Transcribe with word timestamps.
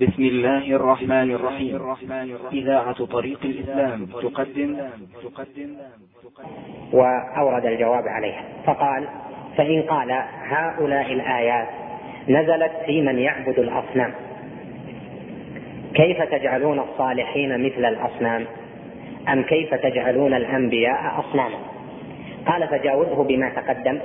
بسم 0.00 0.22
الله 0.22 0.76
الرحمن 0.76 1.30
الرحيم. 1.30 1.96
إذاعة 2.52 3.04
طريق 3.04 3.38
الإسلام 3.44 4.06
تقدم. 4.06 4.76
تقدم. 5.22 5.76
وأورد 6.92 7.66
الجواب 7.66 8.08
عليها. 8.08 8.42
فقال 8.66 9.04
فإن 9.56 9.82
قال 9.82 10.10
هؤلاء 10.44 11.12
الآيات 11.12 11.68
نزلت 12.28 12.72
في 12.86 13.02
من 13.02 13.18
يعبد 13.18 13.58
الأصنام. 13.58 14.12
كيف 15.94 16.22
تجعلون 16.22 16.78
الصالحين 16.78 17.64
مثل 17.66 17.84
الأصنام؟ 17.84 18.44
أم 19.28 19.42
كيف 19.42 19.74
تجعلون 19.74 20.34
الأنبياء 20.34 21.20
أصناما؟ 21.20 21.58
قال 22.46 22.68
فجاوزه 22.68 23.24
بما 23.24 23.48
تقدم. 23.48 23.98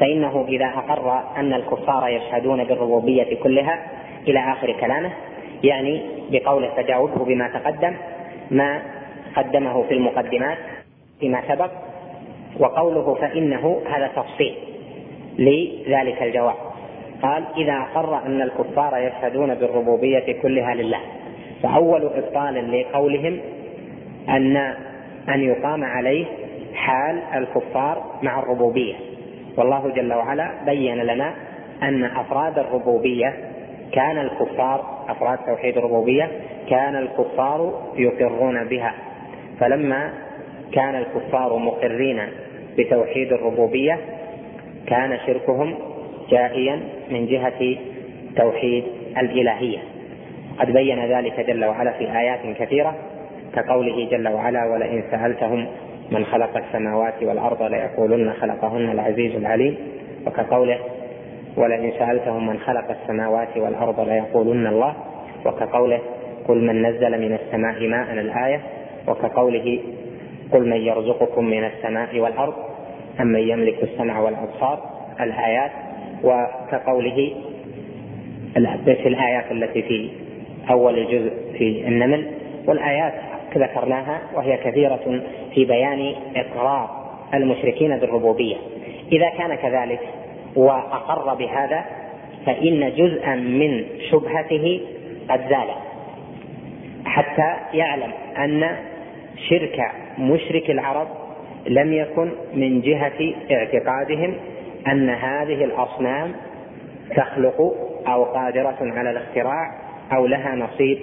فإنه 0.00 0.46
إذا 0.48 0.66
أقر 0.66 1.22
أن 1.36 1.52
الكفار 1.52 2.08
يشهدون 2.08 2.64
بالربوبية 2.64 3.36
كلها 3.42 3.97
إلى 4.28 4.38
آخر 4.52 4.72
كلامه 4.80 5.10
يعني 5.64 6.02
بقوله 6.30 6.70
تجاوزه 6.76 7.24
بما 7.24 7.48
تقدم 7.48 7.96
ما 8.50 8.82
قدمه 9.36 9.82
في 9.82 9.94
المقدمات 9.94 10.58
فيما 11.20 11.42
سبق 11.48 11.70
وقوله 12.58 13.14
فإنه 13.14 13.80
هذا 13.90 14.10
تفصيل 14.16 14.54
لذلك 15.38 16.22
الجواب. 16.22 16.54
قال 17.22 17.44
إذا 17.56 17.72
أقر 17.72 18.26
أن 18.26 18.42
الكفار 18.42 18.96
يشهدون 18.96 19.54
بالربوبية 19.54 20.42
كلها 20.42 20.74
لله 20.74 21.00
فأول 21.62 22.10
إبطال 22.14 22.80
لقولهم 22.80 23.40
أن 24.28 24.56
أن 25.28 25.40
يقام 25.40 25.84
عليه 25.84 26.24
حال 26.74 27.22
الكفار 27.34 28.04
مع 28.22 28.38
الربوبية. 28.38 28.94
والله 29.56 29.92
جل 29.96 30.12
وعلا 30.12 30.50
بين 30.66 30.98
لنا 30.98 31.34
أن 31.82 32.04
أفراد 32.04 32.58
الربوبية 32.58 33.47
كان 33.92 34.18
الكفار 34.18 35.04
أفراد 35.08 35.38
توحيد 35.38 35.76
الربوبية 35.76 36.30
كان 36.70 36.96
الكفار 36.96 37.82
يقرون 37.96 38.64
بها. 38.64 38.94
فلما 39.60 40.12
كان 40.72 40.94
الكفار 40.94 41.56
مقرين 41.56 42.20
بتوحيد 42.78 43.32
الربوبية 43.32 43.98
كان 44.86 45.18
شركهم 45.26 45.74
جاهيا 46.30 46.80
من 47.10 47.26
جهة 47.26 47.76
توحيد 48.36 48.84
الإلهية. 49.18 49.78
قد 50.58 50.70
بين 50.70 51.04
ذلك 51.04 51.40
جل 51.40 51.64
وعلا 51.64 51.92
في 51.92 52.18
آيات 52.18 52.40
كثيرة 52.58 52.94
كقوله 53.54 54.08
جل 54.10 54.28
وعلا 54.28 54.64
ولئن 54.64 55.02
سألتهم 55.10 55.66
من 56.10 56.24
خلق 56.24 56.56
السماوات 56.56 57.22
والأرض 57.22 57.62
ليقولن 57.62 58.32
خلقهن 58.32 58.90
العزيز 58.90 59.34
العليم 59.36 59.76
وكقوله 60.26 60.78
ولئن 61.58 61.92
سألتهم 61.98 62.46
من 62.46 62.58
خلق 62.58 62.90
السماوات 62.90 63.56
والأرض 63.56 64.00
ليقولن 64.00 64.66
الله. 64.66 64.94
وكقوله 65.46 66.00
قل 66.48 66.66
من 66.66 66.86
نزل 66.86 67.20
من 67.20 67.34
السماء 67.34 67.88
ماء 67.88 68.12
الآية. 68.12 68.60
وكقوله 69.08 69.78
قل 70.52 70.68
من 70.68 70.76
يرزقكم 70.76 71.44
من 71.44 71.64
السماء 71.64 72.20
والأرض. 72.20 72.54
أم 73.20 73.26
من 73.26 73.40
يملك 73.40 73.82
السمع 73.82 74.20
والأبصار. 74.20 74.78
الآيات. 75.20 75.70
وكقوله 76.24 77.34
في 78.84 79.08
الآيات 79.08 79.52
التي 79.52 79.82
في 79.82 80.10
أول 80.70 80.98
الجزء 80.98 81.32
في 81.58 81.88
النمل. 81.88 82.26
والآيات 82.66 83.14
ذكرناها 83.56 84.20
وهي 84.34 84.56
كثيرة 84.56 85.20
في 85.54 85.64
بيان 85.64 86.14
إقرار 86.36 86.90
المشركين 87.34 87.96
بالربوبية. 87.96 88.56
إذا 89.12 89.28
كان 89.28 89.54
كذلك 89.54 90.00
وأقر 90.56 91.34
بهذا 91.34 91.84
فإن 92.46 92.92
جزءا 92.96 93.34
من 93.34 93.84
شبهته 94.10 94.80
قد 95.28 95.40
زال. 95.48 95.68
حتى 97.06 97.54
يعلم 97.72 98.12
أن 98.38 98.76
شرك 99.48 99.92
مشرك 100.18 100.70
العرب 100.70 101.08
لم 101.66 101.92
يكن 101.92 102.30
من 102.54 102.80
جهة 102.80 103.34
اعتقادهم 103.50 104.34
أن 104.86 105.10
هذه 105.10 105.64
الأصنام 105.64 106.32
تخلق 107.16 107.60
أو 108.08 108.24
قادرة 108.24 108.76
على 108.80 109.10
الاختراع 109.10 109.80
أو 110.12 110.26
لها 110.26 110.54
نصيب 110.54 110.98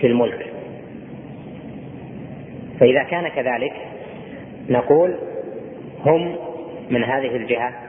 في 0.00 0.06
الملك. 0.06 0.52
فإذا 2.80 3.02
كان 3.02 3.28
كذلك 3.28 3.72
نقول 4.68 5.14
هم 6.06 6.36
من 6.90 7.04
هذه 7.04 7.36
الجهة. 7.36 7.87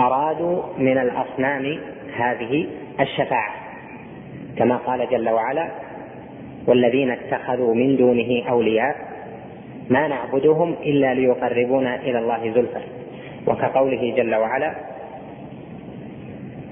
أرادوا 0.00 0.62
من 0.78 0.98
الأصنام 0.98 1.78
هذه 2.16 2.66
الشفاعة 3.00 3.54
كما 4.56 4.76
قال 4.76 5.08
جل 5.10 5.28
وعلا 5.28 5.68
والذين 6.66 7.10
اتخذوا 7.10 7.74
من 7.74 7.96
دونه 7.96 8.48
أولياء 8.48 8.96
ما 9.90 10.08
نعبدهم 10.08 10.72
إلا 10.82 11.14
ليقربونا 11.14 11.96
إلى 11.96 12.18
الله 12.18 12.52
زلفى. 12.54 12.80
وكقوله 13.46 14.14
جل 14.16 14.34
وعلا 14.34 14.74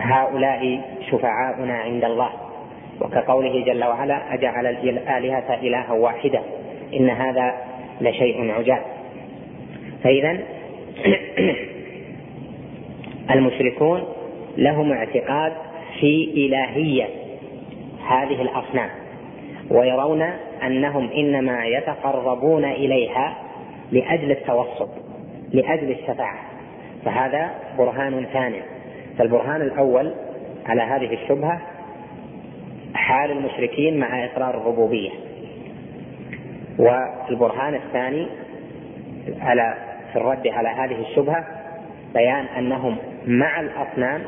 هؤلاء 0.00 0.80
شفعاؤنا 1.10 1.78
عند 1.78 2.04
الله. 2.04 2.30
وكقوله 3.00 3.64
جل 3.64 3.84
وعلا 3.84 4.34
أجعل 4.34 4.66
الآلهة 4.66 5.54
إلها 5.54 5.92
واحدة 5.92 6.40
إن 6.94 7.10
هذا 7.10 7.54
لشيء 8.00 8.50
عجاب. 8.50 8.82
فإذا 10.04 10.38
المشركون 13.30 14.04
لهم 14.56 14.92
اعتقاد 14.92 15.52
في 16.00 16.30
إلهية 16.36 17.08
هذه 18.08 18.42
الأصنام 18.42 18.90
ويرون 19.70 20.22
أنهم 20.66 21.10
إنما 21.10 21.66
يتقربون 21.66 22.64
إليها 22.64 23.34
لأجل 23.92 24.30
التوسط 24.30 24.88
لأجل 25.52 25.90
الشفاعة 25.90 26.38
فهذا 27.04 27.50
برهان 27.78 28.26
ثاني 28.32 28.60
فالبرهان 29.18 29.62
الأول 29.62 30.14
على 30.66 30.82
هذه 30.82 31.14
الشبهة 31.14 31.60
حال 32.94 33.30
المشركين 33.30 33.98
مع 33.98 34.24
إقرار 34.24 34.60
الربوبية. 34.60 35.10
والبرهان 36.78 37.74
الثاني 37.74 38.26
على 39.40 39.74
في 40.12 40.18
الرد 40.18 40.46
على 40.46 40.68
هذه 40.68 41.00
الشبهة 41.10 41.57
بيان 42.14 42.44
أنهم 42.58 42.96
مع 43.26 43.60
الأصنام 43.60 44.22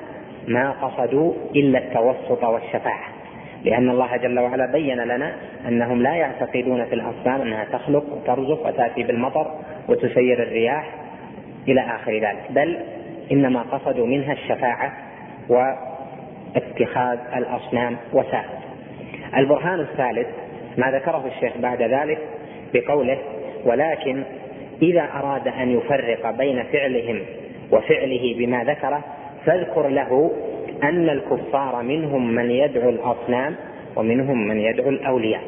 ما 0.49 0.71
قصدوا 0.71 1.33
إلا 1.57 1.79
التوسط 1.79 2.45
والشفاعة 2.45 3.09
لأن 3.65 3.91
الله 3.91 4.17
جل 4.17 4.39
وعلا 4.39 4.73
بين 4.73 5.01
لنا 5.01 5.33
أنهم 5.69 6.03
لا 6.03 6.15
يعتقدون 6.15 6.85
في 6.85 6.95
الأصنام 6.95 7.41
أنها 7.41 7.65
تخلق 7.65 8.05
وترزق 8.13 8.67
وتأتي 8.67 9.03
بالمطر 9.03 9.51
وتسير 9.89 10.43
الرياح 10.43 10.91
إلى 11.69 11.81
آخر 11.81 12.13
ذلك 12.13 12.45
بل 12.51 12.79
إنما 13.33 13.63
قصدوا 13.63 14.07
منها 14.07 14.33
الشفاعة 14.33 14.93
واتخاذ 15.49 17.19
الأصنام 17.37 17.97
وسائل. 18.13 18.61
البرهان 19.37 19.81
الثالث 19.81 20.27
ما 20.79 20.91
ذكره 20.91 21.27
الشيخ 21.27 21.53
بعد 21.59 21.83
ذلك 21.83 22.19
بقوله 22.75 23.19
ولكن 23.65 24.23
إذا 24.83 25.09
أراد 25.15 25.49
أن 25.49 25.71
يفرق 25.71 26.31
بين 26.31 26.63
فعلهم 26.63 27.21
وفعله 27.73 28.35
بما 28.39 28.65
ذكره 28.65 29.05
فاذكر 29.45 29.89
له 29.89 30.31
أن 30.83 31.09
الكفار 31.09 31.83
منهم 31.83 32.35
من 32.35 32.51
يدعو 32.51 32.91
الأصنام 32.91 33.55
ومنهم 33.97 34.49
من 34.49 34.59
يدعو 34.59 34.89
الأولياء. 34.89 35.43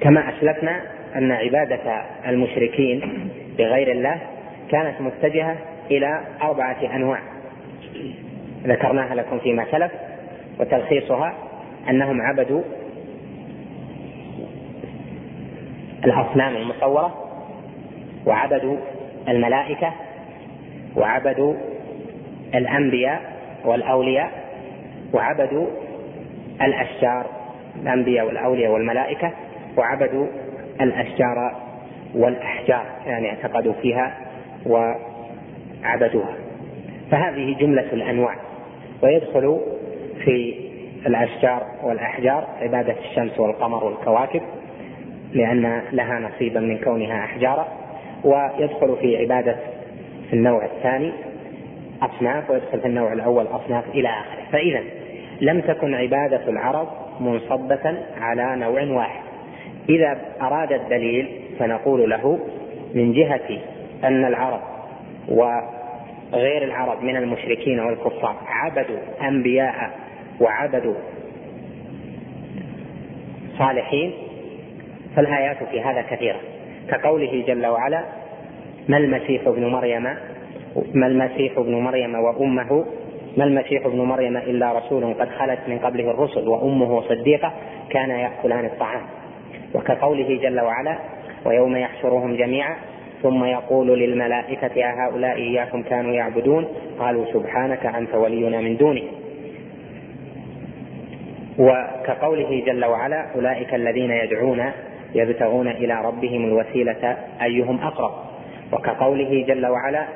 كما 0.00 0.28
أسلفنا 0.28 0.82
أن 1.16 1.32
عبادة 1.32 2.02
المشركين 2.28 3.28
بغير 3.58 3.92
الله 3.92 4.20
كانت 4.70 5.00
متجهة 5.00 5.56
إلى 5.90 6.20
أربعة 6.42 6.96
أنواع. 6.96 7.20
ذكرناها 8.64 9.14
لكم 9.14 9.38
فيما 9.38 9.66
سلف 9.70 9.92
وتلخيصها 10.60 11.34
أنهم 11.90 12.20
عبدوا 12.20 12.62
الأصنام 16.04 16.56
المصورة 16.56 17.25
وعبدوا 18.26 18.76
الملائكة 19.28 19.92
وعبدوا 20.96 21.54
الأنبياء 22.54 23.20
والأولياء 23.64 24.30
وعبدوا 25.12 25.66
الأشجار 26.62 27.26
الأنبياء 27.82 28.26
والأولياء 28.26 28.72
والملائكة 28.72 29.32
وعبدوا 29.76 30.26
الأشجار 30.80 31.56
والأحجار 32.14 32.86
يعني 33.06 33.30
اعتقدوا 33.30 33.72
فيها 33.72 34.16
وعبدوها. 34.66 36.34
فهذه 37.10 37.56
جملة 37.60 37.92
الأنواع. 37.92 38.34
ويدخل 39.02 39.60
في 40.24 40.54
الأشجار 41.06 41.62
والأحجار 41.82 42.46
عبادة 42.60 42.94
الشمس 43.10 43.40
والقمر 43.40 43.84
والكواكب 43.84 44.42
لأن 45.32 45.82
لها 45.92 46.18
نصيبا 46.20 46.60
من 46.60 46.78
كونها 46.78 47.24
أحجارا. 47.24 47.85
ويدخل 48.24 48.96
في 49.00 49.16
عبادة 49.16 49.56
في 50.30 50.32
النوع 50.36 50.64
الثاني 50.64 51.12
أصناف 52.02 52.50
ويدخل 52.50 52.80
في 52.80 52.86
النوع 52.86 53.12
الأول 53.12 53.46
أصناف 53.46 53.84
إلى 53.88 54.08
آخره. 54.08 54.42
فإذا 54.52 54.82
لم 55.40 55.60
تكن 55.60 55.94
عبادة 55.94 56.48
العرب 56.48 56.88
منصبة 57.20 57.96
على 58.20 58.56
نوع 58.56 58.82
واحد. 58.82 59.22
إذا 59.88 60.18
أراد 60.42 60.72
الدليل 60.72 61.28
فنقول 61.58 62.10
له 62.10 62.38
من 62.94 63.12
جهة 63.12 63.58
أن 64.04 64.24
العرب 64.24 64.60
وغير 65.28 66.64
العرب 66.64 67.02
من 67.02 67.16
المشركين 67.16 67.80
والكفار 67.80 68.36
عبدوا 68.46 68.98
أنبياء 69.22 69.90
وعبدوا 70.40 70.94
صالحين 73.58 74.12
فالآيات 75.16 75.56
في 75.70 75.80
هذا 75.80 76.02
كثيرة. 76.02 76.40
كقوله 76.88 77.44
جل 77.46 77.66
وعلا 77.66 78.04
ما 78.88 78.96
المسيح 78.96 79.46
ابن 79.46 79.66
مريم 79.66 80.02
ما 80.94 81.06
المسيح 81.06 81.58
ابن 81.58 81.74
مريم 81.74 82.14
وأمه 82.14 82.84
ما 83.36 83.44
المسيح 83.44 83.86
ابن 83.86 83.98
مريم 83.98 84.36
إلا 84.36 84.72
رسول 84.72 85.14
قد 85.14 85.28
خلت 85.28 85.58
من 85.68 85.78
قبله 85.78 86.10
الرسل 86.10 86.48
وأمه 86.48 87.00
صديقة 87.02 87.52
كان 87.90 88.10
يأكلان 88.10 88.64
الطعام. 88.64 89.02
وكقوله 89.74 90.38
جل 90.42 90.60
وعلا 90.60 90.98
ويوم 91.44 91.76
يحشرهم 91.76 92.36
جميعا 92.36 92.76
ثم 93.22 93.44
يقول 93.44 93.98
للملائكة 93.98 94.84
أهؤلاء 94.84 95.36
إياكم 95.36 95.82
كانوا 95.82 96.12
يعبدون؟ 96.12 96.66
قالوا 96.98 97.24
سبحانك 97.32 97.86
أنت 97.86 98.14
ولينا 98.14 98.60
من 98.60 98.76
دونه. 98.76 99.02
وكقوله 101.58 102.62
جل 102.66 102.84
وعلا 102.84 103.26
أولئك 103.34 103.74
الذين 103.74 104.10
يدعون 104.10 104.72
يبتغون 105.14 105.68
إلى 105.68 106.02
ربهم 106.04 106.44
الوسيلة 106.44 107.16
أيهم 107.42 107.80
أقرب. 107.80 108.12
وكقوله 108.72 109.44
جل 109.48 109.66
وعلا 109.66 110.06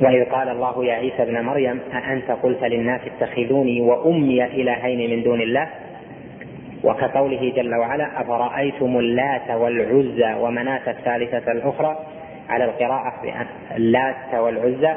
وإذ 0.00 0.24
قال 0.24 0.48
الله 0.48 0.84
يا 0.84 0.94
عيسى 0.94 1.22
ابن 1.22 1.40
مريم 1.40 1.80
أأنت 1.92 2.30
قلت 2.30 2.64
للناس 2.64 3.00
اتخذوني 3.06 3.80
وأمي 3.80 4.44
إلهين 4.44 5.10
من 5.10 5.22
دون 5.22 5.40
الله؟ 5.40 5.68
وكقوله 6.84 7.52
جل 7.56 7.74
وعلا 7.74 8.20
أفرأيتم 8.20 8.98
اللات 8.98 9.50
والعزى 9.50 10.34
ومناة 10.40 10.90
الثالثة 10.90 11.52
الأخرى؟ 11.52 11.96
على 12.48 12.64
القراءة 12.64 13.14
اللات 13.76 14.34
والعزى. 14.34 14.94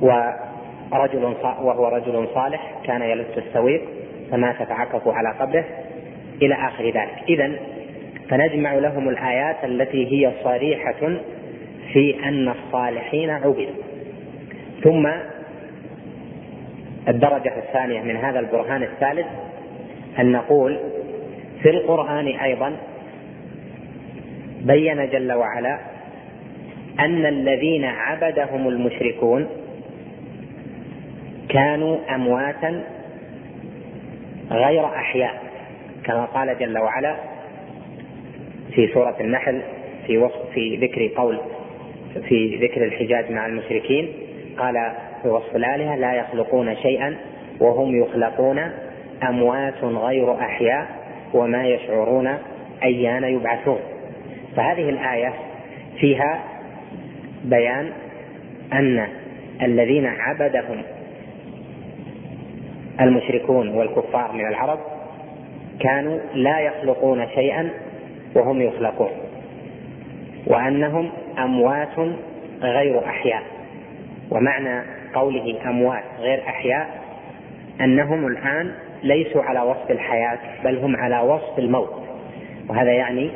ورجل 0.00 1.34
وهو 1.62 1.88
رجل 1.88 2.28
صالح 2.34 2.74
كان 2.84 3.02
يلت 3.02 3.38
السويق. 3.38 3.99
فمات 4.30 4.62
فعكفوا 4.62 5.12
على 5.12 5.28
قبره 5.40 5.64
إلى 6.42 6.54
آخر 6.54 6.84
ذلك. 6.84 7.22
إذا 7.28 7.52
فنجمع 8.28 8.74
لهم 8.74 9.08
الآيات 9.08 9.64
التي 9.64 10.12
هي 10.12 10.32
صريحة 10.44 11.20
في 11.92 12.24
أن 12.24 12.48
الصالحين 12.48 13.30
عبدوا. 13.30 13.74
ثم 14.82 15.08
الدرجة 17.08 17.58
الثانية 17.58 18.00
من 18.02 18.16
هذا 18.16 18.40
البرهان 18.40 18.82
الثالث 18.82 19.26
أن 20.18 20.32
نقول 20.32 20.78
في 21.62 21.70
القرآن 21.70 22.26
أيضا 22.26 22.76
بين 24.60 25.10
جل 25.10 25.32
وعلا 25.32 25.78
أن 27.00 27.26
الذين 27.26 27.84
عبدهم 27.84 28.68
المشركون 28.68 29.46
كانوا 31.48 31.98
أمواتا 32.14 32.84
غير 34.50 34.86
أحياء 34.86 35.42
كما 36.04 36.24
قال 36.24 36.58
جل 36.58 36.78
وعلا 36.78 37.16
في 38.74 38.88
سورة 38.94 39.16
النحل 39.20 39.62
في 40.06 40.18
وصف 40.18 40.50
في 40.54 40.76
ذكر 40.76 41.10
قول 41.16 41.40
في 42.28 42.56
ذكر 42.56 42.84
الحجاج 42.84 43.32
مع 43.32 43.46
المشركين 43.46 44.12
قال 44.58 44.92
في 45.22 45.28
وصف 45.28 45.56
الآلهة 45.56 45.96
لا 45.96 46.14
يخلقون 46.14 46.76
شيئا 46.76 47.16
وهم 47.60 48.02
يخلقون 48.02 48.70
أموات 49.28 49.84
غير 49.84 50.34
أحياء 50.34 50.86
وما 51.34 51.66
يشعرون 51.66 52.38
أيان 52.82 53.24
يبعثون. 53.24 53.80
فهذه 54.56 54.88
الآية 54.88 55.32
فيها 56.00 56.44
بيان 57.44 57.92
أن 58.72 59.08
الذين 59.62 60.06
عبدهم 60.06 60.82
المشركون 63.00 63.68
والكفار 63.68 64.32
من 64.32 64.46
العرب 64.46 64.78
كانوا 65.80 66.18
لا 66.34 66.60
يخلقون 66.60 67.28
شيئا 67.34 67.70
وهم 68.34 68.62
يخلقون 68.62 69.10
وأنهم 70.46 71.10
أموات 71.38 71.98
غير 72.62 73.06
أحياء. 73.06 73.42
ومعنى 74.30 74.82
قوله 75.14 75.70
أموات 75.70 76.04
غير 76.20 76.40
أحياء 76.40 77.00
أنهم 77.80 78.26
الآن 78.26 78.72
ليسوا 79.02 79.42
على 79.42 79.60
وصف 79.60 79.90
الحياة 79.90 80.38
بل 80.64 80.78
هم 80.78 80.96
على 80.96 81.20
وصف 81.20 81.58
الموت. 81.58 82.02
وهذا 82.68 82.92
يعني 82.92 83.30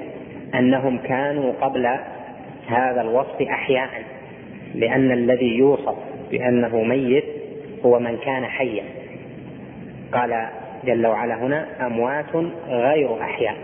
أنهم 0.54 0.98
كانوا 0.98 1.52
قبل 1.60 1.86
هذا 2.66 3.00
الوصف 3.00 3.42
أحياء 3.42 3.88
لأن 4.74 5.12
الذي 5.12 5.58
يوصف 5.58 5.96
بأنه 6.30 6.82
ميت 6.82 7.24
هو 7.84 7.98
من 7.98 8.16
كان 8.16 8.44
حيا. 8.44 8.84
قال 10.14 10.48
جل 10.84 11.06
وعلا 11.06 11.34
هنا 11.34 11.86
أموات 11.86 12.36
غير 12.68 13.20
أحياء. 13.20 13.56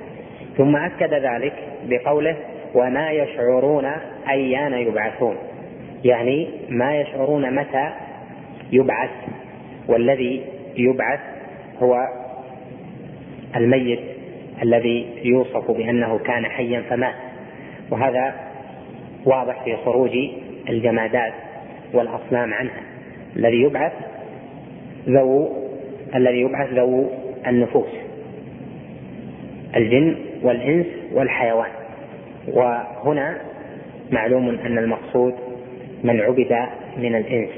ثم 0.57 0.77
أكد 0.77 1.15
ذلك 1.15 1.53
بقوله 1.85 2.37
وما 2.75 3.11
يشعرون 3.11 3.85
أيان 4.31 4.73
يبعثون. 4.73 5.37
يعني 6.05 6.49
ما 6.69 7.01
يشعرون 7.01 7.55
متى 7.55 7.91
يبعث 8.73 9.11
والذي 9.89 10.45
يبعث 10.77 11.21
هو 11.83 12.07
الميت 13.57 14.01
الذي 14.63 15.07
يوصف 15.25 15.71
بأنه 15.71 16.19
كان 16.19 16.47
حيا 16.47 16.83
فمات. 16.91 17.15
وهذا 17.91 18.35
واضح 19.25 19.65
في 19.65 19.77
خروج 19.77 20.11
الجمادات 20.69 21.33
والأصنام 21.95 22.55
عنها 22.55 22.81
الذي 23.37 23.63
يبعث 23.63 23.93
ذو 25.09 25.70
الذي 26.15 26.41
يبعث 26.41 26.73
ذو 26.73 27.11
النفوس 27.47 27.89
الجن 29.77 30.17
والإنس 30.43 30.87
والحيوان. 31.13 31.71
وهنا 32.49 33.39
معلوم 34.13 34.49
أن 34.49 34.79
المقصود 34.79 35.35
من 36.05 36.21
عبد 36.21 36.67
من 36.97 37.15
الإنس. 37.15 37.51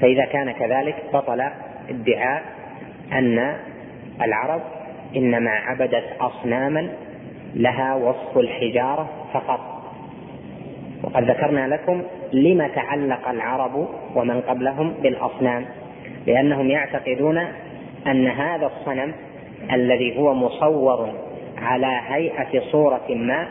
فإذا 0.00 0.24
كان 0.24 0.52
كذلك 0.52 0.96
بطل 1.12 1.40
ادعاء 1.90 2.42
أن 3.12 3.56
العرب 4.22 4.60
إنما 5.16 5.50
عبدت 5.50 6.04
أصناما 6.20 6.88
لها 7.54 7.94
وصف 7.94 8.38
الحجارة 8.38 9.10
فقط. 9.32 9.82
وقد 11.02 11.30
ذكرنا 11.30 11.68
لكم 11.68 12.02
لما 12.32 12.68
تعلق 12.68 13.28
العرب 13.28 13.88
ومن 14.14 14.40
قبلهم 14.40 14.94
بالأصنام 15.02 15.64
لأنهم 16.26 16.70
يعتقدون 16.70 17.38
أن 18.06 18.26
هذا 18.26 18.66
الصنم 18.66 19.12
الذي 19.72 20.18
هو 20.18 20.34
مصور 20.34 21.12
على 21.58 22.00
هيئة 22.08 22.60
صورة 22.72 23.06
ما 23.10 23.48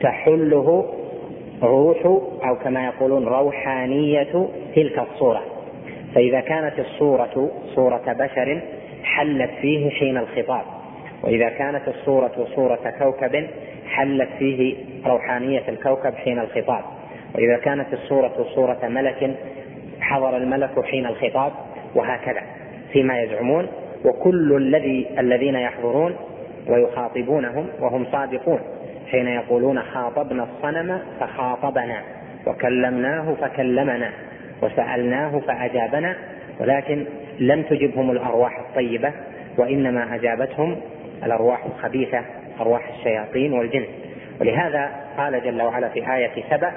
تحله 0.00 0.94
روح 1.62 2.06
أو 2.44 2.56
كما 2.64 2.86
يقولون 2.86 3.24
روحانية 3.24 4.48
تلك 4.74 4.98
الصورة. 4.98 5.42
فإذا 6.14 6.40
كانت 6.40 6.78
الصورة 6.78 7.50
صورة 7.74 8.12
بشر 8.18 8.60
حلت 9.04 9.50
فيه 9.60 9.90
حين 9.90 10.16
الخطاب 10.16 10.62
وإذا 11.22 11.48
كانت 11.48 11.88
الصورة 11.88 12.46
صورة 12.54 12.94
كوكب 12.98 13.46
حلت 13.88 14.28
فيه 14.38 14.76
روحانية 15.06 15.62
الكوكب 15.68 16.14
حين 16.14 16.38
الخطاب 16.38 16.84
وإذا 17.34 17.56
كانت 17.56 17.92
الصورة 17.92 18.46
صورة 18.54 18.78
ملك 18.88 19.36
حضر 20.00 20.36
الملك 20.36 20.84
حين 20.84 21.06
الخطاب 21.06 21.52
وهكذا. 21.94 22.42
فيما 22.92 23.22
يزعمون 23.22 23.66
وكل 24.04 24.56
الذي 24.56 25.06
الذين 25.18 25.54
يحضرون 25.54 26.16
ويخاطبونهم 26.68 27.66
وهم 27.80 28.06
صادقون 28.12 28.60
حين 29.10 29.26
يقولون 29.26 29.82
خاطبنا 29.82 30.42
الصنم 30.42 31.00
فخاطبنا 31.20 32.02
وكلمناه 32.46 33.34
فكلمنا 33.40 34.10
وسألناه 34.62 35.38
فأجابنا 35.38 36.16
ولكن 36.60 37.04
لم 37.38 37.62
تجبهم 37.62 38.10
الأرواح 38.10 38.58
الطيبة 38.58 39.12
وإنما 39.58 40.14
أجابتهم 40.14 40.76
الأرواح 41.24 41.64
الخبيثة 41.64 42.24
أرواح 42.60 42.88
الشياطين 42.88 43.52
والجن. 43.52 43.84
ولهذا 44.40 44.90
قال 45.16 45.42
جل 45.44 45.62
وعلا 45.62 45.88
في 45.88 46.14
آية 46.14 46.44
سبع 46.50 46.72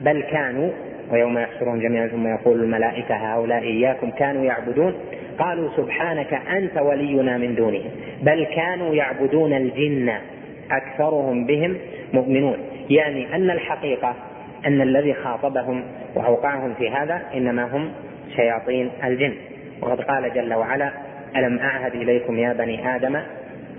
بل 0.00 0.22
كانوا 0.22 0.70
ويوم 1.12 1.38
يحشرون 1.38 1.80
جميعا 1.80 2.06
ثم 2.06 2.26
يقول 2.26 2.62
الملائكة 2.62 3.14
هؤلاء 3.14 3.62
إياكم 3.62 4.10
كانوا 4.10 4.44
يعبدون. 4.44 4.94
قالوا 5.38 5.68
سبحانك 5.76 6.34
أنت 6.34 6.78
ولينا 6.78 7.38
من 7.38 7.54
دونهم. 7.54 7.90
بل 8.22 8.44
كانوا 8.44 8.94
يعبدون 8.94 9.52
الجن. 9.52 10.12
أكثرهم 10.70 11.46
بهم 11.46 11.76
مؤمنون. 12.12 12.56
يعني 12.90 13.34
أن 13.34 13.50
الحقيقة 13.50 14.14
أن 14.66 14.80
الذي 14.80 15.14
خاطبهم 15.14 15.84
وأوقعهم 16.14 16.74
في 16.74 16.90
هذا 16.90 17.22
إنما 17.34 17.64
هم 17.64 17.90
شياطين 18.36 18.90
الجن. 19.04 19.34
وقد 19.82 20.00
قال 20.00 20.34
جل 20.34 20.54
وعلا 20.54 20.90
ألم 21.36 21.58
أعهد 21.58 21.94
إليكم 21.94 22.38
يا 22.38 22.52
بني 22.52 22.96
آدم 22.96 23.16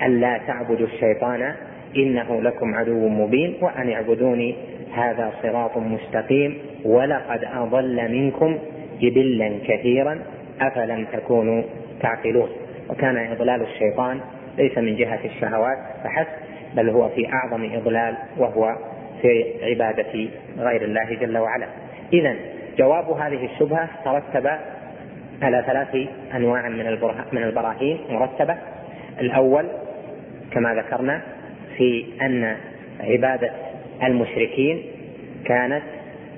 ألا 0.03 0.37
تعبدوا 0.47 0.87
الشيطان 0.87 1.53
إنه 1.95 2.41
لكم 2.41 2.75
عدو 2.75 3.07
مبين 3.09 3.53
وأن 3.61 3.89
اعبدوني 3.89 4.55
هذا 4.93 5.31
صراط 5.43 5.77
مستقيم 5.77 6.57
ولقد 6.85 7.43
أضل 7.53 8.11
منكم 8.11 8.57
جبلا 9.01 9.51
كثيرا 9.67 10.19
أفلم 10.61 11.05
تكونوا 11.13 11.63
تعقلون. 12.01 12.49
وكان 12.89 13.17
إضلال 13.17 13.61
الشيطان 13.61 14.19
ليس 14.57 14.77
من 14.77 14.95
جهة 14.95 15.19
الشهوات 15.25 15.77
فحسب 16.03 16.27
بل 16.75 16.89
هو 16.89 17.09
في 17.09 17.33
أعظم 17.33 17.69
إضلال 17.73 18.15
وهو 18.37 18.75
في 19.21 19.45
عبادة 19.63 20.29
غير 20.57 20.81
الله 20.81 21.13
جل 21.13 21.37
وعلا. 21.37 21.67
إذا 22.13 22.35
جواب 22.77 23.09
هذه 23.09 23.45
الشبهة 23.45 23.89
ترتب 24.05 24.47
على 25.41 25.63
ثلاث 25.67 26.07
أنواع 26.35 26.69
من 26.69 26.97
من 27.31 27.43
البراهين. 27.43 27.99
مرتبة 28.09 28.57
الأول 29.21 29.65
كما 30.51 30.73
ذكرنا 30.73 31.21
في 31.77 32.05
أن 32.21 32.57
عبادة 32.99 33.51
المشركين 34.03 34.81
كانت 35.45 35.83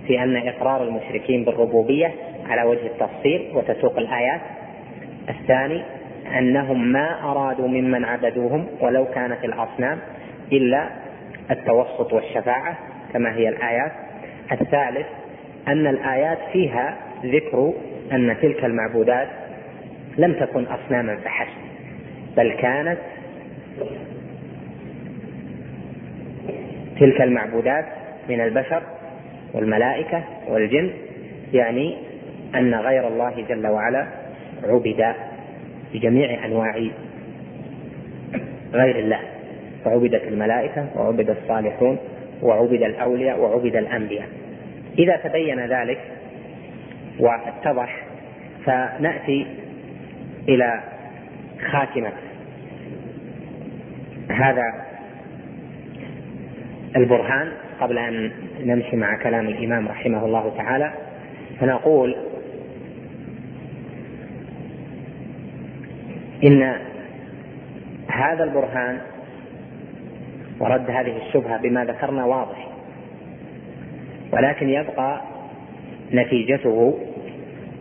في 0.08 0.24
أن 0.24 0.48
إقرار 0.48 0.84
المشركين 0.84 1.44
بالربوبية 1.44 2.14
على 2.50 2.64
وجه 2.64 2.86
التفصيل 2.86 3.52
وتسوق 3.54 3.98
الآيات. 3.98 4.42
الثاني 5.30 5.82
أنهم 6.38 6.92
ما 6.92 7.32
أرادوا 7.32 7.68
ممن 7.68 8.06
عبدوهم 8.06 8.68
ولو 8.82 9.06
كانت 9.06 9.44
الأصنام 9.44 10.00
إلا 10.52 10.90
التوسط 11.52 12.14
والشفاعة 12.14 12.78
كما 13.14 13.36
هي 13.36 13.50
الآيات. 13.50 13.92
الثالث 14.52 15.08
أن 15.68 15.88
الآيات 15.88 16.38
فيها 16.54 16.98
ذكر 17.26 17.74
أن 18.12 18.36
تلك 18.42 18.66
المعبودات 18.66 19.28
لم 20.18 20.34
تكن 20.34 20.66
أصناما 20.66 21.16
فحسب 21.16 21.60
بل 22.38 22.52
كانت 22.52 22.98
تلك 27.00 27.22
المعبودات 27.22 27.86
من 28.30 28.42
البشر 28.42 28.84
والملائكة 29.54 30.24
والجن 30.48 30.90
يعني 31.54 31.98
أن 32.56 32.76
غير 32.76 33.08
الله 33.08 33.46
جل 33.50 33.68
وعلا 33.68 34.08
عبد 34.64 35.16
بجميع 35.94 36.46
أنواع 36.46 36.90
غير 38.74 39.00
الله. 39.00 39.20
فعبدت 39.86 40.24
الملائكة 40.24 40.88
وعبد 40.96 41.30
الصالحون 41.30 41.98
وعبد 42.42 42.84
الأولياء 42.84 43.40
وعبد 43.40 43.76
الأنبياء. 43.76 44.28
إذا 45.00 45.16
تبين 45.16 45.60
ذلك 45.60 46.00
واتضح 47.20 48.04
فنأتي 48.66 49.48
إلى 50.50 50.84
خاتمة 51.72 52.12
هذا 54.30 54.64
البرهان. 56.96 57.52
قبل 57.80 57.98
أن 57.98 58.32
نمشي 58.64 58.96
مع 58.96 59.24
كلام 59.24 59.48
الإمام 59.48 59.88
رحمه 59.88 60.26
الله 60.26 60.54
تعالى 60.58 60.92
فنقول 61.60 62.16
إن 66.44 66.76
هذا 68.08 68.44
البرهان 68.44 69.02
ورد 70.60 70.92
هذه 70.92 71.18
الشبهة 71.28 71.58
بما 71.58 71.86
ذكرنا 71.86 72.26
واضح 72.26 72.68
ولكن 74.34 74.70
يبقى 74.70 75.22
نتيجته 76.14 77.00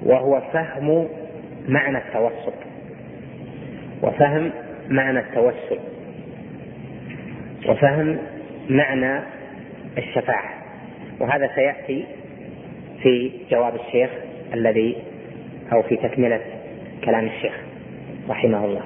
وهو 0.03 0.43
فهم 0.53 1.09
معنى 1.69 1.99
التوسط 1.99 2.55
وفهم 4.03 4.51
معنى 4.89 5.19
التوسل 5.19 5.79
وفهم 7.69 8.19
معنى 8.69 9.21
الشفاعة. 9.99 10.51
وهذا 11.21 11.51
سيأتي 11.55 12.05
في 13.03 13.31
جواب 13.51 13.75
الشيخ 13.75 14.11
الذي 14.55 14.97
أو 15.73 15.83
في 15.83 15.97
تكملة 15.97 16.41
كلام 17.05 17.27
الشيخ. 17.27 17.68
رحمه 18.29 18.65
الله. 18.65 18.83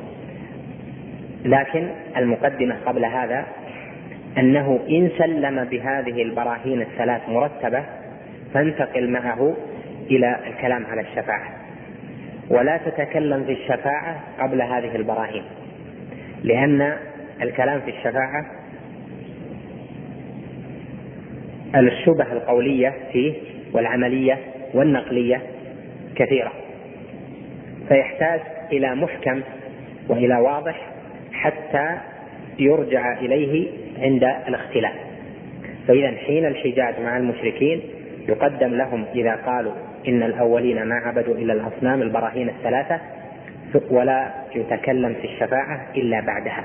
لكن 1.45 1.89
المقدمة 2.17 2.77
قبل 2.87 3.05
هذا 3.05 3.47
أنه 4.39 4.81
إن 4.91 5.11
سلم 5.19 5.65
بهذه 5.65 6.23
البراهين 6.23 6.81
الثلاث 6.81 7.29
مرتبة 7.29 7.85
فانتقل 8.55 9.11
معه 9.11 9.57
إلى 10.11 10.37
الكلام 10.47 10.87
على 10.87 11.01
الشفاعة. 11.01 11.63
ولا 12.51 12.77
تتكلم 12.77 13.45
في 13.45 13.53
الشفاعة 13.53 14.21
قبل 14.41 14.63
هذه 14.63 14.97
البراهين 14.97 15.43
لأن 16.43 16.97
الكلام 17.43 17.81
في 17.81 17.91
الشفاعة 17.91 18.47
الشبه 21.75 22.33
القولية 22.33 22.95
فيه 23.13 23.35
والعملية 23.73 24.39
والنقلية 24.75 25.43
كثيرة. 26.17 26.53
فيحتاج 27.89 28.41
إلى 28.73 28.95
محكم 28.95 29.41
وإلى 30.09 30.37
واضح 30.37 30.91
حتى 31.33 31.99
يرجع 32.59 33.19
إليه 33.19 33.69
عند 33.99 34.25
الاختلاف. 34.25 34.95
فإذا 35.89 36.11
حين 36.11 36.47
الحجاج 36.47 36.95
مع 37.01 37.17
المشركين 37.17 37.81
يقدم 38.29 38.75
لهم 38.75 39.05
إذا 39.15 39.35
قالوا 39.35 39.73
إن 40.09 40.23
الأولين 40.23 40.83
ما 40.83 40.95
عبدوا 40.95 41.35
إلا 41.35 41.53
الأصنام 41.53 42.03
البراهين 42.03 42.49
الثلاثة 42.49 43.01
ولا 43.91 44.31
يتكلم 44.55 45.15
في 45.15 45.25
الشفاعة 45.25 45.87
إلا 45.97 46.21
بعدها. 46.21 46.65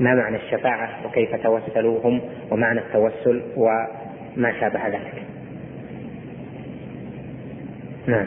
ما 0.00 0.14
معنى 0.14 0.36
الشفاعة 0.36 1.06
وكيف 1.06 1.34
توسلوهم 1.34 2.20
ومعنى 2.50 2.80
التوسل 2.80 3.42
وما 3.56 4.60
شابه 4.60 4.88
ذلك؟ 4.88 5.22
نعم. 8.06 8.26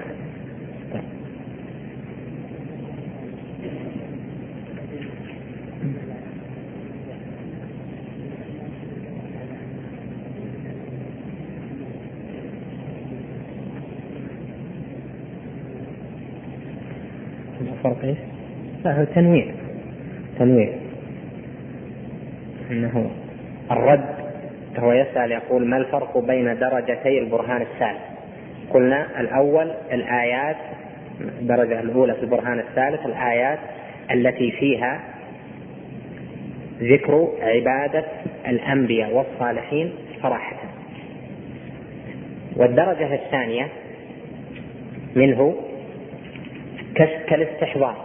الفرق 17.88 18.04
إيش؟ 18.04 18.18
لا 18.86 19.00
هو 19.00 19.04
تنوير 19.04 19.54
تنوير 20.40 20.74
إنه 22.72 23.12
الرد 23.72 24.06
هو 24.80 24.92
يسأل 24.92 25.32
يقول 25.32 25.68
ما 25.68 25.78
الفرق 25.78 26.18
بين 26.18 26.60
درجتي 26.60 27.20
البرهان 27.20 27.62
الثالث؟ 27.62 28.02
قلنا 28.70 29.20
الأول 29.20 29.72
الآيات 29.92 30.58
الدرجة 31.22 31.80
الأولى 31.80 32.14
في 32.14 32.24
البرهان 32.24 32.60
الثالث 32.60 33.06
الآيات 33.06 33.60
التي 34.12 34.52
فيها 34.52 35.00
ذكر 36.82 37.30
عبادة 37.42 38.06
الأنبياء 38.48 39.14
والصالحين 39.14 39.92
صراحة 40.22 40.58
والدرجة 42.56 43.14
الثانية 43.14 43.68
منه 45.16 45.56
كالاستحضار 46.98 47.96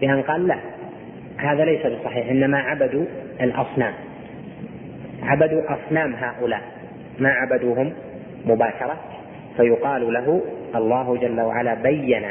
بأن 0.00 0.22
قال 0.22 0.48
لا. 0.48 0.58
هذا 1.36 1.64
ليس 1.64 1.86
بصحيح 1.86 2.28
إنما 2.28 2.58
عبدوا 2.58 3.04
الأصنام. 3.40 3.94
عبدوا 5.22 5.62
أصنام 5.74 6.14
هؤلاء. 6.14 6.60
ما 7.18 7.28
عبدوهم؟ 7.28 7.92
مباشرة. 8.46 8.96
فيقال 9.56 10.12
له 10.12 10.42
الله 10.74 11.16
جل 11.16 11.40
وعلا 11.40 11.74
بين 11.74 12.24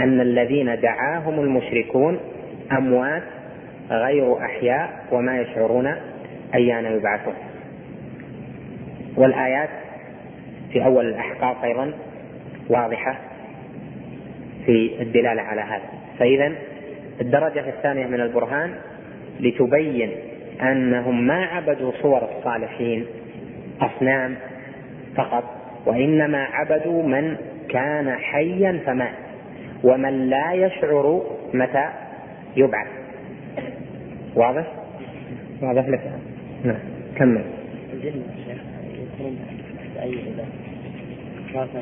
أن 0.00 0.20
الذين 0.20 0.80
دعاهم 0.80 1.40
المشركون 1.40 2.20
أموات 2.72 3.22
غير 3.90 4.38
أحياء 4.38 4.90
وما 5.12 5.40
يشعرون 5.40 5.94
أيان 6.54 6.84
يبعثون. 6.84 7.34
والآيات 9.16 9.68
في 10.72 10.84
أول 10.84 11.06
الأحقاف 11.06 11.64
أيضا 11.64 11.92
واضحة. 12.68 13.27
في 14.68 15.02
الدلالة 15.02 15.42
على 15.42 15.60
هذا. 15.60 15.82
فإذا 16.18 16.52
الدرجة 17.20 17.68
الثانية 17.68 18.06
من 18.06 18.20
البرهان 18.20 18.74
لتبين 19.40 20.10
أنهم 20.62 21.26
ما 21.26 21.44
عبدوا 21.44 21.92
صور 22.02 22.28
الصالحين 22.38 23.06
أصنام 23.80 24.34
فقط 25.16 25.44
وإنما 25.86 26.44
عبدوا 26.44 27.02
من 27.02 27.36
كان 27.68 28.10
حيا 28.10 28.80
فمات 28.86 29.14
ومن 29.84 30.30
لا 30.30 30.52
يشعر 30.52 31.22
متى 31.54 31.88
يبعث. 32.56 32.88
واضح؟ 34.34 34.66
واضح 35.62 35.88
لك؟ 35.88 36.12
نعم 36.64 36.78
كمل. 37.16 37.44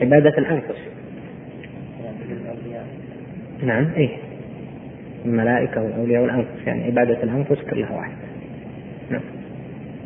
عبادة 0.01 0.39
الأنفس. 0.39 0.96
نعم 3.63 3.93
إيه. 3.97 4.11
الملائكة 5.25 5.83
والأولياء 5.83 6.23
والأنفس 6.23 6.67
يعني 6.67 6.85
عبادة 6.85 7.23
الأنفس 7.23 7.63
كلها 7.71 7.97
واحد 7.97 8.13
نعم. 9.11 9.23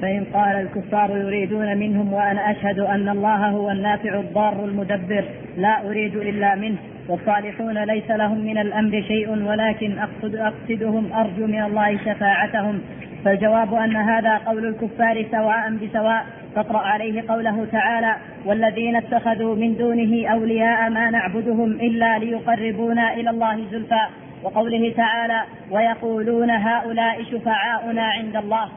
فإن 0.03 0.25
قال 0.25 0.57
الكفار 0.57 1.17
يريدون 1.17 1.79
منهم 1.79 2.12
وأنا 2.12 2.50
أشهد 2.50 2.79
أن 2.79 3.09
الله 3.09 3.49
هو 3.49 3.71
النافع 3.71 4.21
الضار 4.21 4.65
المدبر 4.65 5.25
لا 5.57 5.89
أريد 5.89 6.17
إلا 6.17 6.55
منه 6.55 6.77
والصالحون 7.09 7.85
ليس 7.85 8.11
لهم 8.11 8.47
من 8.47 8.59
الأمر 8.59 9.03
شيء 9.03 9.31
ولكن 9.31 9.99
أقصد 9.99 10.37
أقصدهم 10.37 11.12
أرجو 11.12 11.47
من 11.47 11.62
الله 11.62 11.97
شفاعتهم. 11.97 12.81
فالجواب 13.25 13.75
أن 13.75 13.97
هذا 13.97 14.37
قول 14.37 14.67
الكفار 14.67 15.27
سواء 15.31 15.71
بسواء 15.71 16.27
فاقرأ 16.55 16.79
عليه 16.79 17.23
قوله 17.29 17.67
تعالى 17.73 18.17
والذين 18.45 18.97
اتخذوا 18.97 19.57
من 19.57 19.77
دونه 19.77 20.29
أولياء 20.29 20.91
ما 20.91 21.11
نعبدهم 21.11 21.71
إلا 21.71 22.19
ليقربونا 22.19 23.15
إلى 23.15 23.31
الله 23.31 23.65
زلفى. 23.71 24.07
وقوله 24.43 24.93
تعالى 24.97 25.43
ويقولون 25.71 26.50
هؤلاء 26.50 27.23
شفعاؤنا 27.23 28.03
عند 28.03 28.37
الله. 28.37 28.69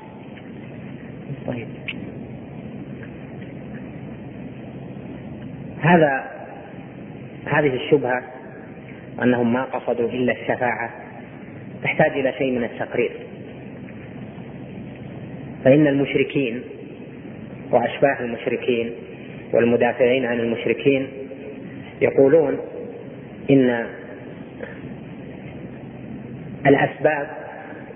طيب. 1.47 1.67
هذا 5.81 6.23
هذه 7.45 7.75
الشبهة 7.75 8.23
أنهم 9.23 9.53
ما 9.53 9.63
قصدوا 9.63 10.09
إلا 10.09 10.31
الشفاعة 10.31 10.89
تحتاج 11.83 12.11
إلى 12.11 12.33
شيء 12.33 12.51
من 12.51 12.63
التقرير. 12.63 13.11
فإن 15.63 15.87
المشركين 15.87 16.61
وأشباه 17.71 18.19
المشركين 18.19 18.91
والمدافعين 19.53 20.25
عن 20.25 20.39
المشركين 20.39 21.07
يقولون 22.01 22.57
إن 23.49 23.85
الأسباب 26.67 27.27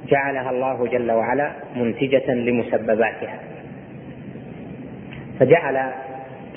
جعلها 0.07 0.51
الله 0.51 0.87
جل 0.87 1.11
وعلا 1.11 1.51
منتجة 1.75 2.33
لمسبباتها. 2.33 3.39
فجعل 5.39 5.91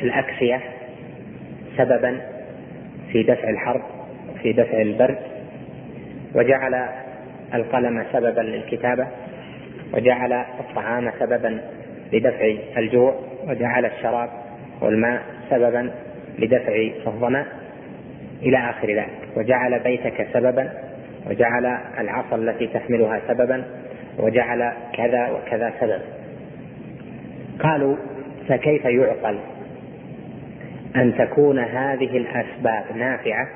الأكسية 0.03 0.61
سببا 1.77 2.21
في 3.13 3.23
دفع 3.23 3.49
الحرب 3.49 3.83
في 4.43 4.53
دفع 4.53 4.81
البرد 4.81 5.19
وجعل 6.35 6.89
القلم 7.55 8.05
سببا 8.13 8.41
للكتابة. 8.41 9.07
وجعل 9.95 10.33
الطعام 10.33 11.11
سببا 11.19 11.61
لدفع 12.13 12.55
الجوع 12.77 13.15
وجعل 13.49 13.85
الشراب 13.85 14.29
والماء 14.81 15.23
سببا 15.51 15.91
لدفع 16.39 16.89
الظمأ 17.07 17.47
إلى 18.43 18.71
آخر 18.71 18.89
ذلك. 18.89 19.29
وجعل 19.37 19.79
بيتك 19.79 20.27
سببا 20.33 20.71
وجعل 21.31 21.67
العصا 21.99 22.37
التي 22.37 22.67
تحملها 22.67 23.21
سببا 23.29 23.65
وجعل 24.19 24.73
كذا 24.93 25.31
وكذا 25.31 25.73
سببا. 25.81 26.03
قالوا 27.61 27.97
فكيف 28.49 28.85
يعقل 28.85 29.39
أن 30.97 31.15
تكون 31.19 31.59
هذه 31.59 32.17
الأسباب 32.17 32.85
نافعة 32.97 33.49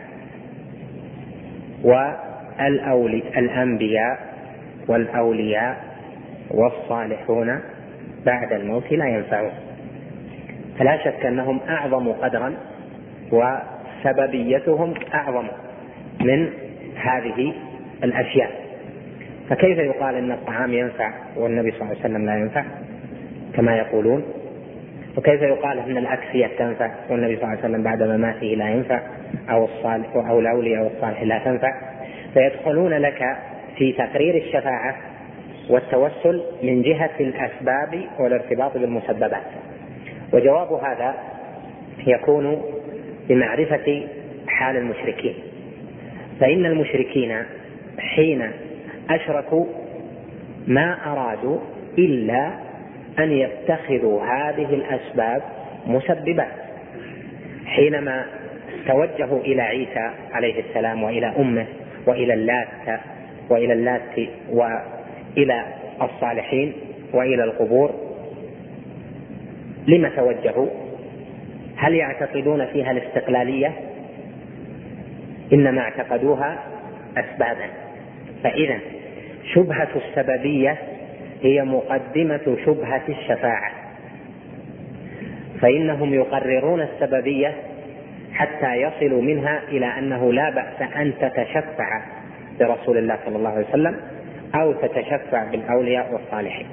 والأولي 1.85 3.23
الأنبياء 3.37 4.19
والأولياء 4.89 5.94
والصالحون 6.51 7.61
بعد 8.27 8.53
الموت 8.53 8.93
لا 8.93 9.09
ينفعون. 9.09 9.53
فلا 10.79 11.05
شك 11.05 11.27
أنهم 11.27 11.61
أعظم 11.69 12.13
قدرا 12.13 12.55
وسببيتهم 13.33 14.95
أعظم 15.15 15.47
من 16.21 16.49
هذه 16.97 17.53
الأشياء. 18.05 18.51
فكيف 19.51 19.79
يقال 19.79 20.15
أن 20.15 20.33
الطعام 20.33 20.73
ينفع 20.73 21.13
والنبي 21.37 21.71
صلى 21.71 21.81
الله 21.83 21.91
عليه 21.91 22.01
وسلم 22.01 22.27
لا 22.27 22.37
ينفع؟ 22.37 22.65
كما 23.55 23.77
يقولون. 23.77 24.25
وكيف 25.17 25.43
يقال 25.43 25.79
أن 25.79 25.97
الأكسية 25.97 26.47
تنفع 26.59 26.91
والنبي 27.11 27.37
صلى 27.37 27.45
الله 27.45 27.57
عليه 27.57 27.69
وسلم 27.69 27.83
بعد 27.83 28.03
مماته 28.03 28.47
لا 28.47 28.71
ينفع؟ 28.71 29.01
أو 29.51 29.65
الصالح 29.65 30.17
أو 30.17 30.41
الأولياء 30.41 30.83
أو 30.83 30.87
الصالح 30.87 31.23
لا 31.23 31.39
تنفع. 31.39 31.73
فيدخلون 32.35 32.93
لك 32.93 33.37
في 33.77 33.93
تقرير 33.93 34.35
الشفاعة 34.35 34.95
والتوسل 35.69 36.43
من 36.63 36.83
جهة 36.83 37.11
الأسباب 37.21 38.05
والارتباط 38.19 38.77
بالمسببات. 38.77 39.43
وجواب 40.33 40.73
هذا 40.73 41.15
يكون 42.07 42.63
بمعرفة 43.29 44.07
حال 44.49 44.77
المشركين. 44.77 45.35
فإن 46.41 46.67
المشركين 46.67 47.43
حين 47.99 48.51
أشركوا 49.11 49.67
ما 50.67 51.13
أرادوا 51.13 51.59
إلا 51.99 52.51
أن 53.19 53.33
يتخذوا 53.33 54.23
هذه 54.23 54.75
الأسباب 54.75 55.43
مسببات. 55.87 56.65
حينما 57.67 58.25
توجهوا 58.87 59.41
إلى 59.41 59.63
عيسى 59.63 60.11
عليه 60.33 60.61
السلام 60.61 61.03
وإلى 61.03 61.27
أمه 61.27 61.67
وإلى 62.07 62.35
اللات 62.35 63.01
وإلى 63.51 63.73
اللات 63.73 64.29
وإلى 65.37 65.65
الصالحين 66.03 66.73
وإلى 67.13 67.45
القبور. 67.45 67.91
لم 69.87 70.09
توجهوا؟ 70.17 70.67
هل 71.77 71.95
يعتقدون 71.95 72.67
فيها 72.67 72.91
الاستقلالية؟ 72.91 73.73
إنما 75.53 75.81
اعتقدوها 75.81 76.59
أسبابا. 77.17 77.67
فإذا 78.43 78.79
شبهة 79.55 79.89
السببية 79.97 80.77
هي 81.43 81.65
مقدمة 81.65 82.57
شبهة 82.67 83.03
الشفاعة. 83.09 83.73
فإنهم 85.61 86.15
يقررون 86.15 86.81
السببية 86.81 87.55
حتى 88.33 88.75
يصلوا 88.75 89.23
منها 89.23 89.63
إلى 89.69 89.87
أنه 89.87 90.33
لا 90.33 90.51
بأس 90.51 90.97
أن 90.97 91.13
تتشفع 91.21 92.03
برسول 92.61 92.99
الله 92.99 93.19
صلى 93.27 93.37
الله 93.37 93.51
عليه 93.51 93.67
وسلم. 93.69 94.14
أو 94.55 94.73
تتشفع 94.73 95.45
بالأولياء 95.45 96.13
والصالحين. 96.13 96.67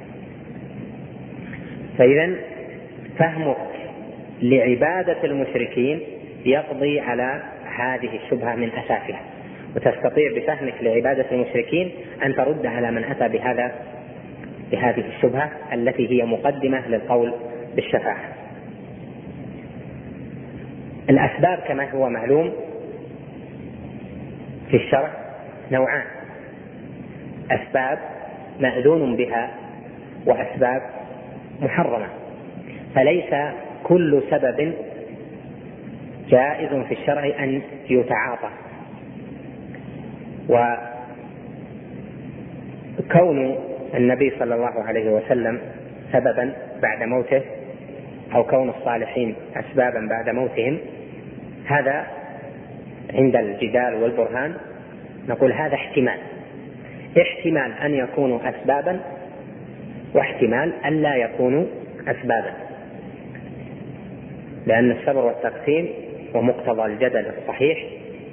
فإذا 1.97 2.35
فهمك 3.17 3.57
لعبادة 4.41 5.23
المشركين 5.23 5.99
يقضي 6.45 6.99
على 6.99 7.41
هذه 7.77 8.19
الشبهة 8.23 8.55
من 8.55 8.69
أساسها 8.69 9.21
وتستطيع 9.75 10.31
بفهمك 10.35 10.73
لعبادة 10.81 11.25
المشركين 11.31 11.91
أن 12.25 12.35
ترد 12.35 12.65
على 12.65 12.91
من 12.91 13.03
أتى 13.03 13.27
بهذا 13.27 13.71
بهذه 14.71 15.03
الشبهة 15.15 15.51
التي 15.73 16.09
هي 16.09 16.25
مقدمة 16.25 16.87
للقول 16.87 17.33
بالشفاعة. 17.75 18.23
الأسباب 21.09 21.59
كما 21.67 21.91
هو 21.91 22.09
معلوم 22.09 22.51
في 24.69 24.77
الشرع 24.77 25.09
نوعان. 25.71 26.20
أسباب 27.51 27.99
مأذون 28.59 29.15
بها 29.15 29.51
وأسباب 30.25 30.81
محرمة. 31.61 32.07
فليس 32.95 33.35
كل 33.83 34.23
سبب 34.29 34.73
جائز 36.29 36.69
في 36.69 36.93
الشرع 36.93 37.25
أن 37.43 37.61
يتعاطى. 37.89 38.49
وكون 42.99 43.55
النبي 43.93 44.33
صلى 44.39 44.55
الله 44.55 44.83
عليه 44.83 45.09
وسلم 45.09 45.59
سببا 46.11 46.53
بعد 46.81 47.03
موته 47.03 47.41
أو 48.35 48.43
كون 48.43 48.69
الصالحين 48.69 49.35
أسبابا 49.55 50.07
بعد 50.09 50.29
موتهم 50.29 50.77
هذا 51.65 52.07
عند 53.13 53.35
الجدال 53.35 53.95
والبرهان 54.03 54.53
نقول 55.29 55.53
هذا 55.53 55.75
احتمال. 55.75 56.17
احتمال 57.17 57.73
أن 57.73 57.93
يكونوا 57.93 58.39
أسبابا 58.49 58.99
واحتمال 60.13 60.73
أن 60.85 61.01
لا 61.01 61.15
يكونوا 61.15 61.65
أسبابا. 62.07 62.53
لأن 64.65 64.91
الصبر 64.91 65.25
والتقسيم 65.25 65.89
ومقتضى 66.33 66.85
الجدل 66.85 67.25
الصحيح 67.37 67.83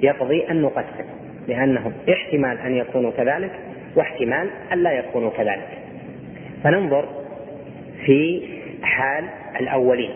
يقضي 0.01 0.49
أن 0.49 0.61
نقسم 0.61 1.05
لأنهم 1.47 1.93
احتمال 2.09 2.57
أن 2.57 2.75
يكونوا 2.75 3.11
كذلك 3.11 3.51
واحتمال 3.95 4.49
أن 4.73 4.83
لا 4.83 4.91
يكونوا 4.91 5.29
كذلك. 5.29 5.67
فننظر 6.63 7.05
في 8.05 8.41
حال 8.83 9.25
الأولين. 9.59 10.11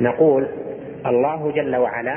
نقول 0.00 0.46
الله 1.06 1.50
جل 1.50 1.76
وعلا 1.76 2.16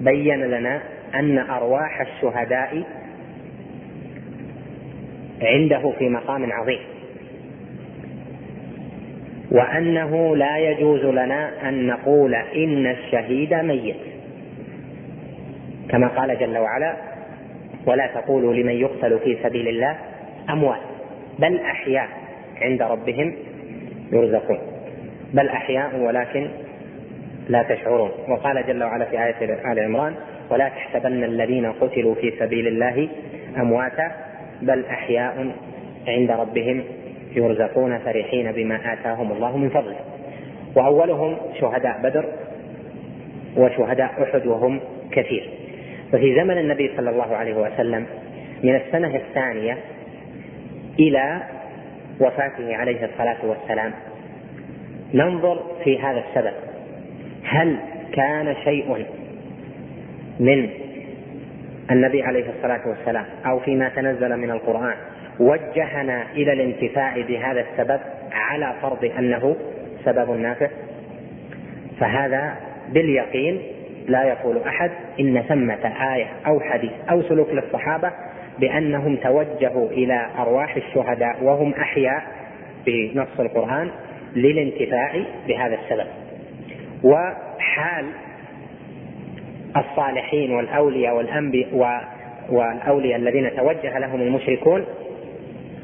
بين 0.00 0.40
لنا 0.40 0.80
أن 1.14 1.38
أرواح 1.38 2.00
الشهداء 2.00 2.82
عنده 5.42 5.92
في 5.98 6.08
مقام 6.08 6.52
عظيم. 6.52 6.80
وأنه 9.50 10.36
لا 10.36 10.58
يجوز 10.58 11.04
لنا 11.04 11.68
أن 11.68 11.86
نقول 11.86 12.34
إن 12.34 12.86
الشهيد 12.86 13.54
ميت. 13.54 13.96
كما 15.88 16.08
قال 16.08 16.38
جل 16.38 16.58
وعلا 16.58 16.96
ولا 17.86 18.06
تقولوا 18.06 18.54
لمن 18.54 18.72
يقتل 18.72 19.18
في 19.18 19.38
سبيل 19.42 19.68
الله 19.68 19.96
أموات 20.50 20.80
بل 21.38 21.60
أحياء 21.60 22.08
عند 22.62 22.82
ربهم 22.82 23.34
يرزقون. 24.12 24.58
بل 25.34 25.48
أحياء 25.48 25.96
ولكن 25.96 26.48
لا 27.48 27.62
تشعرون. 27.62 28.10
وقال 28.28 28.66
جل 28.66 28.84
وعلا 28.84 29.04
في 29.04 29.24
آية 29.24 29.72
آل 29.72 29.80
عمران 29.80 30.14
ولا 30.50 30.68
تحسبن 30.68 31.24
الذين 31.24 31.72
قتلوا 31.72 32.14
في 32.14 32.32
سبيل 32.38 32.66
الله 32.66 33.08
أمواتا 33.60 34.29
بل 34.62 34.84
أحياء 34.84 35.52
عند 36.08 36.30
ربهم 36.30 36.84
يرزقون 37.36 37.98
فرحين 37.98 38.52
بما 38.52 38.92
آتاهم 38.92 39.32
الله 39.32 39.56
من 39.56 39.68
فضله. 39.68 39.96
وأولهم 40.76 41.36
شهداء 41.60 42.00
بدر 42.02 42.24
وشهداء 43.56 44.22
أحد 44.22 44.46
وهم 44.46 44.80
كثير. 45.12 45.50
وفي 46.14 46.34
زمن 46.34 46.58
النبي 46.58 46.90
صلى 46.96 47.10
الله 47.10 47.36
عليه 47.36 47.54
وسلم 47.54 48.06
من 48.62 48.76
السنة 48.76 49.16
الثانية 49.16 49.78
إلى 50.98 51.42
وفاته 52.20 52.76
عليه 52.76 53.04
الصلاة 53.04 53.38
والسلام 53.44 53.92
ننظر 55.14 55.62
في 55.84 55.98
هذا 55.98 56.24
السبب. 56.28 56.54
هل 57.44 57.76
كان 58.12 58.56
شيء 58.64 59.06
من 60.40 60.68
النبي 61.90 62.22
عليه 62.22 62.44
الصلاة 62.56 62.88
والسلام 62.88 63.24
أو 63.46 63.60
فيما 63.60 63.88
تنزل 63.88 64.36
من 64.36 64.50
القرآن. 64.50 64.96
وجهنا 65.40 66.22
إلى 66.32 66.52
الانتفاع 66.52 67.20
بهذا 67.20 67.60
السبب 67.60 68.00
على 68.32 68.74
فرض 68.82 69.04
أنه 69.18 69.56
سبب 70.04 70.30
نافع. 70.30 70.68
فهذا 72.00 72.56
باليقين 72.88 73.62
لا 74.08 74.24
يقول 74.24 74.58
أحد 74.66 74.90
إن 75.20 75.42
ثمة 75.42 76.14
آية 76.14 76.26
أو 76.46 76.60
حديث 76.60 76.92
أو 77.10 77.22
سلوك 77.22 77.48
للصحابة 77.50 78.12
بأنهم 78.58 79.16
توجهوا 79.16 79.88
إلى 79.88 80.26
أرواح 80.38 80.76
الشهداء 80.76 81.44
وهم 81.44 81.72
أحياء 81.74 82.22
بنص 82.86 83.40
القرآن 83.40 83.90
للانتفاع 84.36 85.12
بهذا 85.48 85.74
السبب. 85.74 86.06
وحال 87.04 88.06
الصالحين 89.76 90.52
والأولياء 90.52 91.16
والأنبياء 91.16 92.20
والأولياء 92.50 93.18
الذين 93.18 93.56
توجه 93.56 93.98
لهم 93.98 94.20
المشركون 94.20 94.84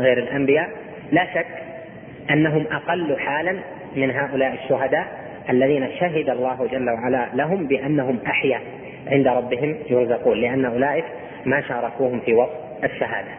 غير 0.01 0.19
الأنبياء 0.19 0.69
لا 1.13 1.27
شك 1.35 1.47
أنهم 2.31 2.67
أقل 2.73 3.17
حالا 3.19 3.59
من 3.97 4.11
هؤلاء 4.11 4.55
الشهداء 4.55 5.07
الذين 5.51 5.89
شهد 6.01 6.29
الله 6.29 6.69
جل 6.73 6.91
وعلا 6.91 7.29
لهم 7.35 7.67
بأنهم 7.67 8.19
أحياء 8.27 8.63
عند 9.07 9.27
ربهم 9.29 9.77
يرزقون 9.91 10.39
لأن 10.41 10.65
أولئك 10.65 11.05
ما 11.45 11.61
شاركوهم 11.61 12.21
في 12.21 12.35
وصف 12.35 12.53
الشهادة. 12.85 13.31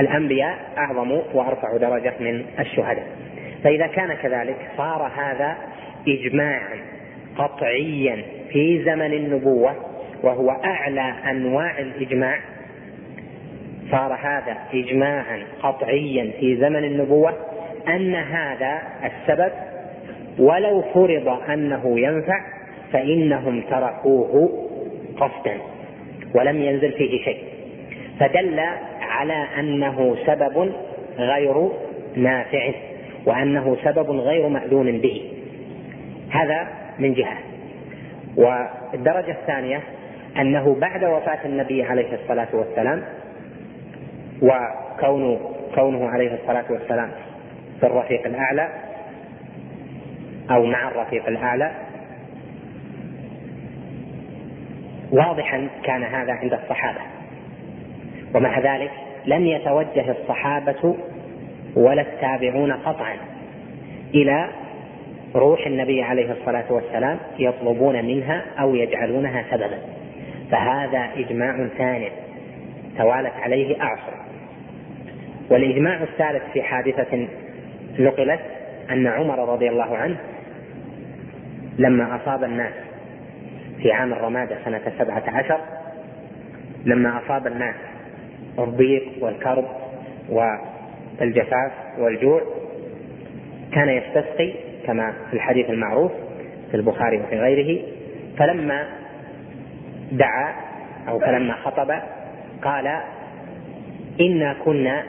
الأنبياء 0.00 0.58
أعظم 0.78 1.10
وأرفع 1.34 1.76
درجة 1.76 2.14
من 2.20 2.44
الشهداء. 2.58 3.06
فإذا 3.64 3.86
كان 3.86 4.14
كذلك 4.14 4.56
صار 4.76 5.10
هذا 5.16 5.56
إجماعا 6.08 6.76
قطعيا 7.36 8.22
في 8.52 8.84
زمن 8.84 9.12
النبوة 9.12 9.74
وهو 10.22 10.50
أعلى 10.50 11.14
أنواع 11.30 11.78
الإجماع 11.78 12.38
صار 13.90 14.14
هذا 14.14 14.56
إجماعا 14.74 15.42
قطعيا 15.62 16.30
في 16.40 16.56
زمن 16.56 16.84
النبوة 16.84 17.34
أن 17.88 18.14
هذا 18.14 18.82
السبب 19.04 19.52
ولو 20.38 20.82
فرض 20.94 21.28
أنه 21.50 22.00
ينفع 22.00 22.40
فإنهم 22.92 23.60
تركوه 23.70 24.50
قصدا 25.16 25.56
ولم 26.34 26.62
ينزل 26.62 26.92
فيه 26.92 27.24
شيء. 27.24 27.42
فدل 28.20 28.60
على 29.00 29.46
أنه 29.58 30.16
سبب 30.26 30.72
غير 31.18 31.68
نافع 32.16 32.70
وأنه 33.26 33.76
سبب 33.84 34.10
غير 34.10 34.48
مأذون 34.48 34.98
به. 34.98 35.22
هذا 36.30 36.68
من 36.98 37.14
جهة. 37.14 37.38
والدرجة 38.38 39.30
الثانية 39.30 39.80
أنه 40.36 40.74
بعد 40.80 41.04
وفاة 41.04 41.38
النبي 41.44 41.82
عليه 41.82 42.14
الصلاة 42.14 42.48
والسلام 42.52 43.02
وكون 44.42 45.40
كونه 45.74 46.08
عليه 46.08 46.34
الصلاة 46.34 46.64
والسلام 46.70 47.10
في 47.80 47.86
الرفيق 47.86 48.26
الأعلى 48.26 48.68
أو 50.50 50.64
مع 50.64 50.88
الرفيق 50.88 51.26
الأعلى 51.26 51.70
واضحا 55.12 55.68
كان 55.84 56.02
هذا 56.02 56.32
عند 56.32 56.52
الصحابة. 56.52 57.00
ومع 58.34 58.58
ذلك 58.58 58.90
لم 59.26 59.46
يتوجه 59.46 60.10
الصحابة 60.10 60.96
ولا 61.76 62.02
التابعون 62.02 62.72
قطعا 62.72 63.16
إلى 64.14 64.48
روح 65.34 65.66
النبي 65.66 66.02
عليه 66.02 66.32
الصلاة 66.32 66.72
والسلام 66.72 67.18
يطلبون 67.38 68.04
منها 68.04 68.44
أو 68.60 68.74
يجعلونها 68.74 69.44
سببا. 69.50 69.78
فهذا 70.50 71.08
إجماع 71.16 71.66
ثاني 71.78 72.08
توالت 72.98 73.32
عليه 73.42 73.82
أعصر. 73.82 74.12
والإجماع 75.50 76.02
الثالث 76.02 76.42
في 76.52 76.62
حادثة 76.62 77.28
نقلت 77.98 78.40
أن 78.90 79.06
عمر 79.06 79.52
رضي 79.52 79.68
الله 79.68 79.96
عنه 79.96 80.16
لما 81.78 82.16
أصاب 82.16 82.44
الناس 82.44 82.72
في 83.82 83.92
عام 83.92 84.12
الرمادة 84.12 84.56
سنة 84.64 84.80
سبعة 84.98 85.22
عشر 85.26 85.60
لما 86.84 87.20
أصاب 87.24 87.46
الناس 87.46 87.74
الضيق 88.58 89.08
والكرب 89.20 89.64
والجفاف 90.28 91.72
والجوع 91.98 92.42
كان 93.72 93.88
يستسقي 93.88 94.52
كما 94.88 95.12
في 95.30 95.36
الحديث 95.36 95.70
المعروف 95.70 96.12
في 96.70 96.76
البخاري 96.76 97.20
وفي 97.20 97.36
غيره 97.38 97.82
فلما 98.38 98.86
دعا 100.12 100.54
أو 101.08 101.18
فلما 101.18 101.54
خطب 101.54 101.90
قال 102.62 103.00
إنا 104.20 104.56
كنا 104.64 105.02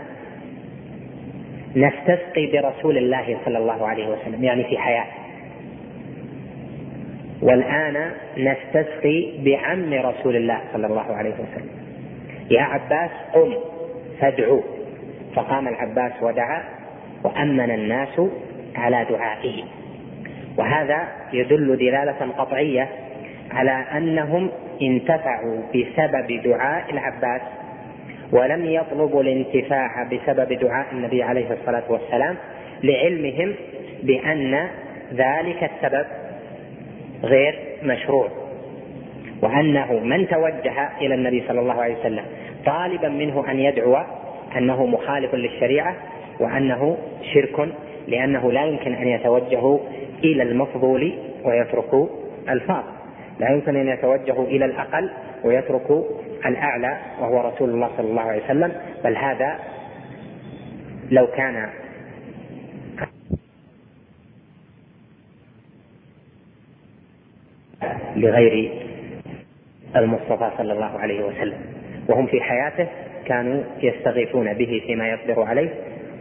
نستسقي 1.75 2.51
برسول 2.51 2.97
الله 2.97 3.37
صلى 3.45 3.57
الله 3.57 3.87
عليه 3.87 4.07
وسلم. 4.07 4.43
يعني 4.43 4.63
في 4.63 4.77
حياته 4.77 5.19
والآن 7.41 8.11
نستسقي 8.37 9.31
بعم 9.45 9.93
رسول 9.93 10.35
الله 10.35 10.61
صلى 10.73 10.87
الله 10.87 11.15
عليه 11.15 11.33
وسلم. 11.33 11.69
يا 12.51 12.61
عباس 12.61 13.11
قم 13.33 13.53
فادعوه 14.19 14.63
فقام 15.35 15.67
العباس 15.67 16.11
ودعا 16.21 16.63
وأمن 17.23 17.71
الناس 17.71 18.21
على 18.75 19.05
دعائه 19.09 19.63
وهذا 20.57 21.07
يدل 21.33 21.77
دلالة 21.77 22.31
قطعية 22.37 22.89
على 23.51 23.71
أنهم 23.71 24.49
انتفعوا 24.81 25.61
بسبب 25.75 26.41
دعاء 26.43 26.91
العباس 26.91 27.41
ولم 28.31 28.65
يطلبوا 28.65 29.21
الانتفاع 29.21 30.03
بسبب 30.03 30.53
دعاء 30.53 30.85
النبي 30.91 31.23
عليه 31.23 31.51
الصلاة 31.51 31.83
والسلام 31.89 32.35
لعلمهم 32.83 33.55
بأن 34.03 34.67
ذلك 35.13 35.63
السبب 35.63 36.05
غير 37.23 37.59
مشروع. 37.83 38.29
وأنه 39.41 39.99
من 39.99 40.27
توجه 40.27 40.89
إلى 41.01 41.15
النبي 41.15 41.43
صلى 41.47 41.59
الله 41.59 41.81
عليه 41.81 41.99
وسلم 41.99 42.23
طالبا 42.65 43.09
منه 43.09 43.51
أن 43.51 43.59
يدعو 43.59 43.97
أنه 44.57 44.85
مخالف 44.85 45.35
للشريعة 45.35 45.95
وأنه 46.39 46.97
شرك 47.33 47.69
لأنه 48.09 48.51
لا 48.51 48.65
يمكن 48.65 48.93
أن 48.93 49.07
يتوجهوا 49.07 49.79
إلى 50.23 50.43
المفضول 50.43 51.13
ويتركوا 51.43 52.07
الفاضل. 52.49 52.91
لا 53.39 53.49
يمكن 53.49 53.75
أن 53.75 53.87
يتوجهوا 53.87 54.45
إلى 54.45 54.65
الأقل 54.65 55.09
ويتركوا 55.43 56.03
الأعلى 56.45 56.97
وهو 57.19 57.47
رسول 57.47 57.69
الله 57.69 57.89
صلى 57.97 58.09
الله 58.09 58.21
عليه 58.21 58.43
وسلم. 58.43 58.71
بل 59.03 59.17
هذا 59.17 59.59
لو 61.11 61.27
كان 61.27 61.69
لغير 68.15 68.71
المصطفى 69.95 70.51
صلى 70.57 70.73
الله 70.73 70.99
عليه 70.99 71.23
وسلم. 71.25 71.57
وهم 72.07 72.25
في 72.25 72.41
حياته 72.41 72.87
كانوا 73.25 73.63
يستغيثون 73.81 74.53
به 74.53 74.81
فيما 74.87 75.07
يقدر 75.07 75.43
عليه. 75.43 75.69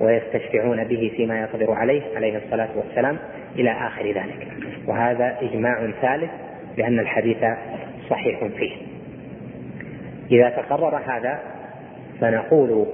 ويستشفعون 0.00 0.84
به 0.84 1.12
فيما 1.16 1.40
يقدر 1.40 1.72
عليه 1.72 2.02
عليه 2.16 2.36
الصلاة 2.36 2.68
والسلام 2.76 3.18
إلى 3.56 3.70
آخر 3.70 4.06
ذلك. 4.06 4.48
وهذا 4.86 5.36
إجماع 5.40 5.90
ثالث 6.00 6.30
لأن 6.76 6.98
الحديث 6.98 7.44
صحيح 8.10 8.44
فيه. 8.44 8.72
إذا 10.30 10.48
تقرر 10.48 10.96
هذا 11.06 11.38
فنقول 12.20 12.86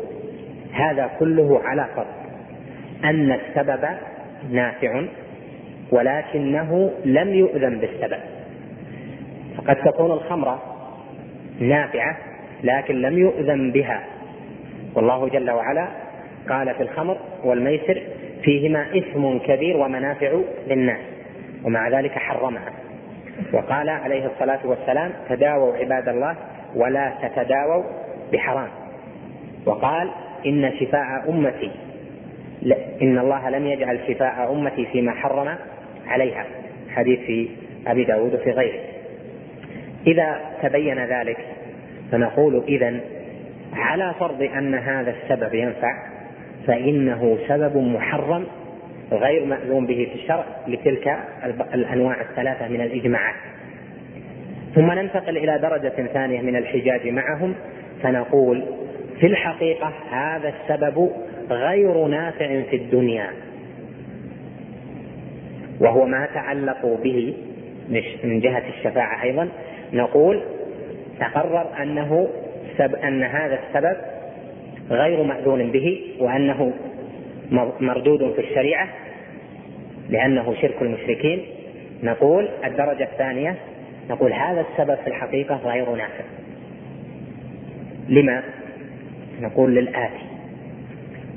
هذا 0.72 1.10
كله 1.18 1.60
على 1.64 1.86
فرض 1.96 2.06
أن 3.04 3.32
السبب 3.32 3.88
نافع 4.50 5.02
ولكنه 5.92 6.90
لم 7.04 7.28
يؤذن 7.28 7.78
بالسبب. 7.78 8.20
فقد 9.56 9.76
تكون 9.76 10.10
الخمر 10.10 10.58
نافعة 11.60 12.16
لكن 12.62 12.94
لم 12.94 13.18
يؤذن 13.18 13.72
بها. 13.72 14.04
والله 14.94 15.28
جل 15.28 15.50
وعلا 15.50 16.03
قال 16.48 16.74
في 16.74 16.82
الخمر 16.82 17.16
والميسر 17.44 18.02
فيهما 18.42 18.86
إثم 18.98 19.38
كبير 19.38 19.76
ومنافع 19.76 20.40
للناس 20.66 21.00
ومع 21.64 21.88
ذلك 21.88 22.10
حرمها. 22.10 22.72
وقال 23.52 23.88
عليه 23.88 24.26
الصلاة 24.26 24.66
والسلام 24.66 25.12
تداووا 25.28 25.76
عباد 25.76 26.08
الله 26.08 26.36
ولا 26.74 27.12
تتداووا 27.22 27.84
بحرام 28.32 28.68
وقال 29.66 30.10
إن 30.46 30.72
شفاء 30.80 31.30
أمتي 31.30 31.70
إن 33.02 33.18
الله 33.18 33.50
لم 33.50 33.66
يجعل 33.66 33.98
شفاء 34.08 34.52
أمتي 34.52 34.86
فيما 34.86 35.12
حرم 35.12 35.56
عليها 36.06 36.46
حديث 36.94 37.20
في 37.20 37.48
أبي 37.86 38.04
داود 38.04 38.34
وفي 38.34 38.50
غيره. 38.50 38.80
إذا 40.06 40.40
تبين 40.62 41.04
ذلك 41.04 41.38
فنقول 42.12 42.64
إذا 42.68 43.00
على 43.72 44.14
فرض 44.18 44.42
أن 44.42 44.74
هذا 44.74 45.10
السبب 45.10 45.54
ينفع 45.54 46.13
فإنه 46.66 47.38
سبب 47.48 47.76
محرم 47.76 48.46
غير 49.12 49.44
مأذون 49.44 49.86
به 49.86 50.08
في 50.12 50.14
الشرع 50.14 50.44
لتلك 50.68 51.18
الأنواع 51.74 52.20
الثلاثة 52.20 52.68
من 52.68 52.80
الإجماعات. 52.80 53.34
ثم 54.74 54.92
ننتقل 54.92 55.36
إلى 55.36 55.58
درجة 55.58 56.06
ثانية 56.12 56.40
من 56.40 56.56
الحجاج 56.56 57.08
معهم 57.08 57.54
فنقول 58.02 58.64
في 59.20 59.26
الحقيقة 59.26 59.92
هذا 60.10 60.48
السبب 60.48 61.10
غير 61.50 62.06
نافع 62.06 62.62
في 62.70 62.76
الدنيا. 62.76 63.30
وهو 65.80 66.06
ما 66.06 66.28
تعلقوا 66.34 66.96
به 66.96 67.34
من 68.24 68.40
جهة 68.40 68.62
الشفاعة 68.68 69.22
أيضا. 69.22 69.48
نقول 69.92 70.42
تقرر 71.20 71.82
أنه 71.82 72.28
سب 72.78 72.94
أن 72.94 73.22
هذا 73.22 73.58
السبب 73.68 73.96
غير 74.90 75.22
مأذون 75.22 75.70
به 75.72 76.00
وأنه 76.20 76.72
مردود 77.80 78.32
في 78.32 78.40
الشريعة 78.40 78.88
لأنه 80.08 80.54
شرك 80.54 80.82
المشركين. 80.82 81.44
نقول 82.02 82.48
الدرجة 82.64 83.04
الثانية 83.04 83.56
نقول 84.10 84.32
هذا 84.32 84.60
السبب 84.70 84.94
في 84.94 85.06
الحقيقة 85.06 85.56
غير 85.56 85.94
نافع. 85.94 86.24
لما؟ 88.08 88.42
نقول 89.40 89.74
للآتي. 89.74 90.24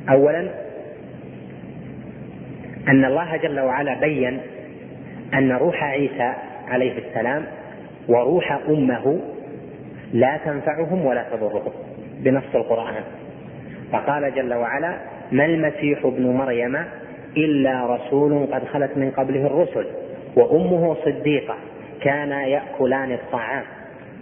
أولا 0.09 0.49
أن 2.87 3.05
الله 3.05 3.37
جل 3.37 3.59
وعلا 3.59 3.99
بين 3.99 4.39
أن 5.33 5.51
روح 5.51 5.83
عيسى 5.83 6.33
عليه 6.67 6.97
السلام 6.97 7.45
وروح 8.07 8.59
أمه 8.69 9.19
لا 10.13 10.39
تنفعهم 10.45 11.05
ولا 11.05 11.25
تضرهم 11.31 11.71
بنص 12.19 12.55
القرآن. 12.55 13.03
فقال 13.91 14.35
جل 14.35 14.53
وعلا 14.53 14.97
ما 15.31 15.45
المسيح 15.45 16.05
ابن 16.05 16.27
مريم 16.27 16.77
إلا 17.37 17.95
رسول 17.95 18.47
قد 18.53 18.63
خلت 18.63 18.97
من 18.97 19.11
قبله 19.11 19.45
الرسل 19.47 19.85
وأمه 20.35 20.95
صديقة 21.05 21.55
كانا 22.01 22.45
يأكلان 22.45 23.11
الطعام. 23.11 23.63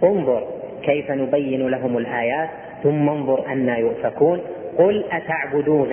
انظر 0.04 0.44
كيف 0.82 1.10
نبين 1.10 1.68
لهم 1.68 1.98
الآيات 1.98 2.48
ثم 2.82 3.08
انظر 3.08 3.46
أنا 3.46 3.76
يؤفكون. 3.76 4.40
قل 4.78 5.04
أتعبدون 5.12 5.92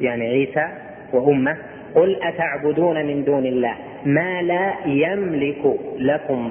يعني 0.00 0.26
عيسى 0.26 0.68
وأمه 1.12 1.56
قل 1.94 2.22
أتعبدون 2.22 3.06
من 3.06 3.24
دون 3.24 3.46
الله 3.46 3.74
ما 4.04 4.42
لا 4.42 4.72
يملك 4.86 5.74
لكم 5.98 6.50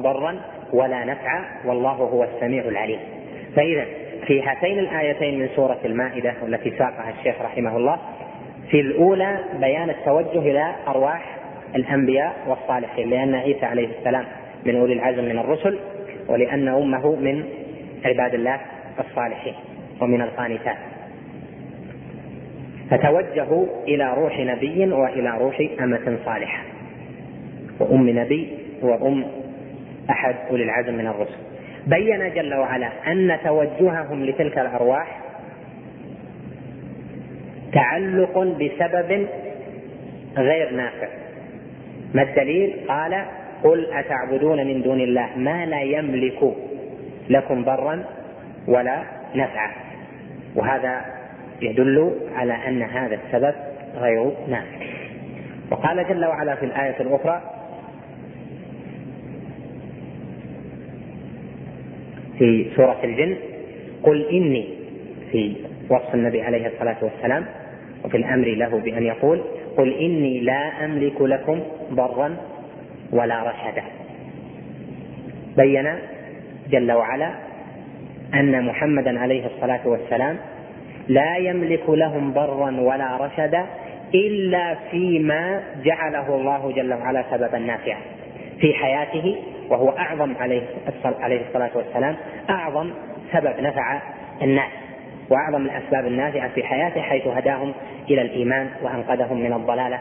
ضرا 0.00 0.40
ولا 0.72 1.04
نفعا 1.04 1.44
والله 1.64 1.92
هو 1.92 2.24
السميع 2.24 2.64
العليم. 2.64 2.98
فإذا 3.56 3.84
في 4.26 4.42
هاتين 4.42 4.78
الآيتين 4.78 5.38
من 5.38 5.48
سورة 5.56 5.78
المائدة 5.84 6.34
والتي 6.42 6.70
ساقها 6.70 7.14
الشيخ 7.18 7.42
رحمه 7.42 7.76
الله. 7.76 7.98
في 8.70 8.80
الأولى 8.80 9.38
بيان 9.60 9.90
التوجه 9.90 10.38
إلى 10.38 10.74
أرواح 10.88 11.36
الأنبياء 11.74 12.34
والصالحين 12.46 13.10
لأن 13.10 13.34
عيسى 13.34 13.66
عليه 13.66 13.88
السلام 13.98 14.24
من 14.64 14.76
أولي 14.76 14.92
العزم 14.92 15.24
من 15.24 15.38
الرسل 15.38 15.78
ولأن 16.28 16.68
أمه 16.68 17.16
من 17.16 17.44
عباد 18.04 18.34
الله 18.34 18.60
الصالحين 19.00 19.54
ومن 20.00 20.22
القانتات. 20.22 20.76
فتوجهوا 22.90 23.66
إلى 23.88 24.14
روح 24.14 24.38
نبي 24.40 24.92
وإلى 24.92 25.38
روح 25.38 25.62
أمة 25.80 26.18
صالحة 26.24 26.62
وأم 27.80 28.08
نبي 28.08 28.58
وأم 28.82 29.24
أحد 30.10 30.34
أولي 30.50 30.64
العزم 30.64 30.94
من 30.94 31.06
الرسل. 31.06 31.53
بين 31.86 32.34
جل 32.34 32.54
وعلا 32.54 32.90
أن 33.06 33.38
توجههم 33.44 34.24
لتلك 34.24 34.58
الأرواح 34.58 35.20
تعلق 37.72 38.38
بسبب 38.38 39.26
غير 40.36 40.70
نافع. 40.70 41.08
ما 42.14 42.22
الدليل؟ 42.22 42.76
قال 42.88 43.24
قل 43.64 43.86
أتعبدون 43.92 44.66
من 44.66 44.82
دون 44.82 45.00
الله 45.00 45.28
ما 45.36 45.66
لا 45.66 45.82
يملك 45.82 46.54
لكم 47.28 47.64
ضرا 47.64 48.04
ولا 48.68 49.02
نفعا. 49.34 49.70
وهذا 50.54 51.04
يدل 51.62 52.12
على 52.36 52.52
أن 52.68 52.82
هذا 52.82 53.14
السبب 53.14 53.54
غير 53.96 54.32
نافع. 54.48 54.86
وقال 55.70 56.08
جل 56.08 56.24
وعلا 56.24 56.54
في 56.54 56.64
الآية 56.64 57.00
الأخرى 57.00 57.53
في 62.38 62.66
سورة 62.76 62.98
الجن 63.04 63.36
قل 64.02 64.28
إني 64.28 64.64
في 65.32 65.52
وصف 65.90 66.14
النبي 66.14 66.42
عليه 66.42 66.66
الصلاة 66.66 66.96
والسلام 67.02 67.44
وفي 68.04 68.16
الأمر 68.16 68.46
له 68.48 68.78
بأن 68.78 69.02
يقول 69.02 69.40
قل 69.76 69.92
إني 69.92 70.40
لا 70.40 70.84
أملك 70.84 71.20
لكم 71.20 71.60
ضرا 71.92 72.36
ولا 73.12 73.42
رشدا. 73.42 73.82
بين 75.56 75.94
جل 76.70 76.92
وعلا 76.92 77.30
أن 78.34 78.64
محمدا 78.64 79.20
عليه 79.20 79.46
الصلاة 79.46 79.88
والسلام 79.88 80.36
لا 81.08 81.36
يملك 81.36 81.90
لهم 81.90 82.32
ضرا 82.32 82.80
ولا 82.80 83.16
رشدا 83.16 83.66
إلا 84.14 84.76
فيما 84.90 85.62
جعله 85.84 86.34
الله 86.36 86.72
جل 86.72 86.94
وعلا 86.94 87.24
سببا 87.30 87.58
نافعا 87.58 87.98
في 88.60 88.74
حياته 88.74 89.36
وهو 89.70 89.88
أعظم 89.88 90.34
عليه 90.40 90.62
عليه 91.04 91.40
الصلاة 91.48 91.70
والسلام 91.74 92.16
أعظم 92.50 92.90
سبب 93.32 93.60
نفع 93.60 94.00
الناس 94.42 94.70
وأعظم 95.30 95.64
الأسباب 95.64 96.06
النافعة 96.06 96.48
في 96.48 96.62
حياته 96.62 97.00
حيث 97.00 97.26
هداهم 97.26 97.72
إلى 98.10 98.22
الإيمان 98.22 98.70
وأنقذهم 98.82 99.40
من 99.40 99.52
الضلالة 99.52 99.98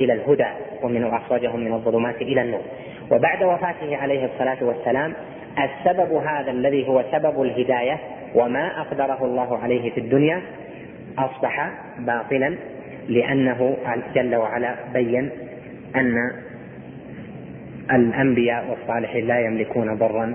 إلى 0.00 0.12
الهدى 0.12 0.46
ومن 0.82 1.04
وأخرجهم 1.04 1.60
من 1.60 1.72
الظلمات 1.72 2.22
إلى 2.22 2.42
النور. 2.42 2.62
وبعد 3.10 3.42
وفاته 3.42 3.96
عليه 3.96 4.24
الصلاة 4.24 4.56
والسلام 4.62 5.14
السبب 5.58 6.12
هذا 6.12 6.50
الذي 6.50 6.88
هو 6.88 7.04
سبب 7.12 7.42
الهداية 7.42 7.98
وما 8.34 8.80
أقدره 8.80 9.24
الله 9.24 9.58
عليه 9.58 9.90
في 9.90 10.00
الدنيا 10.00 10.42
أصبح 11.18 11.70
باطلا 11.98 12.54
لأنه 13.08 13.76
جل 14.14 14.36
وعلا 14.36 14.74
بين 14.92 15.30
أن 15.96 16.14
الأنبياء 17.92 18.70
والصالحين 18.70 19.26
لا 19.26 19.40
يملكون 19.40 19.94
ضرا 19.94 20.34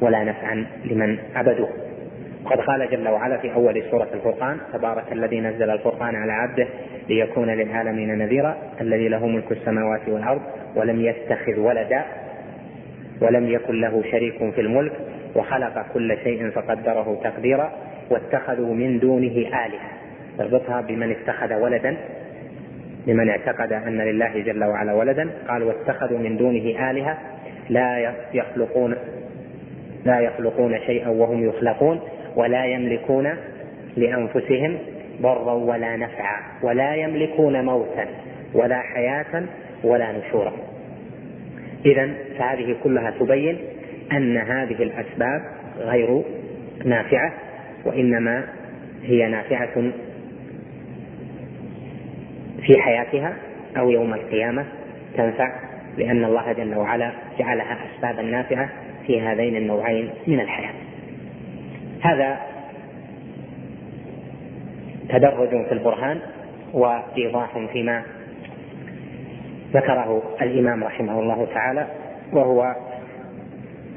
ولا 0.00 0.24
نفعا 0.24 0.66
لمن 0.84 1.18
عبدوه. 1.34 1.68
وقد 2.44 2.58
قال 2.60 2.90
جل 2.90 3.08
وعلا 3.08 3.36
في 3.36 3.54
أول 3.54 3.82
سورة 3.90 4.08
الفرقان 4.14 4.58
تبارك 4.72 5.12
الذي 5.12 5.40
نزل 5.40 5.70
الفرقان 5.70 6.14
على 6.14 6.32
عبده 6.32 6.66
ليكون 7.08 7.50
للعالمين 7.50 8.18
نذيرا 8.18 8.56
الذي 8.80 9.08
له 9.08 9.26
ملك 9.26 9.52
السماوات 9.52 10.08
والأرض 10.08 10.40
ولم 10.76 11.00
يتخذ 11.00 11.58
ولدا 11.60 12.04
ولم 13.20 13.48
يكن 13.48 13.80
له 13.80 14.02
شريك 14.10 14.54
في 14.54 14.60
الملك 14.60 14.92
وخلق 15.36 15.86
كل 15.94 16.16
شيء 16.24 16.50
فقدره 16.50 17.20
تقديرا 17.24 17.72
واتخذوا 18.10 18.74
من 18.74 18.98
دونه 18.98 19.48
آلهة. 19.66 19.90
اربطها 20.40 20.80
بمن 20.80 21.10
اتخذ 21.10 21.54
ولدا 21.54 21.96
لمن 23.06 23.28
اعتقد 23.28 23.72
أن 23.72 24.00
لله 24.00 24.40
جل 24.40 24.64
وعلا 24.64 24.92
ولدا. 24.92 25.30
قال 25.48 25.62
واتخذوا 25.62 26.18
من 26.18 26.36
دونه 26.36 26.90
آلهة 26.90 27.18
لا 27.68 28.14
يخلقون 28.34 28.96
لا 30.04 30.20
يخلقون 30.20 30.80
شيئا 30.86 31.08
وهم 31.08 31.48
يخلقون 31.48 32.00
ولا 32.36 32.64
يملكون 32.64 33.34
لأنفسهم 33.96 34.78
ضرا 35.22 35.52
ولا 35.52 35.96
نفعا 35.96 36.40
ولا 36.62 36.94
يملكون 36.94 37.64
موتا 37.64 38.06
ولا 38.54 38.80
حياة 38.80 39.44
ولا 39.84 40.12
نشورا. 40.12 40.52
إذا 41.86 42.10
فهذه 42.38 42.76
كلها 42.84 43.10
تبين 43.10 43.58
أن 44.12 44.36
هذه 44.36 44.82
الأسباب 44.82 45.42
غير 45.78 46.22
نافعة 46.84 47.32
وإنما 47.84 48.44
هي 49.02 49.28
نافعة 49.28 49.92
في 52.70 52.82
حياتها 52.82 53.36
أو 53.76 53.90
يوم 53.90 54.14
القيامة 54.14 54.64
تنفع 55.16 55.52
لأن 55.98 56.24
الله 56.24 56.52
جل 56.52 56.76
وعلا 56.76 57.12
جعلها 57.38 57.78
أسبابا 57.86 58.22
نافعة 58.22 58.68
في 59.06 59.20
هذين 59.20 59.56
النوعين 59.56 60.10
من 60.26 60.40
الحياة. 60.40 60.72
هذا 62.00 62.40
تدرج 65.08 65.48
في 65.48 65.72
البرهان 65.72 66.20
وإيضاح 66.72 67.66
فيما 67.72 68.02
ذكره 69.72 70.22
الإمام 70.42 70.84
رحمه 70.84 71.20
الله 71.20 71.46
تعالى 71.54 71.86
وهو 72.32 72.76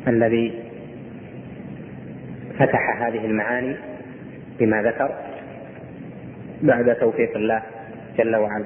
الذي 0.07 0.53
فتح 2.59 3.01
هذه 3.01 3.25
المعاني 3.25 3.75
بما 4.59 4.81
ذكر. 4.81 5.12
بعد 6.62 6.95
توفيق 6.95 7.36
الله 7.36 7.62
جل 8.17 8.36
وعلا. 8.36 8.65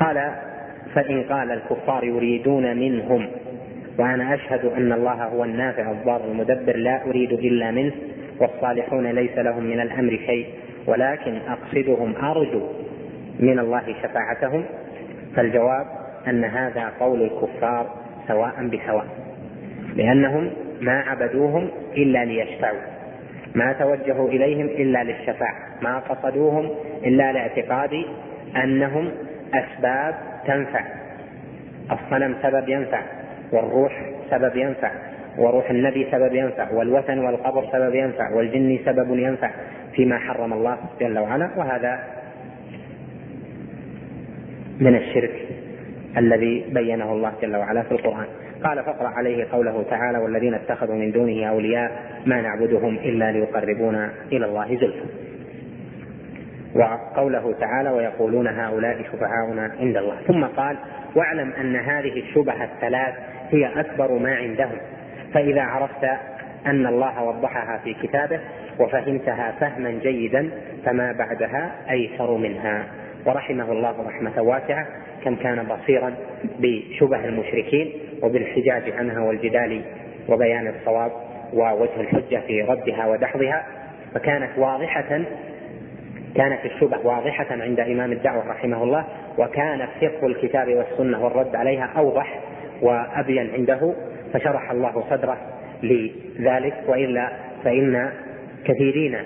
قال 0.00 0.32
فإن 0.94 1.22
قال 1.22 1.50
الكفار 1.50 2.04
يريدون 2.04 2.76
منهم 2.76 3.28
وأنا 3.98 4.34
أشهد 4.34 4.64
أن 4.64 4.92
الله 4.92 5.24
هو 5.24 5.44
النافع 5.44 5.90
الضار 5.90 6.24
المدبر 6.24 6.76
لا 6.76 7.06
أريد 7.06 7.32
إلا 7.32 7.70
منه 7.70 7.92
والصالحون 8.40 9.06
ليس 9.06 9.38
لهم 9.38 9.64
من 9.64 9.80
الأمر 9.80 10.18
شيء 10.26 10.46
ولكن 10.86 11.36
أقصدهم 11.48 12.14
أرجو 12.16 12.62
من 13.40 13.58
الله 13.58 13.94
شفاعتهم. 14.02 14.64
فالجواب 15.36 15.86
أن 16.28 16.44
هذا 16.44 16.92
قول 17.00 17.22
الكفار 17.22 17.86
سواء 18.28 18.68
بسواء 18.68 19.06
لأنهم 19.96 20.50
ما 20.80 21.00
عبدوهم 21.00 21.68
إلا 21.96 22.24
ليشفعوا. 22.24 22.99
ما 23.54 23.72
توجهوا 23.72 24.28
إليهم 24.28 24.66
إلا 24.66 25.04
للشفاعة 25.04 25.56
ما 25.82 25.98
قصدوهم 25.98 26.70
إلا 27.04 27.32
لاعتقاد 27.32 28.04
أنهم 28.56 29.10
أسباب 29.54 30.14
تنفع. 30.46 30.84
الصنم 31.92 32.34
سبب 32.42 32.68
ينفع 32.68 33.02
والروح 33.52 34.10
سبب 34.30 34.56
ينفع 34.56 34.90
وروح 35.38 35.70
النبي 35.70 36.06
سبب 36.10 36.34
ينفع 36.34 36.72
والوثن 36.72 37.18
والقبر 37.18 37.64
سبب 37.72 37.94
ينفع 37.94 38.30
والجن 38.34 38.78
سبب 38.84 39.18
ينفع 39.18 39.50
فيما 39.92 40.18
حرم 40.18 40.52
الله 40.52 40.78
جل 41.00 41.18
وعلا 41.18 41.50
وهذا 41.56 42.00
من 44.80 44.96
الشرك 44.96 45.48
الذي 46.16 46.64
بينه 46.68 47.12
الله 47.12 47.32
جل 47.42 47.56
وعلا 47.56 47.82
في 47.82 47.92
القرآن. 47.92 48.26
قال 48.64 48.84
فاقرأ 48.84 49.08
عليه 49.08 49.46
قوله 49.52 49.84
تعالى 49.90 50.18
والذين 50.18 50.54
اتخذوا 50.54 50.94
من 50.94 51.12
دونه 51.12 51.44
أولياء 51.44 51.92
ما 52.26 52.40
نعبدهم 52.40 52.94
إلا 52.96 53.32
ليقربونا 53.32 54.10
إلى 54.32 54.46
الله 54.46 54.66
زلفى. 54.76 55.04
وقوله 56.74 57.54
تعالى 57.60 57.90
ويقولون 57.90 58.46
هؤلاء 58.46 59.02
شفعاؤنا 59.02 59.72
عند 59.80 59.96
الله. 59.96 60.16
ثم 60.26 60.44
قال 60.44 60.76
واعلم 61.16 61.52
أن 61.60 61.76
هذه 61.76 62.20
الشبه 62.20 62.64
الثلاث 62.64 63.14
هي 63.50 63.80
أكبر 63.80 64.18
ما 64.18 64.34
عندهم. 64.34 64.76
فإذا 65.34 65.62
عرفت 65.62 66.04
أن 66.66 66.86
الله 66.86 67.22
وضحها 67.22 67.78
في 67.84 67.94
كتابه 67.94 68.40
وفهمتها 68.78 69.52
فهما 69.60 69.90
جيدا 69.90 70.50
فما 70.84 71.12
بعدها 71.12 71.70
أيسر 71.90 72.36
منها. 72.36 72.84
ورحمه 73.26 73.72
الله 73.72 73.94
رحمة 74.06 74.42
واسعة. 74.42 74.86
كم 75.24 75.36
كان 75.36 75.66
بصيرا 75.66 76.14
بشبه 76.58 77.24
المشركين 77.24 77.92
وبالحجاج 78.22 78.90
عنها 78.90 79.20
والجدال 79.20 79.82
وبيان 80.28 80.68
الصواب 80.68 81.12
ووجه 81.52 82.00
الحجة 82.00 82.42
في 82.46 82.62
ردها 82.62 83.06
ودحضها 83.06 83.66
فكانت 84.14 84.58
واضحة 84.58 85.22
كانت 86.36 86.64
الشبه 86.64 87.06
واضحة 87.06 87.46
عند 87.50 87.80
إمام 87.80 88.12
الدعوة 88.12 88.50
رحمه 88.50 88.84
الله 88.84 89.04
وكان 89.38 89.88
فقه 90.00 90.26
الكتاب 90.26 90.68
والسنة 90.74 91.24
والرد 91.24 91.56
عليها 91.56 91.92
أوضح 91.96 92.40
وأبين 92.82 93.50
عنده 93.54 93.94
فشرح 94.32 94.70
الله 94.70 95.04
صدره 95.10 95.36
لذلك 95.82 96.74
وإلا 96.88 97.32
فإن 97.64 98.10
كثيرين 98.64 99.16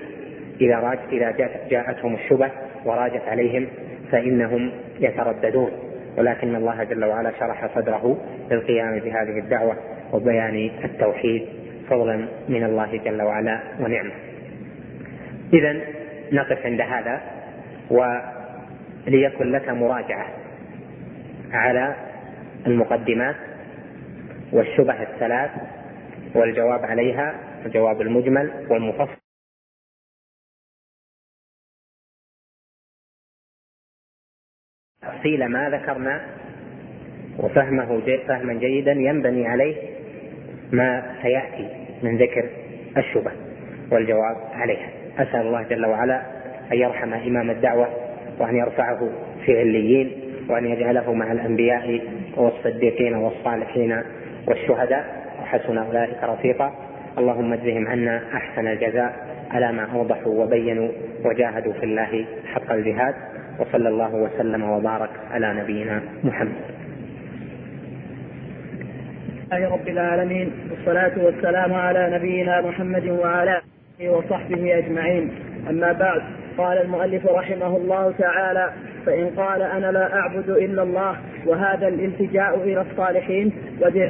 إذا 0.60 0.76
راج 0.76 0.98
إذا 1.12 1.30
جاءتهم 1.70 2.14
الشبه 2.14 2.50
وراجت 2.84 3.22
عليهم 3.28 3.66
فإنهم 4.12 4.70
يترددون 5.00 5.70
ولكن 6.18 6.54
الله 6.54 6.84
جل 6.84 7.04
وعلا 7.04 7.32
شرح 7.40 7.74
صدره 7.74 8.18
للقيام 8.50 8.98
بهذه 8.98 9.38
الدعوة 9.38 9.76
وبيان 10.12 10.70
التوحيد 10.84 11.46
فضلا 11.90 12.28
من 12.48 12.64
الله 12.64 13.00
جل 13.04 13.22
وعلا 13.22 13.60
ونعمة. 13.80 14.12
إذا 15.52 15.80
نقف 16.32 16.66
عند 16.66 16.80
هذا 16.80 17.20
وليكن 17.90 19.52
لك 19.52 19.68
مراجعة 19.68 20.26
على 21.52 21.94
المقدمات 22.66 23.36
والشبه 24.52 25.02
الثلاث 25.02 25.50
والجواب 26.34 26.84
عليها 26.84 27.34
الجواب 27.66 28.00
المجمل 28.00 28.50
والمفصل 28.70 29.23
تفصيل 35.06 35.46
ما 35.46 35.70
ذكرنا 35.70 36.20
وفهمه 37.38 38.00
فهما 38.28 38.52
جيدا 38.52 38.92
ينبني 38.92 39.46
عليه 39.48 39.74
ما 40.72 41.02
سيأتي 41.22 41.68
من 42.02 42.16
ذكر 42.16 42.44
الشبه 42.96 43.30
والجواب 43.90 44.36
عليها. 44.54 44.88
أسأل 45.18 45.40
الله 45.40 45.62
جل 45.62 45.86
وعلا 45.86 46.22
أن 46.72 46.78
يرحم 46.78 47.14
إمام 47.14 47.50
الدعوة 47.50 47.88
وأن 48.38 48.56
يرفعه 48.56 49.10
في 49.44 49.58
عليين 49.58 50.12
وأن 50.48 50.66
يجعله 50.66 51.12
مع 51.12 51.32
الأنبياء 51.32 52.00
والصديقين 52.36 53.14
والصالحين 53.14 54.02
والشهداء. 54.48 55.24
وحسن 55.42 55.78
أولئك 55.78 56.22
رفيقا. 56.22 56.74
اللهم 57.18 57.52
اجزهم 57.52 57.88
عنا 57.88 58.22
أحسن 58.34 58.66
الجزاء 58.66 59.14
على 59.50 59.72
ما 59.72 59.88
أوضحوا 59.94 60.44
وبينوا 60.44 60.88
وجاهدوا 61.24 61.72
في 61.72 61.84
الله 61.84 62.24
حق 62.46 62.72
الجهاد. 62.72 63.14
وصلى 63.58 63.88
الله 63.88 64.14
وسلم 64.14 64.62
وبارك 64.62 65.10
على 65.30 65.54
نبينا 65.54 66.02
محمد. 66.24 66.52
لله 69.52 69.72
رب 69.72 69.88
العالمين 69.88 70.52
والصلاة 70.70 71.24
والسلام 71.24 71.74
على 71.74 72.10
نبينا 72.18 72.60
محمد 72.60 73.08
وعلى 73.08 73.60
آله 74.00 74.10
وصحبه 74.10 74.78
أجمعين. 74.78 75.30
أما 75.70 75.92
بعد 75.92 76.22
قال 76.58 76.78
المؤلف 76.78 77.26
رحمه 77.26 77.76
الله 77.76 78.12
تعالى 78.18 78.72
فإن 79.06 79.30
قال 79.36 79.62
أنا 79.62 79.92
لا 79.92 80.14
أعبد 80.14 80.48
إلا 80.50 80.82
الله 80.82 81.16
وهذا 81.46 81.88
الالتجاء 81.88 82.62
إلى 82.62 82.80
الصالحين 82.80 83.52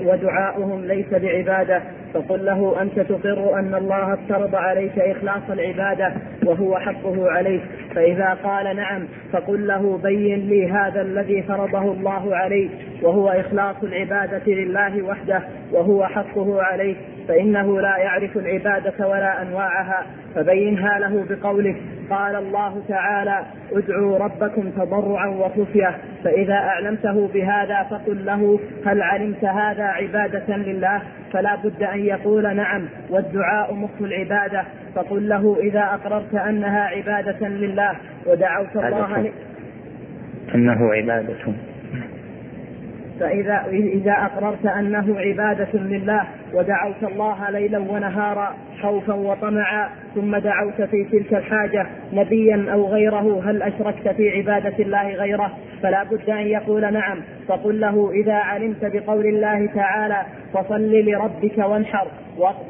ودعاؤهم 0.05 0.85
ليس 0.85 1.11
بعبادة 1.11 1.83
فقل 2.15 2.45
له 2.45 2.83
أنت 2.83 3.01
تقر 3.01 3.59
أن 3.59 3.75
الله 3.75 4.15
افترض 4.15 4.55
عليك 4.55 4.99
إخلاص 4.99 5.51
العبادة 5.51 6.13
وهو 6.47 6.79
حقه 6.79 7.31
عليك. 7.31 7.63
فإذا 7.95 8.39
قال 8.45 8.77
نعم 8.77 9.03
فقل 9.33 9.67
له 9.67 9.99
بين 10.03 10.49
لي 10.49 10.71
هذا 10.71 11.03
الذي 11.03 11.43
فرضه 11.43 11.93
الله 11.93 12.37
عليك 12.37 12.71
وهو 13.03 13.29
إخلاص 13.29 13.77
العبادة 13.83 14.53
لله 14.53 15.03
وحده 15.03 15.43
وهو 15.73 16.07
حقه 16.07 16.63
عليك. 16.63 16.97
فإنه 17.29 17.81
لا 17.81 17.97
يعرف 17.97 18.37
العبادة 18.37 19.09
ولا 19.09 19.43
أنواعها 19.43 20.07
فبينها 20.35 20.99
له 20.99 21.25
بقولك 21.31 21.77
قال 22.11 22.37
الله 22.37 22.83
تعالى 22.89 23.43
ادعوا 23.73 24.19
ربكم 24.19 24.71
تضرعا 24.71 25.27
وخفية 25.27 25.97
فإذا 26.25 26.55
أعلمته 26.55 27.29
بهذا 27.29 27.83
فقل 27.91 28.25
له 28.25 28.61
هل 28.87 29.03
علمت 29.03 29.45
هذا 29.45 29.85
عبادة 29.85 30.57
لله؟ 30.57 31.03
فلا 31.33 31.57
بد 31.57 31.83
أن 31.83 31.99
يقول 31.99 32.57
نعم 32.57 32.89
والدعاء 33.11 33.75
مخ 33.75 33.91
العبادة 34.01 34.65
فقل 34.95 35.29
له 35.29 35.57
إذا 35.61 35.81
أقررت 35.81 36.35
أنها 36.35 36.81
عبادة 36.81 37.49
لله 37.49 37.93
ودعوت 38.27 38.77
الله 38.77 39.33
أنه 40.55 40.95
عبادة. 40.95 41.35
فإذا 43.21 43.67
إذا 43.71 44.13
أقررت 44.13 44.67
أنه 44.67 45.19
عبادة 45.19 45.69
لله 45.75 46.25
ودعوت 46.55 47.03
الله 47.13 47.51
ليلا 47.51 47.79
ونهارا 47.79 48.55
خوفا 48.85 49.15
وطمعا 49.15 49.89
ثم 50.15 50.37
دعوت 50.37 50.83
في 50.83 51.05
تلك 51.05 51.35
الحاجة 51.35 51.87
نبيا 52.13 52.67
أو 52.73 52.89
غيره 52.89 53.43
هل 53.51 53.63
أشركت 53.63 54.09
في 54.09 54.31
عبادة 54.31 54.75
الله 54.79 55.15
غيره؟ 55.15 55.51
فلا 55.83 56.05
بد 56.05 56.31
أن 56.31 56.47
يقول 56.47 56.93
نعم. 56.93 57.21
فقل 57.49 57.81
له 57.81 58.11
إذا 58.11 58.35
علمت 58.35 58.85
بقول 58.85 59.27
الله 59.27 59.67
تعالى 59.67 60.23
فصل 60.53 60.91
لربك 60.93 61.59
وانحر 61.59 62.07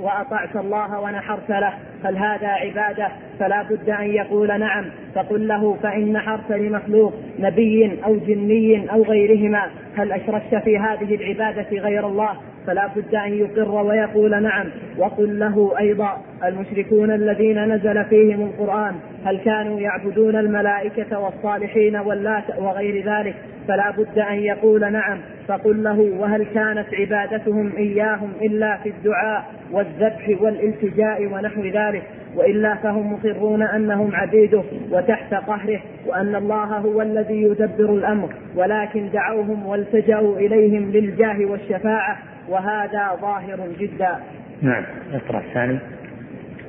وأطعت 0.00 0.56
الله 0.56 1.00
ونحرت 1.00 1.50
له. 1.50 1.72
هل 2.04 2.16
هذا 2.16 2.48
عبادة؟ 2.48 3.08
فلا 3.38 3.62
بد 3.62 3.90
أن 3.90 4.10
يقول 4.10 4.60
نعم. 4.60 4.84
فقل 5.14 5.48
له 5.48 5.76
فإن 5.82 6.12
نحرت 6.12 6.50
لمخلوق 6.52 7.14
نبي 7.38 7.98
أو 8.04 8.16
جني 8.16 8.92
أو 8.92 9.02
غيرهما 9.02 9.62
هل 9.96 10.12
أشركت 10.12 10.54
في 10.54 10.78
هذه 10.78 11.14
العبادة 11.14 11.78
غير 11.78 12.06
الله؟ 12.06 12.36
فلا 12.66 12.86
بد 12.96 13.14
أن 13.14 13.34
يقر 13.34 13.82
ويقول 13.82 14.42
نعم. 14.42 14.66
وقل 14.98 15.38
له 15.38 15.78
أيضا 15.78 16.22
المشركون 16.44 17.10
الذين 17.10 17.74
نزل 17.74 18.04
فيهم 18.04 18.42
القرآن 18.42 18.94
هل 19.24 19.38
كانوا 19.38 19.80
يعبدون 19.80 20.36
الملائكة 20.36 21.18
والصالحين 21.18 21.96
واللات 21.96 22.44
وغير 22.58 23.04
ذلك؟ 23.04 23.34
فلا 23.68 23.90
بد 23.90 24.18
أن 24.18 24.34
يقول 24.34 24.92
نعم. 24.92 25.18
فقل 25.48 25.82
له 25.82 26.00
وهل 26.00 26.46
كانت 26.54 26.86
عبادتهم 26.94 27.72
إياهم 27.76 28.32
إلا 28.42 28.76
في 28.76 28.88
الدعاء 28.88 29.44
والذبح 29.72 30.36
والالتجاء 30.40 31.26
ونحو 31.26 31.62
ذلك؟ 31.62 32.02
وإلا 32.36 32.74
فهم 32.74 33.12
مقرون 33.12 33.62
أنهم 33.62 34.14
عبيده 34.14 34.62
وتحت 34.90 35.34
قهره 35.34 35.80
وأن 36.06 36.34
الله 36.34 36.64
هو 36.64 37.02
الذي 37.02 37.42
يدبر 37.42 37.94
الأمر. 37.94 38.28
ولكن 38.56 39.10
دعوهم 39.10 39.66
والتجأوا 39.66 40.38
إليهم 40.38 40.90
للجاه 40.92 41.44
والشفاعة. 41.44 42.33
وهذا 42.48 43.18
ظاهر 43.20 43.68
جدا. 43.78 44.18
نعم. 44.62 44.84
اقرأ 45.14 45.38
الثاني. 45.38 45.78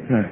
نعم. 0.09 0.25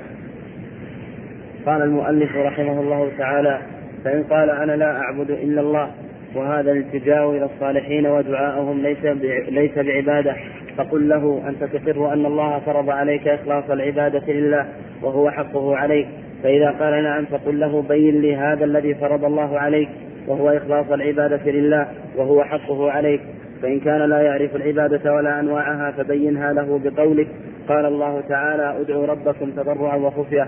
قال 1.66 1.82
المؤلف 1.82 2.36
رحمه 2.36 2.82
الله 2.82 3.12
تعالى 3.18 3.60
فإن 4.04 4.24
قال 4.24 4.50
أنا 4.50 4.72
لا 4.72 5.02
أعبد 5.02 5.32
إلا 5.32 5.62
الله 5.62 5.91
وهذا 6.36 6.72
الالتجاء 6.72 7.32
إلى 7.32 7.46
الصالحين 7.46 8.08
ودعاءهم 8.08 8.82
ليس 8.82 9.06
ليس 9.50 9.78
بعبادة 9.78 10.36
فقل 10.78 11.10
له 11.10 11.44
أنت 11.48 11.64
تقر 11.64 12.14
أن 12.14 12.26
الله 12.26 12.60
فرض 12.60 12.89
عليك 12.89 13.28
إخلاص 13.28 13.70
العبادة 13.70 14.34
لله 14.34 14.66
وهو 15.02 15.32
حقه 15.32 15.76
عليك. 15.78 16.08
فإذا 16.44 16.72
قال 16.72 17.04
نعم 17.04 17.26
فقل 17.26 17.60
له 17.60 17.82
بين 17.82 18.22
لي 18.22 18.36
هذا 18.36 18.66
الذي 18.66 18.96
فرض 18.96 19.26
الله 19.26 19.60
عليك 19.60 19.89
وهو 20.28 20.50
إخلاص 20.50 20.91
العبادة 20.91 21.52
لله 21.52 21.88
وهو 22.16 22.44
حقه 22.44 22.91
عليك. 22.91 23.22
فإن 23.64 23.80
كان 23.80 24.09
لا 24.09 24.22
يعرف 24.22 24.55
العبادة 24.55 25.14
ولا 25.14 25.39
أنواعها 25.39 25.91
فبينها 25.91 26.53
له 26.53 26.80
بقولك 26.84 27.28
قال 27.68 27.86
الله 27.86 28.22
تعالى 28.30 28.82
ادعوا 28.82 29.05
ربكم 29.05 29.51
تضرعا 29.51 29.95
وخفية. 29.95 30.47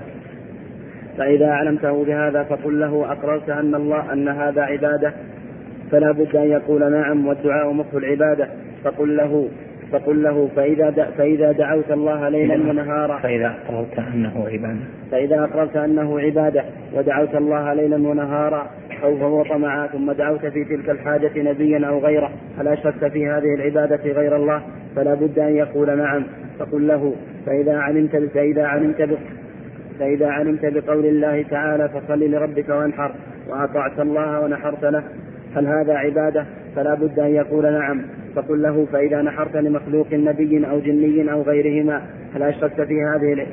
فإذا 1.17 1.47
علمته 1.47 2.05
بهذا 2.05 2.43
فقل 2.43 2.79
له 2.79 3.11
أقررت 3.11 3.49
أن 3.49 3.75
الله 3.75 4.13
أن 4.13 4.27
هذا 4.27 4.61
عبادة 4.61 5.13
فلا 5.91 6.11
بد 6.11 6.35
أن 6.35 6.47
يقول 6.47 6.91
نعم 6.91 7.27
والدعاء 7.27 7.71
مخ 7.71 7.95
العبادة. 7.95 8.47
فقل 8.83 9.17
له 9.17 9.49
فقل 9.91 10.23
له 10.23 10.49
فإذا 10.55 10.91
فإذا 11.17 11.51
دعوت 11.51 11.91
الله 11.91 12.29
ليلا 12.29 12.55
ونهارا 12.55 13.17
فإذا 13.17 13.55
أقررت 13.67 13.99
أنه 13.99 14.47
عبادة. 14.51 14.79
فإذا 15.11 15.43
أقررت 15.43 15.77
أنه 15.77 16.19
عبادة 16.19 16.63
ودعوت 16.93 17.35
الله 17.35 17.73
ليلا 17.73 17.95
ونهارا 17.95 18.69
أو 19.03 19.17
فهو 19.17 19.43
طمعا 19.43 19.87
ثم 19.87 20.11
دعوت 20.11 20.45
في 20.45 20.63
تلك 20.63 20.89
الحاجة 20.89 21.31
نبيا 21.35 21.87
أو 21.87 21.99
غيره 21.99 22.31
هل 22.57 22.67
أشركت 22.67 23.05
في 23.05 23.27
هذه 23.27 23.55
العبادة 23.55 24.11
غير 24.11 24.35
الله 24.35 24.61
فلا 24.95 25.13
بد 25.13 25.39
أن 25.39 25.55
يقول 25.55 25.97
نعم. 25.97 26.23
فقل 26.59 26.87
له 26.87 27.15
فإذا 27.45 27.77
علمت 27.77 28.15
فإذا 28.15 28.65
علمت 28.65 29.09
فإذا 29.99 30.27
علمت 30.27 30.65
بقول 30.65 31.05
الله 31.05 31.45
تعالى 31.49 31.89
فصل 31.89 32.31
لربك 32.31 32.69
وانحر 32.69 33.11
وأطعت 33.49 33.99
الله 33.99 34.39
ونحرت 34.41 34.85
له. 34.85 35.03
هل 35.55 35.67
هذا 35.67 35.93
عبادة؟ 35.93 36.45
فلا 36.75 36.93
بد 36.93 37.19
أن 37.19 37.35
يقول 37.35 37.73
نعم. 37.73 38.01
فقل 38.35 38.61
له 38.61 38.85
فإذا 38.85 39.21
نحرت 39.21 39.55
لمخلوق 39.55 40.13
نبي 40.13 40.67
أو 40.69 40.79
جني 40.79 41.31
أو 41.31 41.41
غيرهما 41.41 42.01
هل 42.35 42.43
أشركت 42.43 42.81
في 42.81 43.03
هذه 43.03 43.47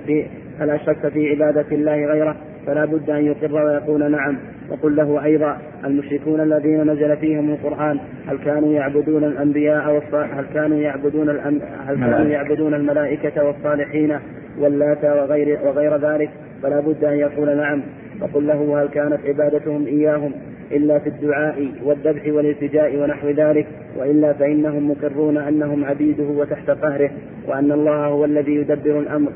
هل 0.61 0.70
أشركت 0.70 1.07
في 1.07 1.30
عبادة 1.30 1.66
الله 1.72 2.07
غيره. 2.07 2.36
فلا 2.66 2.84
بد 2.84 3.10
أن 3.10 3.24
يقر 3.24 3.64
ويقول 3.64 4.10
نعم 4.10 4.38
وقل 4.70 4.96
له 4.96 5.24
أيضا 5.24 5.58
المشركون 5.84 6.40
الذين 6.40 6.90
نزل 6.90 7.16
فيهم 7.16 7.50
القرآن 7.50 7.98
هل 8.26 8.38
كانوا 8.38 8.72
يعبدون 8.72 9.24
الأنبياء 9.24 10.02
هل 10.12 10.44
كانوا 10.54 10.78
يعبدون 10.78 11.30
الأم... 11.30 11.60
هل 11.86 11.96
كانوا 11.96 12.26
يعبدون 12.26 12.74
الملائكة 12.74 13.44
والصالحين 13.44 14.18
واللات 14.58 15.04
وغير 15.04 15.58
وغير 15.64 15.96
ذلك؟ 15.96 16.30
فلا 16.62 16.80
بد 16.80 17.04
أن 17.04 17.18
يقول 17.18 17.56
نعم. 17.56 17.82
وقل 18.20 18.46
له 18.46 18.82
هل 18.82 18.88
كانت 18.88 19.18
عبادتهم 19.26 19.86
إياهم 19.86 20.32
إلا 20.72 20.98
في 20.98 21.08
الدعاء 21.08 21.68
والذبح 21.84 22.22
والالتجاء 22.26 22.96
ونحو 22.96 23.28
ذلك؟ 23.28 23.66
وإلا 23.98 24.32
فإنهم 24.32 24.90
مقرون 24.90 25.36
أنهم 25.36 25.84
عبيده 25.84 26.24
وتحت 26.24 26.70
قهره 26.70 27.10
وأن 27.48 27.72
الله 27.72 28.06
هو 28.06 28.24
الذي 28.24 28.54
يدبر 28.54 28.98
الأمر. 28.98 29.32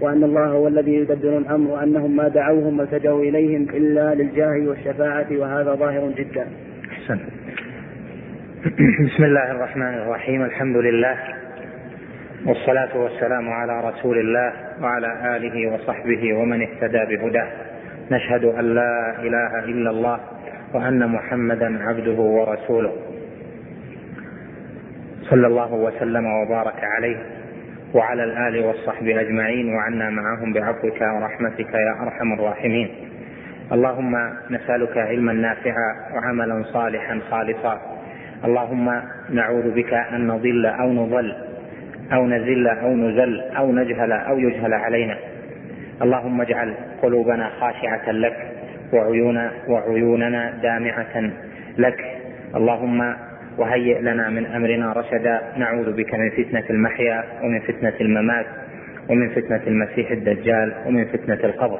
وأن 0.00 0.24
الله 0.24 0.44
هو 0.44 0.68
الذي 0.68 0.94
يدبر 0.94 1.38
الأمر 1.38 1.70
وأنهم 1.70 2.16
ما 2.16 2.28
دعوهم 2.28 2.80
والتجوا 2.80 3.22
إليهم 3.22 3.62
إلا 3.62 4.14
للجاه 4.14 4.68
والشفاعة 4.68 5.26
وهذا 5.30 5.74
ظاهر 5.74 6.12
جدا. 6.16 6.46
أحسن. 6.92 7.18
بسم 9.06 9.24
الله 9.24 9.50
الرحمن 9.50 9.94
الرحيم. 9.94 10.44
الحمد 10.44 10.76
لله 10.76 11.18
والصلاة 12.46 12.96
والسلام 12.96 13.48
على 13.48 13.88
رسول 13.88 14.18
الله 14.18 14.52
وعلى 14.82 15.36
آله 15.36 15.74
وصحبه 15.74 16.34
ومن 16.34 16.62
اهتدى 16.62 17.16
بهداه. 17.16 17.48
نشهد 18.10 18.44
أن 18.44 18.74
لا 18.74 19.22
إله 19.22 19.64
إلا 19.64 19.90
الله 19.90 20.20
وأن 20.74 21.08
محمدا 21.08 21.82
عبده 21.82 22.20
ورسوله. 22.20 22.92
صلى 25.22 25.46
الله 25.46 25.74
وسلم 25.74 26.26
وبارك 26.26 26.84
عليه. 26.84 27.37
وعلى 27.94 28.24
الآل 28.24 28.64
والصحب 28.64 29.08
أجمعين 29.08 29.74
وعنا 29.74 30.10
معهم 30.10 30.52
بعفوك 30.52 31.00
ورحمتك 31.00 31.74
يا 31.74 32.02
أرحم 32.02 32.32
الراحمين. 32.32 32.88
اللهم 33.72 34.30
نسألك 34.50 34.98
علما 34.98 35.32
نافعا 35.32 35.94
وعملا 36.14 36.64
صالحا 36.64 37.20
خالصا. 37.30 37.80
اللهم 38.44 39.02
نعوذ 39.30 39.74
بك 39.74 39.94
أن 39.94 40.26
نضل 40.26 40.66
أو 40.66 40.92
نضل 40.92 41.36
أو 42.12 42.26
نزل 42.26 42.68
أو 42.68 42.96
نزل 42.96 43.40
أو 43.40 43.72
نجهل 43.72 44.12
أو 44.12 44.38
يجهل 44.38 44.74
علينا. 44.74 45.16
اللهم 46.02 46.40
اجعل 46.40 46.74
قلوبنا 47.02 47.50
خاشعة 47.60 48.10
لك 48.10 48.36
وعيون 48.92 49.50
وعيوننا 49.68 50.52
دامعة 50.62 51.30
لك. 51.78 52.04
اللهم 52.56 53.14
وهيئ 53.58 54.00
لنا 54.00 54.28
من 54.28 54.46
أمرنا 54.46 54.92
رشدا. 54.92 55.52
نعوذ 55.56 55.92
بك 55.92 56.14
من 56.14 56.30
فتنة 56.30 56.64
المحيا 56.70 57.24
ومن 57.42 57.60
فتنة 57.60 57.94
الممات 58.00 58.46
ومن 59.08 59.28
فتنة 59.28 59.62
المسيح 59.66 60.10
الدجال 60.10 60.74
ومن 60.86 61.04
فتنة 61.04 61.40
القبر. 61.44 61.78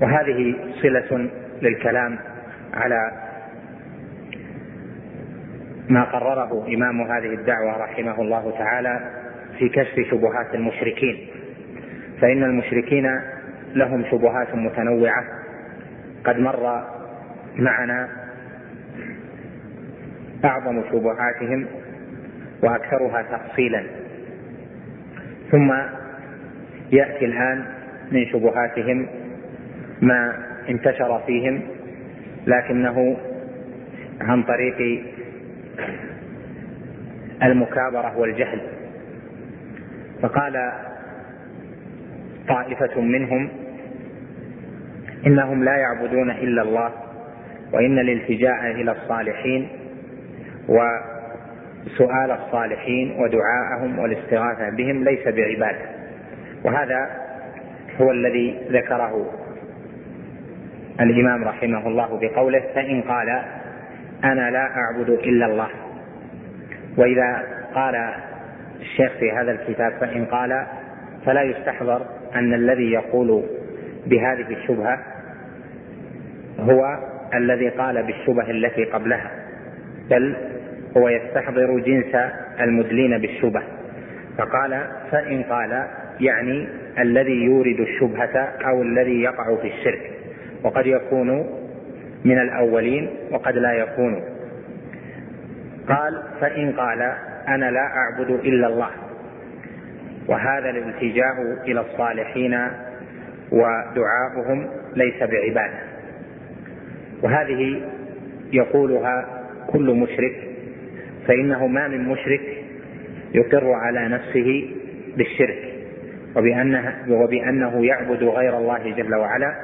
وهذه 0.00 0.54
صلة 0.82 1.28
للكلام 1.62 2.18
على 2.74 3.12
ما 5.88 6.04
قرره 6.04 6.66
إمام 6.74 7.00
هذه 7.00 7.34
الدعوة 7.34 7.76
رحمه 7.76 8.20
الله 8.22 8.54
تعالى 8.58 9.00
في 9.58 9.68
كشف 9.68 10.10
شبهات 10.10 10.54
المشركين. 10.54 11.28
فإن 12.20 12.42
المشركين 12.44 13.20
لهم 13.74 14.04
شبهات 14.10 14.54
متنوعة. 14.54 15.24
قد 16.24 16.38
مر 16.38 16.82
معنا 17.56 18.21
أعظم 20.44 20.82
شبهاتهم 20.90 21.66
وأكثرها 22.62 23.22
تفصيلا. 23.22 23.82
ثم 25.50 25.72
يأتي 26.92 27.24
الآن 27.24 27.64
من 28.12 28.26
شبهاتهم 28.26 29.06
ما 30.00 30.34
انتشر 30.68 31.20
فيهم 31.26 31.60
لكنه 32.46 33.16
عن 34.20 34.42
طريق 34.42 35.04
المكابرة 37.42 38.18
والجهل. 38.18 38.60
فقال 40.22 40.72
طائفة 42.48 43.00
منهم 43.00 43.48
إنهم 45.26 45.64
لا 45.64 45.76
يعبدون 45.76 46.30
إلا 46.30 46.62
الله 46.62 46.92
وإن 47.72 47.98
الالتجاء 47.98 48.70
إلى 48.70 48.92
الصالحين 48.92 49.68
وسؤال 50.68 52.30
الصالحين 52.30 53.16
ودعاءهم 53.20 53.98
والاستغاثة 53.98 54.70
بهم 54.70 55.04
ليس 55.04 55.28
بعبادة. 55.28 55.86
وهذا 56.64 57.10
هو 58.00 58.10
الذي 58.10 58.58
ذكره 58.70 59.30
الإمام 61.00 61.44
رحمه 61.44 61.88
الله 61.88 62.18
بقوله 62.22 62.62
فإن 62.74 63.02
قال 63.02 63.42
أنا 64.24 64.50
لا 64.50 64.68
أعبد 64.76 65.10
إلا 65.10 65.46
الله. 65.46 65.68
وإذا 66.96 67.42
قال 67.74 68.14
الشيخ 68.80 69.12
في 69.20 69.32
هذا 69.32 69.52
الكتاب 69.52 69.92
فإن 70.00 70.24
قال 70.24 70.66
فلا 71.26 71.42
يستحضر 71.42 72.06
أن 72.34 72.54
الذي 72.54 72.92
يقول 72.92 73.44
بهذه 74.06 74.46
الشبهة 74.50 74.98
هو 76.60 76.98
الذي 77.34 77.68
قال 77.68 78.02
بالشبه 78.02 78.50
التي 78.50 78.84
قبلها. 78.84 79.41
بل 80.12 80.36
هو 80.96 81.08
يستحضر 81.08 81.78
جنس 81.78 82.14
المدلين 82.60 83.18
بالشبه. 83.18 83.62
فقال 84.38 84.86
فإن 85.10 85.42
قال 85.42 85.86
يعني 86.20 86.68
الذي 86.98 87.44
يورد 87.44 87.80
الشبهة 87.80 88.36
أو 88.66 88.82
الذي 88.82 89.22
يقع 89.22 89.56
في 89.56 89.68
الشرك. 89.68 90.10
وقد 90.62 90.86
يكون 90.86 91.46
من 92.24 92.38
الأولين 92.38 93.08
وقد 93.30 93.56
لا 93.56 93.72
يكون. 93.72 94.22
قال 95.88 96.22
فإن 96.40 96.72
قال 96.72 97.12
أنا 97.48 97.70
لا 97.70 97.86
أعبد 97.86 98.30
إلا 98.30 98.66
الله. 98.66 98.90
وهذا 100.28 100.70
الالتجاء 100.70 101.34
إلى 101.64 101.80
الصالحين 101.80 102.58
ودعاؤهم 103.52 104.66
ليس 104.96 105.22
بعبادة. 105.22 105.78
وهذه 107.22 107.82
يقولها 108.52 109.41
كل 109.72 109.94
مشرك 109.94 110.34
فإنه 111.26 111.66
ما 111.66 111.88
من 111.88 112.08
مشرك 112.08 112.40
يقر 113.34 113.72
على 113.72 114.08
نفسه 114.08 114.70
بالشرك 115.16 115.72
وبأنه, 116.36 116.94
وبأنه 117.08 117.86
يعبد 117.86 118.22
غير 118.22 118.58
الله 118.58 118.90
جل 118.96 119.14
وعلا 119.14 119.54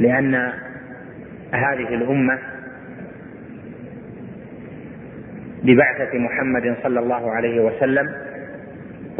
لأن 0.00 0.34
هذه 1.52 1.94
الأمة 1.94 2.38
ببعثة 5.62 6.18
محمد 6.18 6.76
صلى 6.82 7.00
الله 7.00 7.30
عليه 7.30 7.60
وسلم 7.60 8.14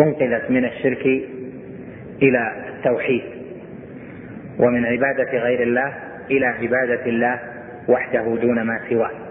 أنقذت 0.00 0.50
من 0.50 0.64
الشرك 0.64 1.06
إلى 2.22 2.52
التوحيد 2.76 3.22
ومن 4.58 4.86
عبادة 4.86 5.38
غير 5.38 5.62
الله 5.62 5.94
إلى 6.30 6.46
عبادة 6.46 7.06
الله 7.06 7.40
وحده 7.88 8.36
دون 8.42 8.62
ما 8.62 8.80
سواه. 8.88 9.23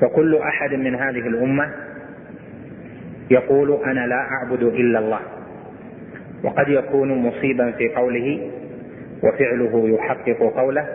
فكل 0.00 0.36
أحد 0.36 0.74
من 0.74 0.94
هذه 0.94 1.28
الأمة 1.28 1.70
يقول 3.30 3.84
أنا 3.84 4.06
لا 4.06 4.20
أعبد 4.20 4.62
إلا 4.62 4.98
الله. 4.98 5.20
وقد 6.44 6.68
يكون 6.68 7.08
مصيبا 7.18 7.70
في 7.70 7.88
قوله 7.88 8.50
وفعله 9.22 9.88
يحقق 9.88 10.52
قوله 10.56 10.86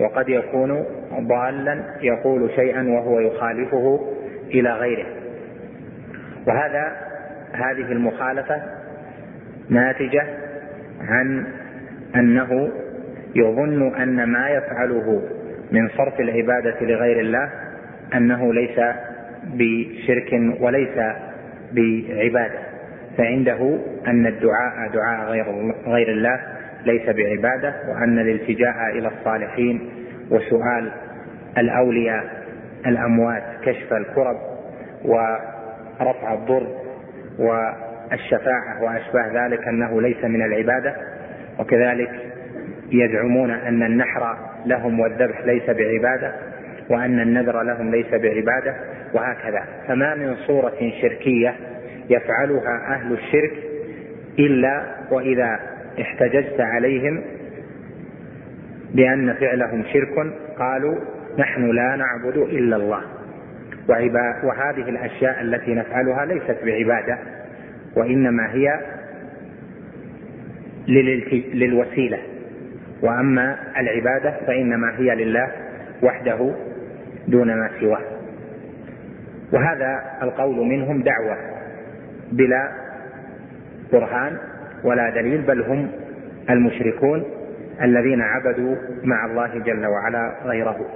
وقد 0.00 0.28
يكون 0.28 0.84
ضالا 1.20 1.84
يقول 2.02 2.50
شيئا 2.56 2.82
وهو 2.88 3.20
يخالفه 3.20 4.00
إلى 4.50 4.72
غيره. 4.72 5.06
وهذا 6.46 6.92
هذه 7.52 7.92
المخالفة 7.92 8.62
ناتجة 9.68 10.26
عن 11.00 11.46
أنه 12.16 12.70
يظن 13.34 13.94
أن 13.94 14.24
ما 14.24 14.48
يفعله 14.50 15.22
من 15.72 15.88
صرف 15.88 16.20
العبادة 16.20 16.76
لغير 16.80 17.20
الله 17.20 17.50
أنه 18.16 18.52
ليس 18.52 18.80
بشرك 19.44 20.60
وليس 20.60 20.98
بعبادة. 21.72 22.58
فعنده 23.18 23.78
أن 24.06 24.26
الدعاء 24.26 24.90
دعاء 24.92 25.30
غير 25.30 25.72
غير 25.86 26.08
الله 26.08 26.40
ليس 26.86 27.02
بعبادة 27.06 27.74
وأن 27.88 28.18
الالتجاء 28.18 28.98
إلى 28.98 29.08
الصالحين 29.08 29.90
وسؤال 30.30 30.92
الأولياء 31.58 32.24
الأموات 32.86 33.42
كشف 33.62 33.92
الكرب 33.92 34.36
ورفع 35.04 36.34
الضر 36.34 36.66
والشفاعة 37.38 38.82
وأشباه 38.82 39.46
ذلك 39.46 39.68
أنه 39.68 40.02
ليس 40.02 40.24
من 40.24 40.42
العبادة. 40.42 40.96
وكذلك 41.58 42.10
يزعمون 42.92 43.50
أن 43.50 43.82
النحر 43.82 44.36
لهم 44.66 45.00
والذبح 45.00 45.44
ليس 45.44 45.70
بعبادة. 45.70 46.32
وأن 46.90 47.20
النذر 47.20 47.62
لهم 47.62 47.90
ليس 47.90 48.10
بعبادة 48.10 48.74
وهكذا. 49.14 49.64
فما 49.88 50.14
من 50.14 50.36
صورة 50.36 50.92
شركية 51.02 51.54
يفعلها 52.10 52.94
أهل 52.94 53.12
الشرك 53.12 53.52
إلا 54.38 54.94
وإذا 55.10 55.60
احتججت 56.00 56.60
عليهم 56.60 57.22
بأن 58.94 59.34
فعلهم 59.34 59.84
شرك 59.92 60.32
قالوا 60.58 60.96
نحن 61.38 61.70
لا 61.70 61.96
نعبد 61.96 62.36
إلا 62.36 62.76
الله. 62.76 63.02
وهذه 64.44 64.88
الأشياء 64.88 65.40
التي 65.40 65.74
نفعلها 65.74 66.24
ليست 66.24 66.56
بعبادة 66.64 67.18
وإنما 67.96 68.52
هي 68.52 68.80
للوسيلة. 71.54 72.18
وأما 73.02 73.58
العبادة 73.78 74.34
فإنما 74.46 74.98
هي 74.98 75.14
لله 75.14 75.48
وحده 76.02 76.54
دون 77.28 77.54
ما 77.54 77.70
سواه. 77.80 78.02
وهذا 79.52 80.02
القول 80.22 80.56
منهم 80.56 81.02
دعوة 81.02 81.36
بلا 82.32 82.68
برهان 83.92 84.36
ولا 84.84 85.10
دليل 85.10 85.42
بل 85.42 85.62
هم 85.62 85.90
المشركون 86.50 87.24
الذين 87.82 88.20
عبدوا 88.20 88.76
مع 89.04 89.26
الله 89.26 89.58
جل 89.58 89.86
وعلا 89.86 90.32
غيره. 90.44 90.86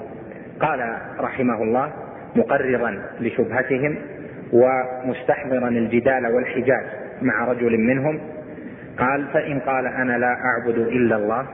قال 0.60 0.96
رحمه 1.20 1.62
الله 1.62 1.92
مقررا 2.36 2.98
لشبهتهم 3.20 3.96
ومستحضرا 4.52 5.68
الجدال 5.68 6.26
والحجاج 6.26 6.84
مع 7.22 7.44
رجل 7.44 7.78
منهم 7.78 8.20
قال 8.98 9.26
فإن 9.32 9.60
قال 9.60 9.86
أنا 9.86 10.18
لا 10.18 10.36
أعبد 10.44 10.78
إلا 10.78 11.16
الله 11.16 11.46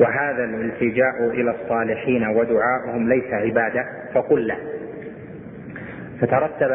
وهذا 0.00 0.44
الالتجاء 0.44 1.26
إلى 1.30 1.50
الصالحين 1.50 2.26
ودعاؤهم 2.26 3.08
ليس 3.08 3.32
عبادة 3.32 3.84
فقل 4.14 4.46
له. 4.46 4.56
فترتب 6.20 6.70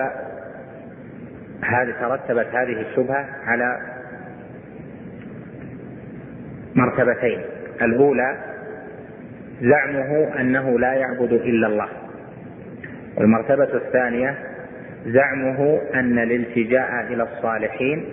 هذه 1.63 1.93
ترتبت 1.99 2.47
هذه 2.55 2.82
الشبهة 2.82 3.26
على 3.45 3.80
مرتبتين. 6.76 7.41
الأولى 7.82 8.38
زعمه 9.61 10.39
أنه 10.39 10.80
لا 10.80 10.93
يعبد 10.93 11.32
إلا 11.32 11.67
الله. 11.67 11.89
والمرتبة 13.17 13.73
الثانية 13.73 14.36
زعمه 15.05 15.82
أن 15.93 16.19
الالتجاء 16.19 17.07
إلى 17.13 17.23
الصالحين 17.23 18.05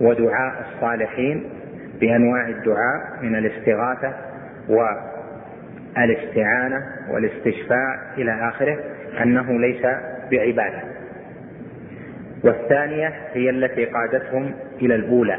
ودعاء 0.00 0.66
الصالحين 0.68 1.44
بأنواع 2.00 2.48
الدعاء 2.48 3.22
من 3.22 3.36
الاستغاثة 3.36 4.25
والاستعانة 4.68 6.86
والاستشفاع 7.10 7.98
إلى 8.18 8.48
آخره 8.48 8.78
أنه 9.22 9.60
ليس 9.60 9.86
بعبادة. 10.30 10.82
والثانية 12.44 13.12
هي 13.32 13.50
التي 13.50 13.84
قادتهم 13.84 14.54
إلى 14.82 14.94
الأولى 14.94 15.38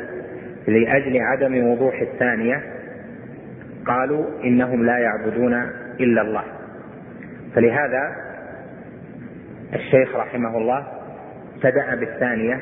لأجل 0.68 1.18
عدم 1.22 1.68
وضوح 1.68 2.02
الثانية 2.02 2.62
قالوا 3.86 4.26
إنهم 4.44 4.86
لا 4.86 4.98
يعبدون 4.98 5.54
إلا 6.00 6.22
الله. 6.22 6.44
فلهذا 7.56 8.16
الشيخ 9.74 10.16
رحمه 10.16 10.58
الله 10.58 10.88
ابتدأ 11.56 11.96
بالثانية 11.96 12.60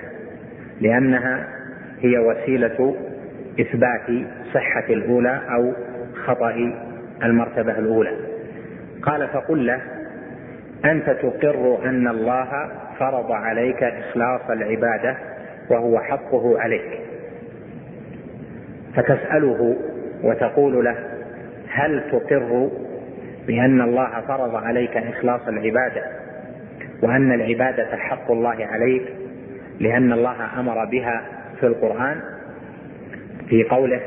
لأنها 0.82 1.47
هي 1.99 2.18
وسيلة 2.20 2.95
إثبات 3.61 4.26
صحة 4.53 4.86
الأولى 4.89 5.41
أو 5.49 5.74
خطأ 6.26 6.74
المرتبة 7.24 7.80
الأولى. 7.80 8.12
قال 9.02 9.28
فقل 9.28 9.66
له 9.66 9.82
أنت 10.86 11.10
تقر 11.10 11.80
أن 11.86 12.08
الله 12.08 12.70
فرض 13.00 13.32
عليك 13.32 13.84
إخلاص 13.84 14.42
العبادة 14.50 15.16
وهو 15.70 16.00
حقه 16.00 16.60
عليك. 16.60 17.00
فتسأله 18.96 19.76
وتقول 20.24 20.86
له 20.86 20.96
هل 21.70 22.04
تقر 22.12 22.70
بأن 23.48 23.82
الله 23.82 24.22
فرض 24.28 24.56
عليك 24.56 24.98
إخلاص 24.98 25.48
العبادة 25.48 26.04
وأن 27.04 27.32
العبادة 27.32 27.98
حق 27.98 28.32
الله 28.32 28.66
عليك 28.66 29.04
لأن 29.80 30.14
الله 30.14 30.60
أمر 30.60 30.86
بها 30.86 31.22
في 31.60 31.68
القرآن؟ 31.68 32.22
في 33.50 33.64
قوله 33.64 34.02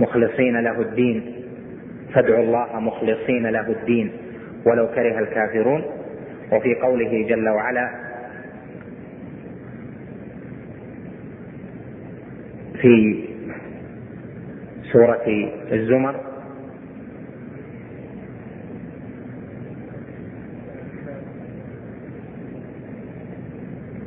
مخلصين 0.00 0.60
له 0.60 0.80
الدين. 0.80 1.32
فادعوا 2.14 2.44
الله 2.44 2.80
مخلصين 2.80 3.46
له 3.46 3.70
الدين. 3.70 4.10
ولو 4.66 4.86
كره 4.86 5.18
الكافرون. 5.18 5.82
وفي 6.52 6.74
قوله 6.74 7.26
جل 7.28 7.48
وعلا 7.48 7.90
في 12.80 13.24
سورة 14.92 15.50
الزمر 15.72 16.20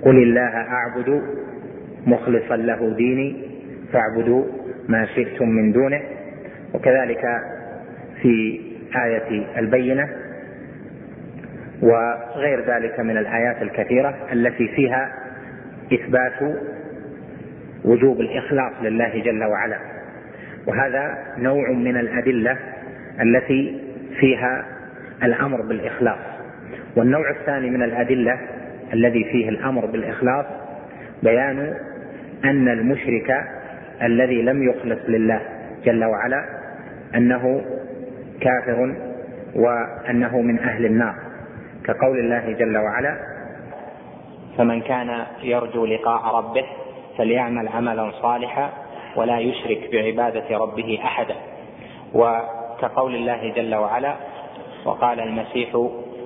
قل 0.01 0.23
الله 0.23 0.55
أعبد 0.57 1.21
مخلصا 2.07 2.55
له 2.55 2.93
ديني 2.97 3.35
فاعبدوا 3.91 4.58
ما 4.89 5.05
شئتم 5.05 5.49
من 5.49 5.71
دونه. 5.71 6.01
وكذلك 6.73 7.25
في 8.21 8.61
آية 9.05 9.59
البينة 9.59 10.09
وغير 11.81 12.65
ذلك 12.67 12.99
من 12.99 13.17
الآيات 13.17 13.61
الكثيرة 13.61 14.15
التي 14.33 14.67
فيها 14.67 15.13
إثبات 15.93 16.57
وجوب 17.85 18.21
الإخلاص 18.21 18.73
لله 18.81 19.21
جل 19.25 19.43
وعلا. 19.43 19.77
وهذا 20.67 21.17
نوع 21.37 21.71
من 21.71 21.97
الأدلة 21.97 22.57
التي 23.21 23.81
فيها 24.19 24.65
الأمر 25.23 25.61
بالإخلاص. 25.61 26.19
والنوع 26.95 27.29
الثاني 27.29 27.69
من 27.69 27.83
الأدلة 27.83 28.39
الذي 28.93 29.23
فيه 29.23 29.49
الأمر 29.49 29.85
بالإخلاص 29.85 30.45
بيان 31.23 31.73
أن 32.45 32.67
المشرك 32.67 33.43
الذي 34.03 34.41
لم 34.41 34.69
يخلص 34.69 34.99
لله 35.07 35.41
جل 35.85 36.05
وعلا 36.05 36.45
أنه 37.15 37.61
كافر 38.41 38.95
وأنه 39.55 40.41
من 40.41 40.59
أهل 40.59 40.85
النار. 40.85 41.15
كقول 41.85 42.19
الله 42.19 42.51
جل 42.51 42.77
وعلا 42.77 43.19
فمن 44.57 44.81
كان 44.81 45.25
يرجو 45.43 45.85
لقاء 45.85 46.35
ربه 46.35 46.65
فليعمل 47.17 47.67
عملا 47.67 48.11
صالحا 48.11 48.69
ولا 49.15 49.39
يشرك 49.39 49.89
بعبادة 49.91 50.57
ربه 50.57 50.99
أحدا. 51.03 51.35
وكقول 52.13 53.15
الله 53.15 53.53
جل 53.55 53.75
وعلا 53.75 54.13
وقال 54.85 55.19
المسيح 55.19 55.69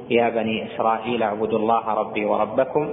يا 0.10 0.30
بني 0.30 0.68
إسرائيل 0.68 1.24
اعبدوا 1.24 1.60
الله 1.60 1.94
ربي 1.94 2.26
وربكم 2.26 2.90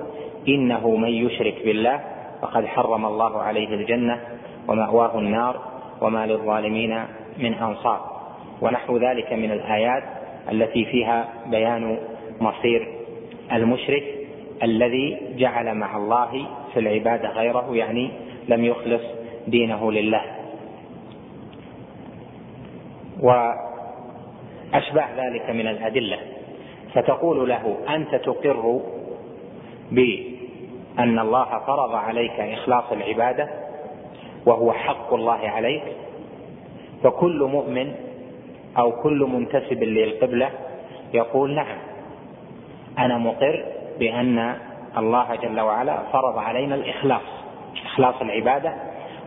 إنه 0.48 0.96
من 0.96 1.08
يشرك 1.08 1.54
بالله 1.64 2.00
فقد 2.42 2.66
حرم 2.66 3.06
الله 3.06 3.42
عليه 3.42 3.74
الجنة 3.74 4.20
ومأواه 4.68 5.18
النار 5.18 5.60
وما 6.00 6.26
للظالمين 6.26 7.04
من 7.38 7.54
أنصار. 7.54 8.10
ونحو 8.60 8.96
ذلك 8.96 9.32
من 9.32 9.50
الآيات 9.50 10.02
التي 10.52 10.84
فيها 10.84 11.28
بيان 11.46 11.98
مصير 12.40 12.88
المشرك 13.52 14.04
الذي 14.62 15.18
جعل 15.36 15.74
مع 15.74 15.96
الله 15.96 16.46
في 16.74 16.80
العباده 16.80 17.28
غيره 17.28 17.76
يعني 17.76 18.10
لم 18.48 18.64
يخلص 18.64 19.02
دينه 19.46 19.92
لله. 19.92 20.22
واشباه 23.20 25.08
ذلك 25.16 25.50
من 25.50 25.66
الأدلة. 25.66 26.18
فتقول 26.94 27.48
له 27.48 27.76
أنت 27.88 28.14
تقر 28.14 28.80
بأن 29.90 31.18
الله 31.18 31.58
فرض 31.66 31.94
عليك 31.94 32.40
إخلاص 32.40 32.84
العبادة؟ 32.92 33.69
وهو 34.46 34.72
حق 34.72 35.14
الله 35.14 35.48
عليك 35.48 35.82
فكل 37.02 37.48
مؤمن 37.52 37.92
أو 38.78 38.92
كل 39.02 39.28
منتسب 39.32 39.82
للقبلة 39.82 40.50
يقول 41.14 41.54
نعم 41.54 41.78
أنا 42.98 43.18
مقر 43.18 43.64
بأن 43.98 44.56
الله 44.98 45.34
جل 45.34 45.60
وعلا 45.60 45.98
فرض 46.12 46.38
علينا 46.38 46.74
الإخلاص 46.74 47.22
إخلاص 47.86 48.14
العبادة 48.22 48.72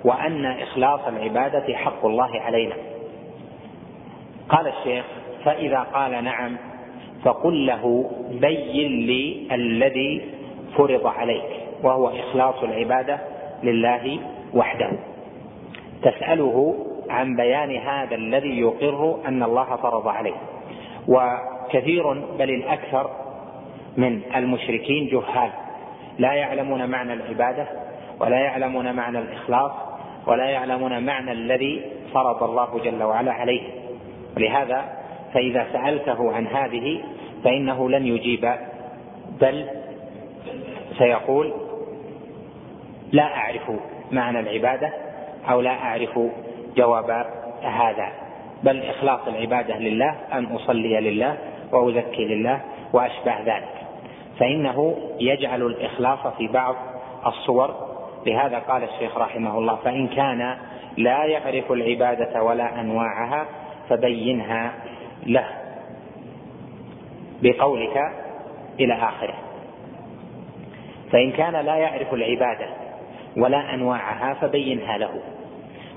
وأن 0.05 0.45
إخلاص 0.45 0.99
العبادة 1.07 1.73
حق 1.73 2.05
الله 2.05 2.41
علينا. 2.41 2.75
قال 4.49 4.67
الشيخ 4.67 5.05
فإذا 5.45 5.79
قال 5.79 6.23
نعم 6.23 6.57
فقل 7.23 7.65
له 7.65 8.11
بين 8.31 9.05
لي 9.07 9.47
الذي 9.51 10.21
فرض 10.77 11.07
عليك 11.07 11.43
وهو 11.83 12.09
إخلاص 12.09 12.55
العبادة 12.63 13.19
لله 13.63 14.19
وحده. 14.53 14.91
تسأله 16.01 16.75
عن 17.09 17.35
بيان 17.35 17.77
هذا 17.77 18.15
الذي 18.15 18.59
يقر 18.59 19.19
أن 19.25 19.43
الله 19.43 19.75
فرض 19.75 20.07
عليه. 20.07 20.35
وكثير 21.07 22.13
بل 22.13 22.49
الأكثر 22.49 23.09
من 23.97 24.21
المشركين 24.35 25.07
جهال. 25.07 25.49
لا 26.17 26.33
يعلمون 26.33 26.89
معنى 26.89 27.13
العبادة 27.13 27.67
ولا 28.19 28.39
يعلمون 28.39 28.95
معنى 28.95 29.19
الإخلاص 29.19 29.71
ولا 30.27 30.45
يعلمون 30.45 31.05
معنى 31.05 31.31
الذي 31.31 31.81
فرض 32.13 32.43
الله 32.43 32.79
جل 32.83 33.03
وعلا 33.03 33.31
عليه. 33.31 33.61
ولهذا 34.37 34.83
فإذا 35.33 35.67
سألته 35.73 36.33
عن 36.33 36.47
هذه 36.47 37.03
فإنه 37.43 37.89
لن 37.89 38.07
يجيب. 38.07 38.53
بل 39.41 39.67
سيقول 40.97 41.53
لا 43.11 43.23
اعرف 43.23 43.71
معنى 44.11 44.39
العبادة 44.39 44.93
أو 45.49 45.61
لا 45.61 45.71
أعرف 45.71 46.19
جواب 46.75 47.25
هذا. 47.61 48.11
بل 48.63 48.83
إخلاص 48.83 49.19
العبادة 49.27 49.77
لله 49.77 50.15
أن 50.33 50.45
أصلي 50.45 50.99
لله 50.99 51.37
وأزكي 51.71 52.25
لله 52.25 52.61
وأشبه 52.93 53.39
ذلك. 53.39 53.73
فإنه 54.39 54.97
يجعل 55.19 55.61
الإخلاص 55.61 56.27
في 56.37 56.47
بعض 56.47 56.75
الصور. 57.25 57.75
لهذا 58.25 58.59
قال 58.59 58.83
الشيخ 58.83 59.17
رحمه 59.17 59.57
الله 59.57 59.75
فإن 59.75 60.07
كان 60.07 60.57
لا 60.97 61.25
يعرف 61.25 61.71
العبادة 61.71 62.43
ولا 62.43 62.81
أنواعها 62.81 63.45
فبينها 63.89 64.73
له. 65.25 65.47
بقولك 67.41 67.97
إلى 68.79 68.93
آخره. 68.93 69.35
فإن 71.11 71.31
كان 71.31 71.53
لا 71.65 71.75
يعرف 71.75 72.13
العبادة 72.13 72.82
ولا 73.37 73.73
أنواعها 73.73 74.33
فبينها 74.33 74.97
له. 74.97 75.21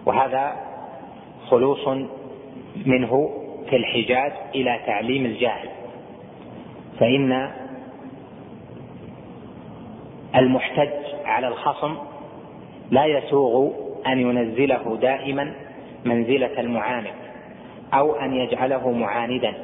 وهذا 0.07 0.57
خلوص 1.49 1.89
منه 2.87 3.30
في 3.70 3.76
الحجاج 3.76 4.32
إلى 4.55 4.80
تعليم 4.87 5.26
الجاهل. 5.26 5.68
فإن 7.01 7.51
المحتج 10.37 10.91
على 11.24 11.49
الخصم 11.49 11.97
لا 12.91 13.05
يسوغ 13.05 13.70
أن 14.07 14.18
ينزله 14.18 14.99
دائما 15.01 15.53
منزلة 16.05 16.61
المعاند 16.61 17.07
أو 17.95 18.14
أن 18.14 18.34
يجعله 18.34 18.91
معاندا 18.91 19.55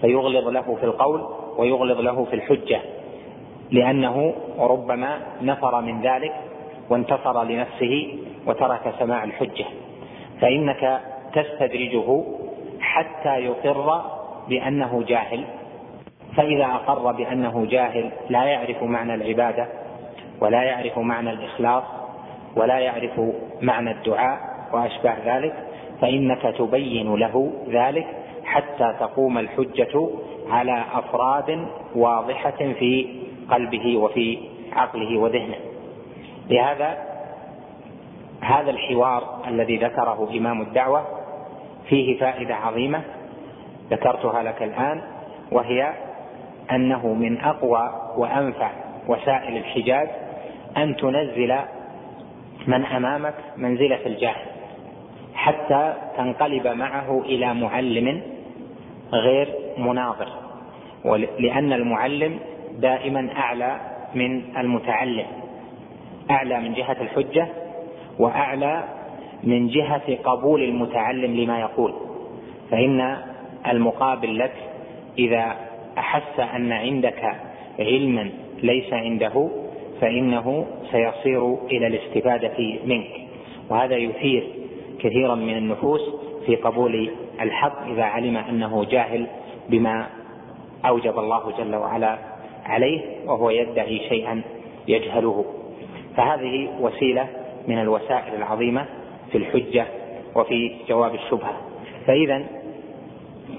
فيغلظ 0.00 0.48
له 0.48 0.76
في 0.80 0.84
القول 0.84 1.20
ويغلظ 1.58 2.00
له 2.00 2.24
في 2.24 2.36
الحجة 2.36 2.80
لأنه 3.70 4.34
ربما 4.58 5.20
نفر 5.42 5.80
من 5.80 6.00
ذلك 6.00 6.32
وانتصر 6.92 7.44
لنفسه 7.44 8.18
وترك 8.46 8.94
سماع 8.98 9.24
الحجة. 9.24 9.64
فإنك 10.40 11.00
تستدرجه 11.32 12.24
حتى 12.80 13.38
يقر 13.38 14.02
بأنه 14.48 15.04
جاهل. 15.08 15.44
فإذا 16.36 16.64
أقر 16.64 17.12
بأنه 17.12 17.66
جاهل 17.70 18.10
لا 18.30 18.44
يعرف 18.44 18.82
معنى 18.82 19.14
العبادة 19.14 19.68
ولا 20.40 20.62
يعرف 20.62 20.98
معنى 20.98 21.30
الإخلاص 21.30 21.84
ولا 22.56 22.78
يعرف 22.78 23.20
معنى 23.62 23.90
الدعاء 23.90 24.38
وأشباه 24.72 25.16
ذلك 25.36 25.54
فإنك 26.00 26.42
تبين 26.58 27.14
له 27.14 27.52
ذلك 27.68 28.06
حتى 28.44 28.94
تقوم 29.00 29.38
الحجة 29.38 30.08
على 30.50 30.84
أفراد 30.94 31.66
واضحة 31.94 32.72
في 32.78 33.06
قلبه 33.50 33.96
وفي 33.96 34.38
عقله 34.72 35.18
وذهنه. 35.18 35.71
لهذا 36.52 36.98
هذا 38.40 38.70
الحوار 38.70 39.42
الذي 39.48 39.76
ذكره 39.76 40.28
إمام 40.36 40.62
الدعوة 40.62 41.06
فيه 41.88 42.20
فائدة 42.20 42.54
عظيمة 42.54 43.02
ذكرتها 43.90 44.42
لك 44.42 44.62
الآن 44.62 45.02
وهي 45.52 45.92
أنه 46.70 47.06
من 47.06 47.40
أقوى 47.40 47.90
وأنفع 48.16 48.70
وسائل 49.08 49.56
الحجاج 49.56 50.08
أن 50.76 50.96
تنزل 50.96 51.58
من 52.66 52.84
أمامك 52.84 53.34
منزلة 53.56 54.06
الجاهل 54.06 54.46
حتى 55.34 55.94
تنقلب 56.16 56.66
معه 56.66 57.20
إلى 57.20 57.54
معلم 57.54 58.22
غير 59.12 59.48
مناظر 59.78 60.28
لأن 61.38 61.72
المعلم 61.72 62.38
دائما 62.78 63.28
أعلى 63.36 63.76
من 64.14 64.56
المتعلم. 64.56 65.26
أعلى 66.30 66.60
من 66.60 66.74
جهة 66.74 66.96
الحجة 67.00 67.48
وأعلى 68.18 68.84
من 69.44 69.68
جهة 69.68 70.16
قبول 70.24 70.62
المتعلم 70.62 71.36
لما 71.36 71.60
يقول. 71.60 71.92
فإن 72.70 73.16
المقابل 73.66 74.38
لك 74.38 74.54
إذا 75.18 75.56
أحس 75.98 76.40
أن 76.40 76.72
عندك 76.72 77.36
علما 77.78 78.30
ليس 78.62 78.92
عنده 78.92 79.48
فإنه 80.00 80.66
سيصير 80.90 81.54
إلى 81.54 81.86
الاستفادة 81.86 82.78
منك. 82.84 83.10
وهذا 83.70 83.96
يثير 83.96 84.44
كثيرا 84.98 85.34
من 85.34 85.56
النفوس 85.56 86.00
في 86.46 86.56
قبول 86.56 87.10
الحق 87.40 87.86
إذا 87.86 88.02
علم 88.02 88.36
أنه 88.36 88.84
جاهل 88.84 89.26
بما 89.68 90.06
أوجب 90.86 91.18
الله 91.18 91.52
جل 91.58 91.74
وعلا 91.74 92.18
عليه 92.64 93.00
وهو 93.26 93.50
يدعي 93.50 93.98
شيئا 94.08 94.42
يجهله. 94.88 95.44
فهذه 96.16 96.68
وسيلة 96.80 97.28
من 97.68 97.78
الوسائل 97.78 98.34
العظيمة 98.34 98.86
في 99.32 99.38
الحجة 99.38 99.86
وفي 100.34 100.76
جواب 100.88 101.14
الشبهة. 101.14 101.56
فإذا 102.06 102.42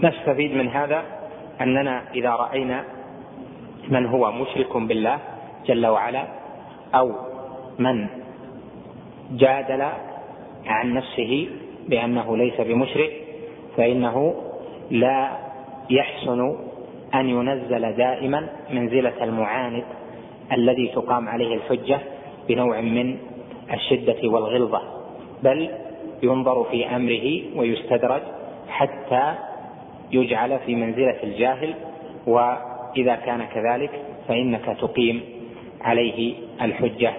نستفيد 0.04 0.56
من 0.56 0.68
هذا 0.68 1.04
أننا 1.62 2.02
إذا 2.16 2.30
رأينا 2.30 2.84
من 3.90 4.06
هو 4.06 4.32
مشرك 4.32 4.78
بالله 4.78 5.20
جل 5.66 5.88
وعلا 5.88 6.28
أو 6.96 7.12
من 7.80 8.08
جادل 9.32 9.82
عن 10.66 10.94
نفسه 10.94 11.48
بأنه 11.88 12.38
ليس 12.38 12.62
بمشرك 12.62 13.12
فإنه 13.78 14.36
لا 14.92 15.32
يحسن 15.90 16.56
أن 17.16 17.30
ينزل 17.30 17.96
دائما 17.96 18.50
منزلة 18.70 19.24
المعاند 19.24 19.84
الذي 20.52 20.88
تقام 20.88 21.30
عليه 21.30 21.56
الحجة 21.56 22.00
بنوع 22.48 22.82
من 22.82 23.18
الشدة 23.74 24.30
والغلظة 24.30 24.82
بل 25.44 25.70
ينظر 26.24 26.64
في 26.64 26.96
أمره 26.96 27.42
ويستدرج 27.56 28.22
حتى 28.70 29.34
يجعل 30.12 30.60
في 30.60 30.76
منزلة 30.76 31.24
الجاهل 31.24 31.74
وإذا 32.28 33.16
كان 33.16 33.46
كذلك 33.46 33.92
فإنك 34.28 34.78
تقيم 34.82 35.22
عليه 35.82 36.34
الحجة 36.62 37.14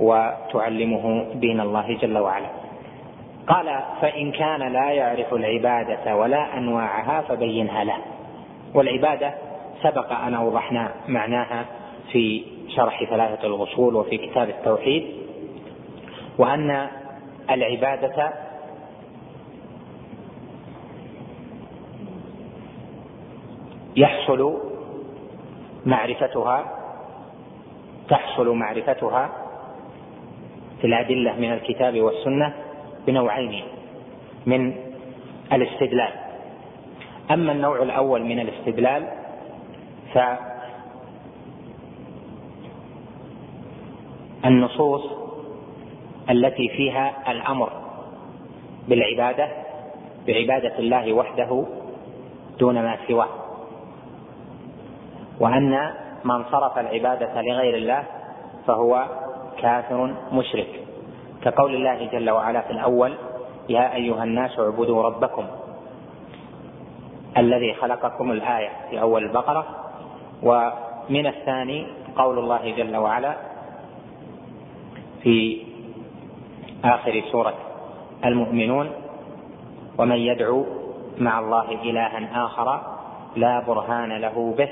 وتعلمه 0.00 1.26
دين 1.34 1.60
الله 1.60 1.96
جل 2.02 2.18
وعلا. 2.18 2.46
قال 3.46 3.80
فإن 4.00 4.32
كان 4.32 4.72
لا 4.72 4.90
يعرف 4.90 5.34
العبادة 5.34 6.16
ولا 6.16 6.58
أنواعها 6.58 7.20
فبينها 7.20 7.84
له. 7.84 7.98
والعبادة 8.74 9.34
سبق 9.82 10.12
أن 10.12 10.34
أوضحنا 10.34 10.94
معناها 11.08 11.64
في 12.12 12.44
شرح 12.68 13.04
ثلاثة 13.04 13.46
الأصول 13.46 13.94
وفي 13.94 14.18
كتاب 14.18 14.48
التوحيد 14.48 15.06
وأن 16.38 16.88
العبادة 17.50 18.32
يحصل 23.96 24.60
معرفتها 25.86 26.74
تحصل 28.08 28.48
معرفتها 28.48 29.30
في 30.80 30.86
الأدلة 30.86 31.36
من 31.36 31.52
الكتاب 31.52 32.00
والسنة 32.00 32.54
بنوعين 33.06 33.62
من 34.46 34.74
الاستدلال. 35.52 36.12
أما 37.30 37.52
النوع 37.52 37.82
الأول 37.82 38.22
من 38.22 38.40
الاستدلال 38.40 39.08
فالنصوص 44.42 45.02
التي 46.30 46.68
فيها 46.68 47.32
الأمر 47.32 47.72
بالعبادة 48.88 49.48
بعبادة 50.26 50.78
الله 50.78 51.12
وحده 51.12 51.64
دون 52.58 52.74
ما 52.74 52.96
سواه. 53.08 53.28
وأن 55.40 55.90
من 56.24 56.44
صرف 56.44 56.78
العبادة 56.78 57.42
لغير 57.42 57.76
الله 57.76 58.04
فهو 58.66 59.06
كافر 59.58 60.14
مشرك. 60.32 60.80
كقول 61.42 61.74
الله 61.74 62.08
جل 62.12 62.30
وعلا 62.30 62.60
في 62.60 62.70
الأول 62.70 63.14
يا 63.68 63.94
أيها 63.94 64.24
الناس 64.24 64.58
اعبدوا 64.58 65.02
ربكم 65.02 65.44
الذي 67.36 67.74
خلقكم 67.74 68.30
الآية 68.32 68.70
في 68.90 69.00
أول 69.00 69.24
البقرة. 69.24 69.66
ومن 70.42 71.26
الثاني 71.26 71.86
قول 72.16 72.38
الله 72.38 72.70
جل 72.76 72.96
وعلا 72.96 73.36
في 75.22 75.58
آخر 76.84 77.22
سورة 77.32 77.54
المؤمنون 78.24 78.90
ومن 79.98 80.16
يدعو 80.16 80.66
مع 81.18 81.38
الله 81.38 81.72
إلها 81.82 82.44
آخر 82.44 82.80
لا 83.36 83.60
برهان 83.60 84.12
له 84.12 84.54
به 84.58 84.68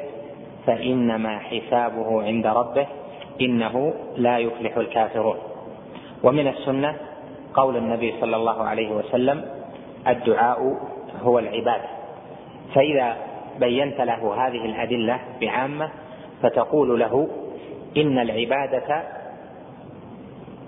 فإنما 0.66 1.38
حسابه 1.38 2.22
عند 2.22 2.47
ربه 2.47 2.86
إنه 3.40 3.94
لا 4.16 4.38
يفلح 4.38 4.76
الكافرون. 4.76 5.36
ومن 6.22 6.49
السنة 6.49 6.97
قول 7.55 7.76
النبي 7.76 8.14
صلى 8.20 8.36
الله 8.36 8.62
عليه 8.62 8.90
وسلم 8.90 9.44
الدعاء 10.09 10.76
هو 11.22 11.38
العبادة 11.38 11.88
فإذا 12.74 13.16
بينت 13.61 14.01
له 14.01 14.47
هذه 14.47 14.64
الأدلة 14.64 15.20
بعامة 15.40 15.90
فتقول 16.42 17.01
له 17.01 17.28
إن 17.97 18.18
العبادة 18.18 19.03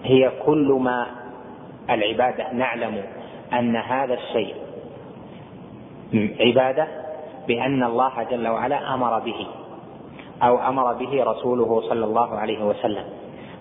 هي 0.04 0.32
كل 0.46 0.78
ما 0.80 1.06
العبادة 1.90 2.52
نعلم 2.52 3.02
أن 3.52 3.76
هذا 3.76 4.14
الشيء 4.14 4.54
عبادة 6.40 6.86
بأن 7.48 7.82
الله 7.82 8.22
جل 8.30 8.48
وعلا 8.48 8.94
أمر 8.94 9.18
به 9.18 9.46
أو 10.42 10.58
أمر 10.58 10.92
به 10.92 11.24
رسوله 11.24 11.80
صلى 11.88 12.04
الله 12.04 12.36
عليه 12.36 12.64
وسلم. 12.64 13.04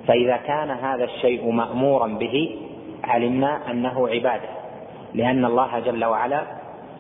فإذا 0.07 0.37
كان 0.37 0.69
هذا 0.69 1.03
الشيء 1.03 1.51
مأمورا 1.51 2.07
به 2.07 2.59
علمنا 3.03 3.71
أنه 3.71 4.07
عبادة 4.09 4.49
لأن 5.13 5.45
الله 5.45 5.79
جل 5.79 6.05
وعلا 6.05 6.41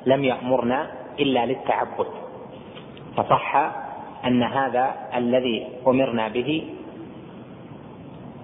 لم 0.05 0.23
يأمرنا 0.23 0.87
إلا 1.19 1.45
للتعبد. 1.45 2.07
فصح 3.17 3.55
أن 4.25 4.43
هذا 4.43 4.95
الذي 5.15 5.67
أمرنا 5.87 6.27
به 6.27 6.69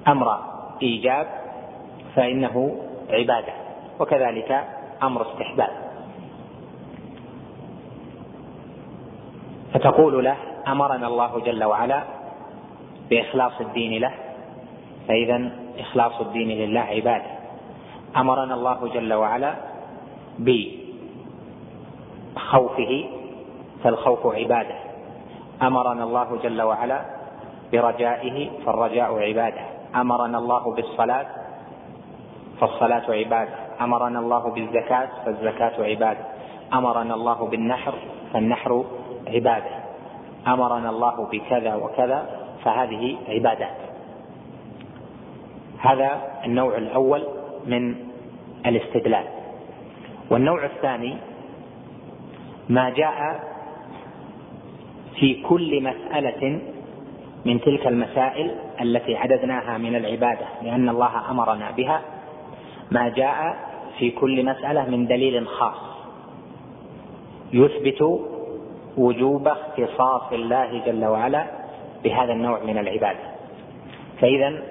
أمر 0.08 0.53
إيجاب 0.84 1.28
فإنه 2.16 2.76
عبادة 3.10 3.54
وكذلك 4.00 4.68
أمر 5.04 5.22
استحباب. 5.32 5.70
فتقول 9.74 10.24
له 10.24 10.38
أمرنا 10.68 11.08
الله 11.08 11.40
جل 11.40 11.64
وعلا 11.64 12.04
بإخلاص 13.10 13.62
الدين 13.62 14.02
له 14.02 14.14
فإذا 15.08 15.50
إخلاص 15.80 16.22
الدين 16.22 16.48
لله 16.48 16.80
عبادة. 16.80 17.32
أمرنا 18.18 18.54
الله 18.54 18.88
جل 18.94 19.14
وعلا 19.14 19.56
بخوفه 22.36 23.10
فالخوف 23.84 24.36
عبادة. 24.36 24.76
أمرنا 25.62 26.04
الله 26.04 26.40
جل 26.44 26.62
وعلا 26.62 27.06
برجائه 27.72 28.50
فالرجاء 28.66 29.20
عبادة. 29.20 29.62
أمرنا 29.96 30.38
الله 30.38 30.76
بالصلاة 30.76 31.26
فالصلاة 32.60 33.12
عبادة. 33.12 33.56
أمرنا 33.82 34.20
الله 34.20 34.52
بالزكاة 34.52 35.10
فالزكاة 35.26 35.84
عبادة. 35.84 36.26
أمرنا 36.74 37.14
الله 37.14 37.48
بالنحر 37.48 37.94
فالنحر 38.34 38.86
عبادة. 39.28 39.84
أمرنا 40.48 40.90
الله 40.90 41.30
بكذا 41.32 41.76
وكذا 41.76 42.26
فهذه 42.64 43.18
عبادات. 43.28 43.78
هذا 45.80 46.22
النوع 46.46 46.78
الأول 46.78 47.24
من 47.66 47.96
الاستدلال. 48.66 49.26
والنوع 50.32 50.66
الثاني 50.66 51.18
ما 52.70 52.90
جاء 52.90 53.44
في 55.20 55.42
كل 55.42 55.84
مسألة 55.84 56.73
من 57.46 57.62
تلك 57.62 57.88
المسائل 57.88 58.52
التي 58.82 59.16
عددناها 59.16 59.78
من 59.78 59.96
العبادة 59.96 60.46
لأن 60.62 60.90
الله 60.90 61.32
أمرنا 61.32 61.72
بها 61.72 62.02
ما 62.92 63.10
جاء 63.10 63.56
في 64.00 64.12
كل 64.12 64.46
مسألة 64.46 64.90
من 64.90 65.08
دليل 65.08 65.48
خاص. 65.48 65.94
يثبت 67.54 68.22
وجوب 68.98 69.48
اختصاص 69.48 70.32
الله 70.32 70.82
جل 70.86 71.06
وعلا 71.06 71.46
بهذا 72.04 72.34
النوع 72.34 72.64
من 72.64 72.78
العبادة. 72.78 73.34
فإذا 74.22 74.64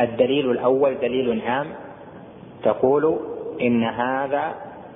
الدليل 0.00 0.50
الأول 0.50 0.98
دليل 0.98 1.42
عام 1.46 1.66
تقول 2.62 3.18
إن 3.60 3.84
هذا 3.84 4.54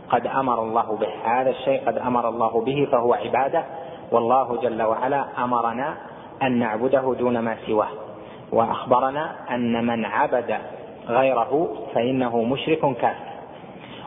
قد 0.09 0.27
أمر 0.27 0.63
الله 0.63 0.97
به 0.97 1.09
هذا 1.25 1.51
الشيء 1.51 1.87
قد 1.87 1.99
أمر 1.99 2.29
الله 2.29 2.61
به 2.61 2.89
فهو 2.93 3.15
عبادة 3.15 3.65
والله 4.13 4.57
جل 4.63 4.83
وعلا 4.83 5.45
أمرنا 5.45 5.97
أن 6.43 6.59
نعبده 6.59 7.15
دون 7.19 7.39
ما 7.39 7.57
سواه 7.67 7.89
وأخبرنا 8.53 9.37
أن 9.51 9.87
من 9.87 10.05
عبد 10.05 10.59
غيره 11.09 11.77
فإنه 11.95 12.43
مشرك 12.43 12.81
كافر. 12.81 13.29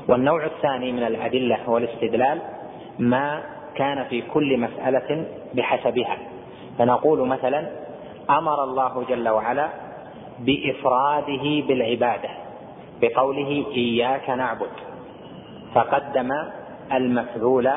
والنوع 0.08 0.46
الثاني 0.46 0.92
من 0.92 1.04
الأدلة 1.04 1.70
والاستدلال 1.70 2.40
ما 3.00 3.44
كان 3.76 4.04
في 4.04 4.22
كل 4.22 4.58
مسألة 4.58 5.26
بحسبها. 5.54 6.18
فنقول 6.78 7.28
مثلا 7.28 7.70
أمر 8.30 8.64
الله 8.64 9.04
جل 9.10 9.30
وعلا 9.30 9.70
بإفراده 10.40 11.68
بالعبادة 11.68 12.30
بقوله 13.02 13.66
إياك 13.76 14.30
نعبد 14.30 14.72
فقدم 15.74 16.30
المفعول 16.94 17.70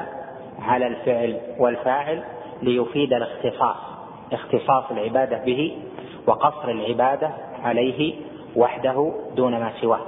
على 0.62 0.86
الفعل 0.86 1.40
والفاعل 1.58 2.24
ليفيد 2.62 3.12
الاختصاص. 3.12 3.93
اختصاص 4.32 4.84
العبادة 4.90 5.44
به 5.44 5.78
وقصر 6.26 6.68
العبادة 6.68 7.30
عليه 7.64 8.14
وحده 8.56 9.12
دون 9.36 9.52
ما 9.60 9.72
سواه. 9.80 10.00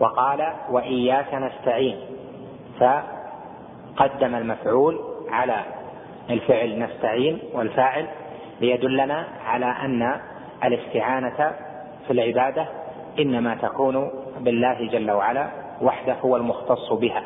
وقال 0.00 0.52
وإياك 0.70 1.34
نستعين 1.34 1.96
فقدم 2.80 4.34
المفعول 4.34 5.00
على 5.30 5.60
الفعل 6.30 6.78
نستعين 6.78 7.38
والفاعل 7.54 8.06
ليدلنا 8.60 9.26
على 9.46 9.66
أن 9.66 10.20
الاستعانة 10.64 11.52
في 12.06 12.12
العبادة 12.12 12.66
إنما 13.18 13.54
تكون 13.54 14.10
بالله 14.40 14.88
جل 14.88 15.10
وعلا 15.10 15.48
وحده 15.82 16.12
هو 16.12 16.36
المختص 16.36 16.92
بها. 16.92 17.22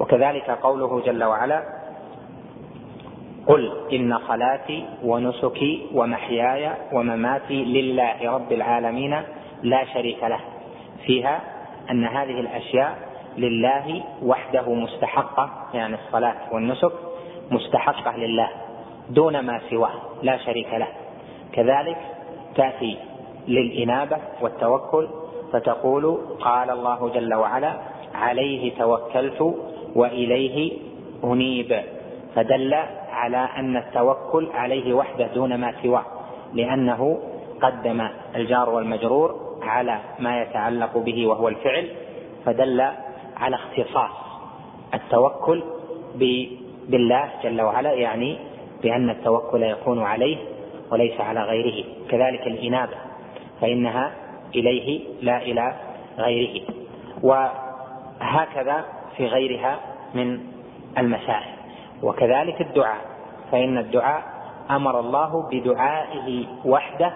وكذلك 0.00 0.50
قوله 0.50 1.00
جل 1.00 1.24
وعلا 1.24 1.62
قل 3.46 3.72
إن 3.92 4.18
صلاتي 4.28 4.84
ونسكي 5.04 5.86
ومحياي 5.94 6.70
ومماتي 6.92 7.64
لله 7.64 8.30
رب 8.30 8.52
العالمين 8.52 9.22
لا 9.62 9.84
شريك 9.84 10.24
له. 10.24 10.40
فيها 11.06 11.40
أن 11.90 12.04
هذه 12.04 12.40
الأشياء 12.40 12.98
لله 13.38 14.02
وحده 14.22 14.74
مستحقة 14.74 15.50
يعني 15.74 15.94
الصلاة 15.94 16.36
والنسك 16.52 16.92
مستحقة 17.50 18.16
لله 18.16 18.48
دون 19.10 19.40
ما 19.40 19.60
سواه 19.70 19.92
لا 20.22 20.36
شريك 20.36 20.74
له. 20.74 20.88
كذلك 21.52 21.98
تأتي 22.56 22.96
للإنابة 23.48 24.16
والتوكل 24.40 25.08
فتقول 25.52 26.18
قال 26.40 26.70
الله 26.70 27.08
جل 27.14 27.34
وعلا 27.34 27.74
عليه 28.14 28.72
توكلت 28.78 29.54
وإليه 29.94 30.72
أنيب. 31.24 31.82
فدل 32.34 32.74
على 33.14 33.48
أن 33.56 33.76
التوكل 33.76 34.48
عليه 34.54 34.94
وحده 34.94 35.26
دون 35.26 35.54
ما 35.54 35.74
سواه 35.82 36.04
لأنه 36.54 37.18
قدم 37.62 38.08
الجار 38.36 38.70
والمجرور 38.70 39.58
على 39.62 40.00
ما 40.18 40.42
يتعلق 40.42 40.98
به 40.98 41.26
وهو 41.26 41.48
الفعل 41.48 41.88
فدل 42.44 42.80
على 43.36 43.56
اختصاص 43.56 44.10
التوكل 44.94 45.62
بالله 46.88 47.30
جل 47.42 47.60
وعلا 47.60 47.92
يعني 47.92 48.38
بأن 48.82 49.10
التوكل 49.10 49.62
يكون 49.62 50.02
عليه 50.02 50.36
وليس 50.90 51.20
على 51.20 51.40
غيره. 51.40 51.84
كذلك 52.10 52.46
الإنابة 52.46 52.96
فإنها 53.60 54.12
إليه 54.54 55.00
لا 55.22 55.42
إلى 55.42 55.74
غيره. 56.18 56.62
وهكذا 57.22 58.84
في 59.16 59.26
غيرها 59.26 59.80
من 60.14 60.40
المسائل. 60.98 61.53
وكذلك 62.02 62.60
الدعاء. 62.60 63.00
فإن 63.52 63.78
الدعاء 63.78 64.22
أمر 64.70 65.00
الله 65.00 65.48
بدعائه 65.50 66.46
وحده 66.64 67.12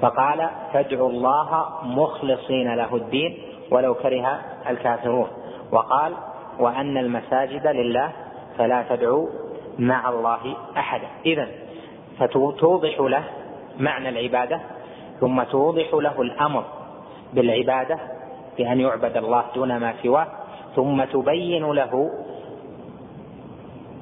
فقال 0.00 0.48
فادعوا 0.72 1.10
الله 1.10 1.64
مخلصين 1.82 2.74
له 2.74 2.96
الدين 2.96 3.38
ولو 3.70 3.94
كره 3.94 4.40
الكافرون 4.70 5.28
وقال 5.72 6.14
وأن 6.58 6.98
المساجد 6.98 7.66
لله 7.66 8.12
فلا 8.58 8.84
تدعوا 8.88 9.28
مع 9.78 10.08
الله 10.08 10.56
أحدا 10.76 11.06
إذا 11.26 11.48
فتوضح 12.18 13.00
له 13.00 13.24
معنى 13.78 14.08
العبادة 14.08 14.60
ثم 15.20 15.42
توضح 15.42 15.94
له 15.94 16.22
الأمر 16.22 16.64
بالعبادة 17.32 17.98
بأن 18.58 18.80
يعبد 18.80 19.16
الله 19.16 19.44
دون 19.54 19.76
ما 19.76 19.94
سواه 20.02 20.26
ثم 20.76 21.04
تبين 21.04 21.72
له 21.72 22.10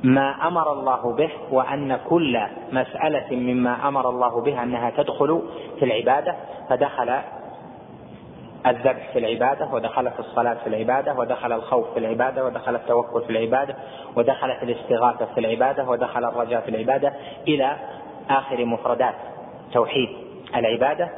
ما 0.02 0.46
أمر 0.46 0.72
الله 0.72 1.12
به 1.12 1.30
وأن 1.50 1.98
كل 2.08 2.40
مسألة 2.72 3.36
مما 3.36 3.88
أمر 3.88 4.08
الله 4.08 4.40
به 4.40 4.62
أنها 4.62 4.90
تدخل 4.90 5.42
في 5.78 5.84
العبادة 5.84 6.36
فدخل 6.68 7.20
الذبح 8.66 9.12
في 9.12 9.18
العبادة 9.18 9.66
ودخلت 9.72 10.12
الصلاة 10.18 10.54
في 10.54 10.66
العبادة 10.66 11.14
ودخل 11.14 11.52
الخوف 11.52 11.92
في 11.92 11.98
العبادة 11.98 12.44
ودخل 12.46 12.74
التوكل 12.74 13.22
في 13.22 13.30
العبادة 13.30 13.74
ودخلت 14.16 14.62
الاستغاثة 14.62 15.26
في 15.34 15.40
العبادة 15.40 15.84
ودخل 15.88 16.24
الرجاء 16.24 16.60
في 16.60 16.68
العبادة 16.68 17.12
إلى 17.48 17.76
آخر 18.30 18.64
مفردات 18.64 19.14
توحيد 19.72 20.08
العبادة. 20.56 21.08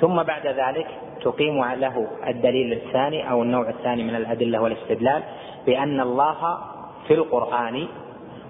ثم 0.00 0.22
بعد 0.22 0.46
ذلك 0.46 0.86
تقيم 1.22 1.64
له 1.64 2.06
الدليل 2.26 2.72
الثاني 2.72 3.30
أو 3.30 3.42
النوع 3.42 3.68
الثاني 3.68 4.02
من 4.04 4.14
الأدلة 4.14 4.62
والاستدلال 4.62 5.22
بأن 5.66 6.00
الله 6.00 6.58
في 7.08 7.14
القرآن 7.14 7.88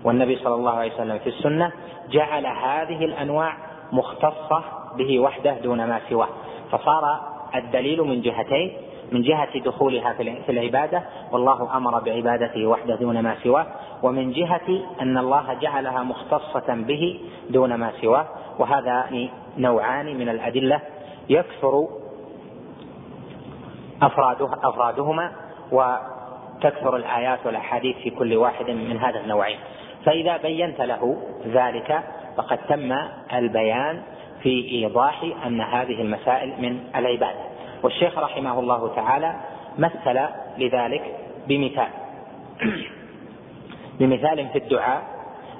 والنبي 0.04 0.36
صلى 0.36 0.54
الله 0.54 0.72
عليه 0.72 0.94
وسلم 0.94 1.18
في 1.18 1.28
السنة 1.28 1.72
جعل 2.10 2.46
هذه 2.46 3.04
الأنواع 3.04 3.56
مختصة 3.92 4.64
به 4.96 5.20
وحده 5.20 5.52
دون 5.52 5.84
ما 5.84 6.00
سواه. 6.08 6.28
فصار 6.70 7.20
الدليل 7.54 8.02
من 8.02 8.22
جهتين 8.22 8.72
من 9.12 9.22
جهة 9.22 9.58
دخولها 9.58 10.12
في 10.12 10.52
العبادة 10.52 11.02
والله 11.32 11.76
أمر 11.76 12.00
بعبادته 12.00 12.66
وحده 12.66 12.94
دون 12.94 13.20
ما 13.20 13.36
سواه 13.42 13.66
ومن 14.02 14.32
جهة 14.32 14.80
أن 15.00 15.18
الله 15.18 15.54
جعلها 15.54 16.02
مختصة 16.02 16.74
به 16.74 17.20
دون 17.50 17.74
ما 17.74 17.92
سواه. 18.00 18.26
وهذان 18.58 19.28
نوعان 19.58 20.18
من 20.18 20.28
الأدلة 20.28 20.80
يكثر 21.28 21.88
أفرادها 24.02 24.58
أفرادهما 24.64 25.32
وتكثر 25.72 26.96
الآيات 26.96 27.46
والأحاديث 27.46 27.96
في 27.96 28.10
كل 28.10 28.36
واحد 28.36 28.70
من 28.70 28.96
هذا 28.96 29.20
النوعين. 29.20 29.58
فإذا 30.04 30.36
بينت 30.36 30.80
له 30.80 31.16
ذلك 31.46 32.02
فقد 32.36 32.58
تم 32.68 32.92
البيان 33.32 34.02
في 34.42 34.68
إيضاح 34.70 35.24
أن 35.46 35.60
هذه 35.60 36.00
المسائل 36.00 36.52
من 36.58 36.80
العبادة 36.96 37.40
والشيخ 37.82 38.18
رحمه 38.18 38.60
الله 38.60 38.94
تعالى 38.94 39.34
مثل 39.78 40.20
لذلك 40.58 41.16
بمثال. 41.48 41.88
بمثال 43.98 44.48
في 44.48 44.58
الدعاء 44.58 45.02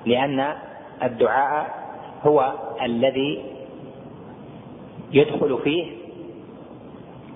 لأن 0.07 0.55
الدعاء 1.03 1.85
هو 2.23 2.53
الذي 2.83 3.45
يدخل 5.13 5.59
فيه 5.65 5.93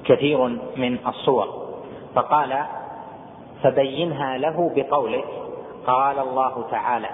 كثير 0.05 0.49
من 0.77 0.99
الصور. 1.07 1.69
فقال 2.15 2.65
فبينها 3.63 4.39
له 4.39 4.73
بقولك 4.77 5.48
قال 5.89 6.19
الله 6.19 6.65
تعالى 6.71 7.09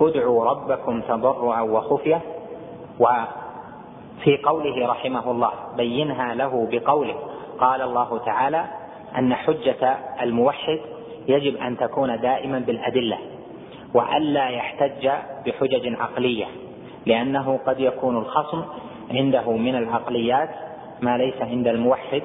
ادعوا 0.00 0.44
ربكم 0.44 1.00
تضرعا 1.00 1.60
وخفية. 1.60 2.20
وفي 3.00 4.36
قوله 4.44 4.86
رحمه 4.86 5.30
الله 5.30 5.52
بينها 5.76 6.34
له 6.34 6.68
بقوله. 6.70 7.14
قال 7.58 7.82
الله 7.82 8.18
تعالى 8.18 8.64
أن 9.18 9.34
حجة 9.34 9.96
الموحد 10.22 10.80
يجب 11.28 11.56
أن 11.56 11.76
تكون 11.76 12.20
دائما 12.20 12.58
بالأدلة 12.58 13.18
والا 13.94 14.48
يحتج 14.48 15.08
بحجج 15.46 15.94
عقلية 16.00 16.46
لأنه 17.06 17.60
قد 17.66 17.80
يكون 17.80 18.16
الخصم 18.16 18.62
عنده 19.10 19.52
من 19.52 19.74
العقليات 19.76 20.50
ما 21.00 21.18
ليس 21.18 21.42
عند 21.42 21.66
الموحد 21.66 22.22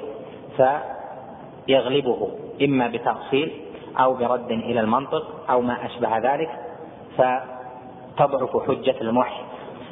فيغلبه 1.68 2.30
إما 2.62 2.88
بتأصيل 2.88 3.52
أو 4.00 4.14
برد 4.14 4.52
إلى 4.52 4.80
المنطق 4.80 5.50
أو 5.50 5.62
ما 5.62 5.86
أشبه 5.86 6.18
ذلك 6.18 6.50
فتضعف 7.18 8.68
حجة 8.68 8.96
الموحد 9.02 9.44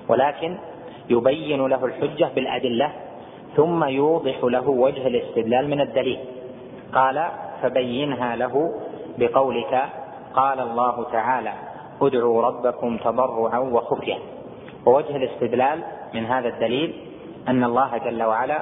ولكن 0.07 0.57
يبين 1.09 1.67
له 1.67 1.85
الحجة 1.85 2.29
بالأدلة 2.35 2.91
ثم 3.55 3.83
يوضح 3.83 4.43
له 4.43 4.69
وجه 4.69 5.07
الاستدلال 5.07 5.69
من 5.69 5.81
الدليل. 5.81 6.19
قال 6.93 7.27
فبينها 7.61 8.35
له 8.35 8.73
بقولك 9.17 9.89
قال 10.33 10.59
الله 10.59 11.03
تعالى 11.11 11.53
ادعوا 12.01 12.41
ربكم 12.41 12.97
تضرعا 12.97 13.57
وخفيه 13.57 14.17
ووجه 14.85 15.15
الاستدلال 15.15 15.83
من 16.13 16.25
هذا 16.25 16.47
الدليل 16.47 16.93
أن 17.47 17.63
الله 17.63 17.97
جل 17.97 18.23
وعلا 18.23 18.61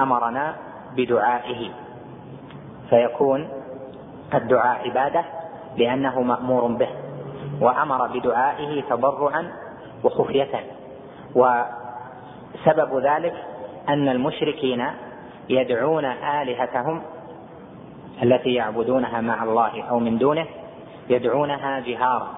أمرنا 0.00 0.56
بدعائه. 0.96 1.70
فيكون 2.90 3.48
الدعاء 4.34 4.88
عبادة 4.88 5.24
لأنه 5.76 6.22
مأمور 6.22 6.66
به 6.66 6.88
وأمر 7.60 8.06
بدعائه 8.06 8.82
تضرعا 8.82 9.52
وخفية 10.04 10.64
وسبب 11.34 12.98
ذلك 12.98 13.34
أن 13.88 14.08
المشركين 14.08 14.86
يدعون 15.48 16.04
آلهتهم 16.04 17.02
التي 18.22 18.54
يعبدونها 18.54 19.20
مع 19.20 19.44
الله 19.44 19.82
أو 19.82 19.98
من 19.98 20.18
دونه 20.18 20.46
يدعونها 21.08 21.80
جهارا 21.80 22.28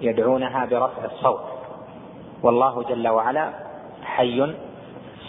يدعونها 0.00 0.64
برفع 0.64 1.04
الصوت. 1.04 1.40
والله 2.42 2.82
جل 2.82 3.08
وعلا 3.08 3.50
حي 4.04 4.54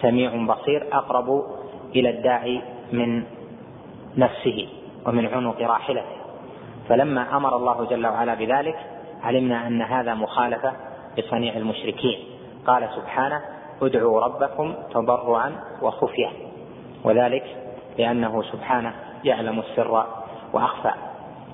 سميع 0.02 0.46
بصير 0.46 0.88
أقرب 0.92 1.44
إلى 1.96 2.10
الداعي 2.10 2.62
من 2.92 3.24
نفسه. 4.18 4.68
ومن 5.06 5.26
عنق 5.26 5.62
راحلته 5.62 6.24
فلما 6.90 7.38
أمر 7.38 7.56
الله 7.56 7.86
جل 7.86 8.08
وعلا 8.08 8.34
بذلك 8.34 8.76
علمنا 9.24 9.68
أن 9.68 9.82
هذا 9.82 10.14
مخالفة 10.14 10.74
لصنيع 11.18 11.58
المشركين. 11.58 12.20
قال 12.68 12.90
سبحانه 12.96 13.42
ادعوا 13.82 14.22
ربكم 14.22 14.74
تضرعا 14.94 15.56
وخفية. 15.82 16.30
وذلك 17.04 17.44
لأنه 17.98 18.42
سبحانه 18.42 18.94
يعلم 19.24 19.60
السر 19.60 20.06
وأخفى. 20.54 20.92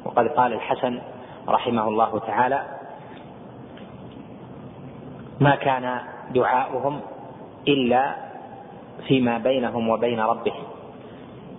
وقد 0.05 0.27
قال 0.27 0.53
الحسن 0.53 1.01
رحمه 1.47 1.87
الله 1.87 2.19
تعالى 2.19 2.65
ما 5.39 5.55
كان 5.55 5.99
دعاؤهم 6.33 7.01
إلا 7.67 8.15
فيما 9.07 9.37
بينهم 9.37 9.89
وبين 9.89 10.19
ربهم 10.19 10.63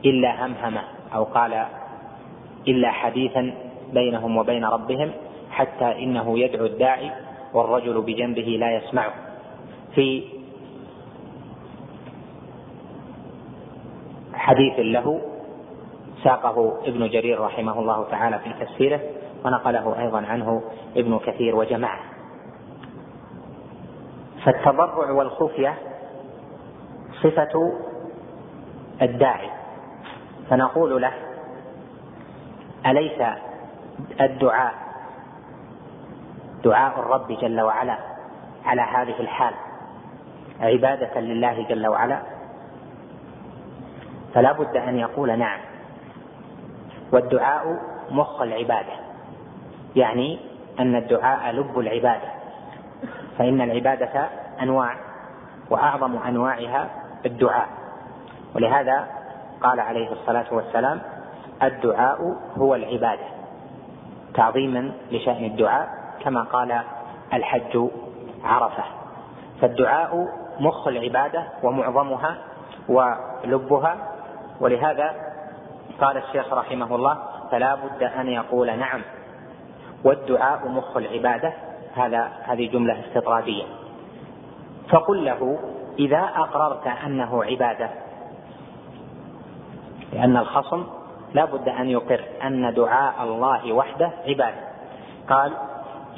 إلا 0.05 0.47
همهمه 0.47 0.82
أو 1.14 1.24
قال 1.24 1.66
إلا 2.68 2.90
حديثا 2.90 3.54
بينهم 3.92 4.36
وبين 4.36 4.64
ربهم 4.64 5.12
حتى 5.50 6.04
إنه 6.04 6.38
يدعو 6.38 6.66
الداعي 6.66 7.11
والرجل 7.54 8.02
بجنبه 8.02 8.56
لا 8.61 8.76
يسمعه. 8.76 9.12
في 9.94 10.22
حديث 14.34 14.78
له 14.78 15.20
ساقه 16.24 16.78
ابن 16.84 17.08
جرير 17.08 17.40
رحمه 17.40 17.80
الله 17.80 18.04
تعالى 18.11 18.38
في 18.38 18.64
تفسيره 18.64 19.00
ونقله 19.44 20.00
أيضا 20.00 20.26
عنه 20.26 20.62
ابن 20.96 21.18
كثير 21.18 21.56
وجماعة. 21.56 22.00
فالتضرع 24.44 25.11
والخفية 25.11 25.74
صفة 27.22 27.72
الداعي. 29.02 29.50
فنقول 30.50 31.02
له 31.02 31.29
أليس 32.86 33.22
الدعاء؟ 34.20 34.74
دعاء 36.64 37.00
الرب 37.00 37.32
جل 37.32 37.60
وعلا 37.60 37.96
على 38.64 38.82
هذه 38.82 39.20
الحال. 39.20 39.54
عبادة 40.60 41.20
لله 41.20 41.66
جل 41.68 41.86
وعلا. 41.86 42.22
فلا 44.34 44.52
بد 44.52 44.76
أن 44.76 44.98
يقول 44.98 45.38
نعم. 45.38 45.60
والدعاء 47.12 47.78
مخ 48.10 48.42
العبادة. 48.42 48.92
يعني 49.96 50.40
أن 50.80 50.96
الدعاء 50.96 51.52
لب 51.52 51.78
العبادة. 51.78 52.28
فإن 53.38 53.60
العبادة 53.60 54.28
أنواع 54.62 54.96
وأعظم 55.70 56.16
أنواعها 56.16 56.90
الدعاء. 57.26 57.68
ولهذا 58.54 59.06
قال 59.62 59.80
عليه 59.80 60.12
الصلاة 60.12 60.46
والسلام 60.50 61.00
الدعاء 61.62 62.18
هو 62.56 62.74
العبادة. 62.74 63.26
تعظيما 64.34 64.92
لشأن 65.11 65.44
الدعاء 65.44 65.88
كما 66.20 66.42
قال 66.42 66.80
الحج 67.32 67.88
عرفة. 68.44 68.84
فالدعاء 69.61 70.28
مخ 70.61 70.88
العبادة 70.88 71.44
ومعظمها 71.62 72.36
ولبها. 72.88 73.96
ولهذا 74.61 75.14
قال 76.00 76.16
الشيخ 76.16 76.52
رحمه 76.52 76.94
الله 76.94 77.18
فلا 77.50 77.74
بد 77.74 78.02
أن 78.02 78.28
يقول 78.28 78.78
نعم 78.78 79.02
والدعاء 80.04 80.68
مخ 80.68 80.96
العبادة. 80.96 81.52
هذا 81.94 82.28
هذه 82.42 82.70
جملة 82.70 83.00
استطرادية. 83.00 83.64
فقل 84.90 85.24
له 85.24 85.58
إذا 85.98 86.30
أقررت 86.36 86.86
أنه 86.86 87.44
عبادة 87.44 87.90
لأن 90.12 90.36
الخصم 90.36 90.86
لا 91.34 91.44
بد 91.44 91.68
أن 91.68 91.88
يقر 91.88 92.24
أن 92.44 92.74
دعاء 92.74 93.14
الله 93.22 93.72
وحده 93.72 94.10
عبادة. 94.26 94.70
قال 95.28 95.52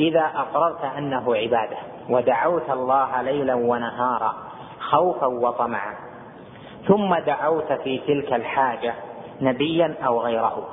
إذا 0.00 0.30
اقررت 0.34 0.84
أنه 0.84 1.36
عبادة 1.36 1.76
ودعوت 2.10 2.70
الله 2.70 3.22
ليلا 3.22 3.54
ونهارا 3.54 4.34
خوفا 4.80 5.26
وطمعا 5.26 5.94
ثم 6.88 7.14
دعوت 7.14 7.72
في 7.72 7.98
تلك 7.98 8.32
الحاجة 8.32 8.94
نبيا 9.40 9.94
أو 10.06 10.20
غيره. 10.20 10.68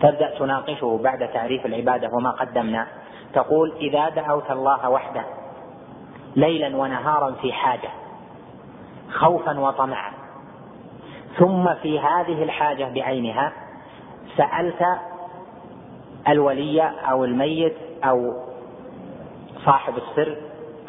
تبدأ 0.00 0.38
تناقشه 0.38 1.00
بعد 1.02 1.28
تعريف 1.32 1.66
العبادة 1.66 2.10
وما 2.12 2.30
قدمنا. 2.30 2.86
تقول 3.32 3.72
إذا 3.80 4.08
دعوت 4.08 4.50
الله 4.50 4.90
وحده 4.90 5.24
ليلا 6.36 6.76
ونهارا 6.76 7.30
في 7.30 7.52
حاجة 7.52 7.88
خوفا 9.12 9.60
وطمعا 9.60 10.12
ثم 11.38 11.74
في 11.74 12.00
هذه 12.00 12.42
الحاجة 12.42 12.84
بعينها 12.94 13.52
سألت 14.36 14.84
الولي 16.28 16.82
أو 17.10 17.24
الميت 17.24 17.76
أو 18.04 18.32
صاحب 19.64 19.94
السر 19.96 20.36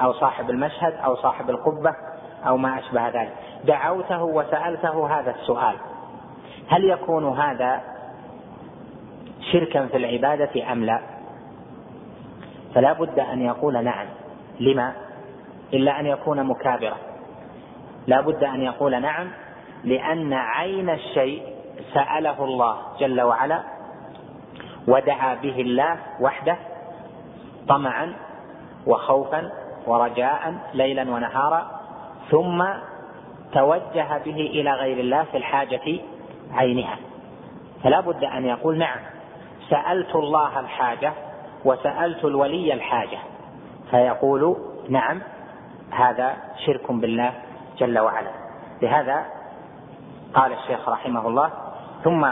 أو 0.02 0.14
صاحب 0.14 0.50
المشهد 0.50 0.94
أو 0.94 1.16
صاحب 1.16 1.50
القبة 1.50 1.96
أو 2.48 2.58
ما 2.58 2.80
أشبه 2.80 3.10
ذلك. 3.10 3.34
دعوته 3.66 4.24
وسألته 4.24 5.20
هذا 5.20 5.32
السؤال. 5.32 5.76
هل 6.70 6.84
يكون 6.90 7.38
هذا 7.38 7.82
شركا 9.52 9.88
في 9.88 9.98
العبادة 9.98 10.72
أم 10.72 10.84
لا؟ 10.84 11.02
فلا 12.76 12.94
بد 12.94 13.20
أن 13.20 13.42
يقول 13.42 13.84
نعم. 13.84 14.08
لما؟ 14.60 14.94
إلا 15.74 16.00
أن 16.00 16.06
يكون 16.06 16.44
مكابرا. 16.44 16.98
لا 18.08 18.22
بد 18.22 18.44
أن 18.44 18.62
يقول 18.62 19.02
نعم 19.02 19.28
لأن 19.88 20.34
عين 20.34 20.90
الشيء 20.90 21.44
سأله 21.94 22.44
الله 22.44 22.78
جل 23.00 23.22
وعلا 23.22 23.64
ودعا 24.88 25.36
به 25.36 25.62
الله 25.62 25.98
وحده 26.20 26.58
طمعا 27.68 28.14
وخوفا 28.88 29.52
ورجاء 29.88 30.54
ليلا 30.74 31.02
ونهارا 31.02 31.68
ثم 32.32 32.66
توجه 33.54 34.18
به 34.26 34.36
إلى 34.36 34.72
غير 34.72 35.00
الله 35.00 35.24
في 35.24 35.38
الحاجة 35.38 36.00
عينها. 36.54 36.98
فلا 37.84 38.00
بد 38.00 38.24
أن 38.24 38.46
يقول 38.46 38.78
نعم 38.78 39.00
سألت 39.70 40.16
الله 40.16 40.60
الحاجة 40.60 41.14
وسألت 41.66 42.26
الولي 42.26 42.74
الحاجة. 42.74 43.18
فيقول 43.92 44.58
نعم 44.90 45.22
هذا 45.92 46.34
شرك 46.66 46.92
بالله 46.92 47.34
جل 47.78 48.00
وعلا. 48.00 48.32
لهذا 48.82 49.37
قال 50.34 50.54
الشيخ 50.54 50.90
رحمه 50.90 51.28
الله 51.28 51.50
ثم 52.04 52.28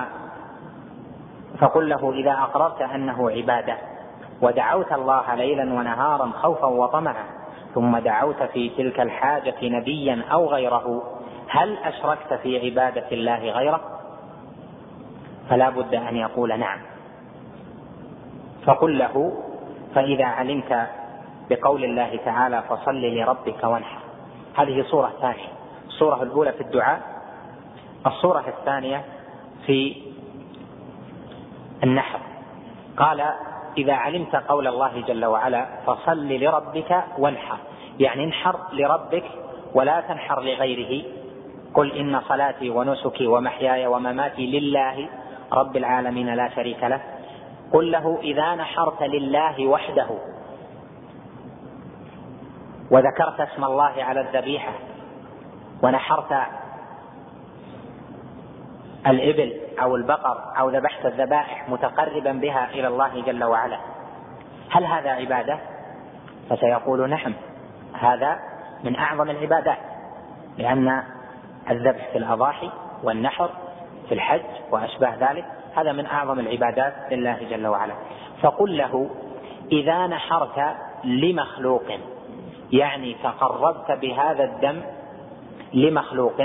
فقل 1.60 1.90
له 1.90 2.12
إذا 2.14 2.32
أقررت 2.32 2.82
أنه 2.82 3.32
عبادة 3.32 3.78
ودعوت 4.42 4.92
الله 4.92 5.36
ليلا 5.36 5.74
ونهارا 5.74 6.32
خوفا 6.42 6.66
وطمعا 6.66 7.26
ثم 7.76 7.98
دعوت 7.98 8.44
في 8.44 8.70
تلك 8.70 9.00
الحاجة 9.00 9.56
نبيا 9.64 10.24
أو 10.32 10.48
غيره 10.48 11.04
هل 11.48 11.78
أشركت 11.78 12.34
في 12.34 12.66
عبادة 12.66 13.12
الله 13.12 13.52
غيره؟ 13.52 13.82
فلا 15.50 15.70
بد 15.70 15.96
أن 15.96 16.18
يقول 16.18 16.60
نعم. 16.60 16.80
فقل 18.66 18.98
له 18.98 19.34
فإذا 19.96 20.26
علمت 20.26 20.88
بقول 21.50 21.84
الله 21.84 22.20
تعالى 22.26 22.64
فصل 22.70 23.02
لربك 23.02 23.64
وانحر. 23.64 24.00
هذه 24.58 24.84
صورة 24.92 25.12
ثانية. 25.22 25.50
الصورة 25.88 26.24
الأولى 26.24 26.52
في 26.52 26.62
الدعاء 26.62 27.15
الصورة 28.06 28.44
الثانية 28.48 29.06
في 29.66 29.96
النحر. 31.84 32.20
قال 32.98 33.24
إذا 33.78 33.94
علمت 33.94 34.36
قول 34.36 34.68
الله 34.68 35.02
جل 35.02 35.26
وعلا 35.26 35.66
فصل 35.86 36.28
لربك 36.28 37.04
وانحر. 37.18 37.58
يعني 38.00 38.24
انحر 38.24 38.56
لربك 38.74 39.24
ولا 39.74 40.02
تنحر 40.02 40.42
لغيره. 40.42 41.06
قل 41.74 41.92
إن 41.92 42.22
صلاتي 42.22 42.70
ونسكي 42.70 43.28
ومحياي 43.28 43.88
ومماتي 43.88 44.60
لله 44.60 45.10
رب 45.54 45.78
العالمين 45.78 46.36
لا 46.36 46.50
شريك 46.50 46.84
له. 46.84 47.02
قل 47.74 47.92
له 47.92 48.20
إذا 48.22 48.56
نحرت 48.56 49.04
لله 49.04 49.68
وحده 49.68 50.08
وذكرت 52.92 53.40
اسم 53.40 53.64
الله 53.64 54.04
على 54.04 54.22
الذبيحة 54.22 54.74
ونحرت 55.84 56.34
الإبل 59.08 59.54
أو 59.82 59.96
البقر 59.96 60.38
أو 60.60 60.70
ذبحت 60.70 61.06
الذبائح 61.06 61.70
متقربا 61.70 62.32
بها 62.32 62.70
إلى 62.70 62.88
الله 62.88 63.22
جل 63.22 63.44
وعلا. 63.44 63.78
هل 64.72 64.86
هذا 64.86 65.10
عبادة؟ 65.10 65.60
فسيقول 66.50 67.10
نعم. 67.10 67.34
هذا 67.94 68.40
من 68.84 68.96
أعظم 68.96 69.30
العبادات 69.30 69.78
لأن 70.58 71.04
الذبح 71.70 72.12
في 72.12 72.18
الأضاحي 72.18 72.70
والنحر 73.04 73.50
في 74.08 74.14
الحج 74.14 74.42
وأشباه 74.72 75.16
ذلك 75.20 75.46
هذا 75.76 75.92
من 75.92 76.06
أعظم 76.06 76.40
العبادات 76.40 76.94
لله 77.12 77.38
جل 77.50 77.68
وعلا. 77.68 77.94
فقل 78.42 78.78
له 78.78 79.10
إذا 79.72 80.08
نحرت 80.08 80.76
لمخلوق 81.04 81.84
يعني 82.72 83.16
تقربت 83.24 83.92
بهذا 83.92 84.44
الدم 84.44 84.82
لمخلوق 85.74 86.42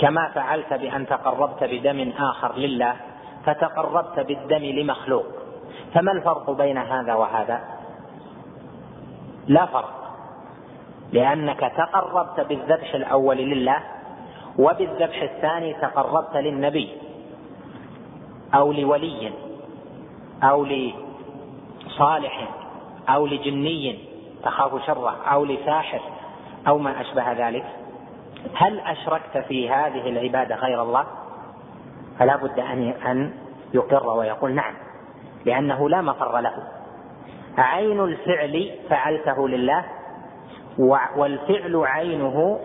كما 0.00 0.28
فعلت 0.28 0.72
بأن 0.72 1.06
تقربت 1.06 1.64
بدم 1.64 2.12
آخر 2.18 2.56
لله 2.56 2.96
فتقربت 3.44 4.20
بالدم 4.20 4.64
لمخلوق. 4.64 5.26
فما 5.94 6.12
الفرق 6.12 6.50
بين 6.50 6.78
هذا 6.78 7.14
وهذا؟ 7.14 7.60
لا 9.46 9.66
فرق. 9.66 10.00
لأنك 11.12 11.60
تقربت 11.60 12.40
بالذبح 12.40 12.94
الأول 12.94 13.36
لله 13.36 13.78
وبالذبح 14.58 15.22
الثاني 15.22 15.74
تقربت 15.74 16.36
للنبي 16.36 16.88
أو 18.54 18.72
لولي 18.72 19.32
أو 20.42 20.64
لصالح 20.64 22.48
أو 23.08 23.26
لجني 23.26 23.98
تخاف 24.42 24.86
شره 24.86 25.16
أو 25.32 25.44
لساحر 25.44 26.00
أو 26.68 26.78
ما 26.78 27.00
أشبه 27.00 27.32
ذلك. 27.32 27.79
هل 28.54 28.80
أشركت 28.80 29.38
في 29.38 29.70
هذه 29.70 30.08
العبادة 30.08 30.54
غير 30.54 30.82
الله؟ 30.82 31.04
فلا 32.18 32.36
بد 32.36 32.58
أن 32.60 32.88
أن 33.06 33.32
يقر 33.74 34.08
ويقول 34.18 34.54
نعم 34.54 34.74
لأنه 35.44 35.88
لا 35.88 36.00
مفر 36.00 36.40
له. 36.40 36.54
عين 37.58 38.00
الفعل 38.00 38.70
فعلته 38.90 39.48
لله 39.48 39.84
والفعل 41.16 41.76
عينه 41.76 42.60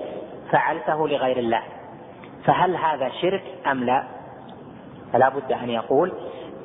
فعلته 0.52 1.08
لغير 1.08 1.38
الله. 1.38 1.62
فهل 2.46 2.76
هذا 2.76 3.10
شرك 3.22 3.44
أم 3.72 3.84
لا؟ 3.84 4.04
فلا 5.14 5.30
بد 5.30 5.52
أن 5.52 5.70
يقول 5.70 6.12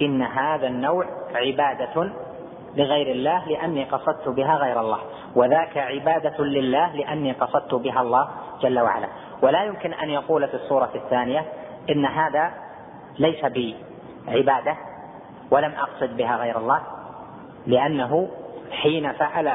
إن 0.02 0.22
هذا 0.22 0.66
النوع 0.66 1.06
عبادة 1.34 2.10
لغير 2.76 3.12
الله 3.12 3.48
لأني 3.48 3.84
قصدت 3.84 4.28
بها 4.28 4.56
غير 4.56 4.80
الله. 4.80 4.98
وذاك 5.34 5.78
عبادة 5.78 6.44
لله 6.44 6.96
لأني 6.96 7.32
قصدت 7.32 7.74
بها 7.74 8.00
الله. 8.00 8.28
جل 8.62 8.80
وعلا. 8.80 9.08
ولا 9.42 9.64
يمكن 9.64 9.92
أن 9.92 10.10
يقول 10.10 10.48
في 10.48 10.54
الصورة 10.54 10.90
الثانية 10.94 11.44
إن 11.90 12.06
هذا 12.06 12.50
ليس 13.18 13.44
بعبادة 13.44 14.76
ولم 15.50 15.72
أقصد 15.72 16.16
بها 16.16 16.36
غير 16.36 16.58
الله 16.58 16.80
لأنه 17.66 18.28
حين 18.70 19.12
فعل 19.12 19.52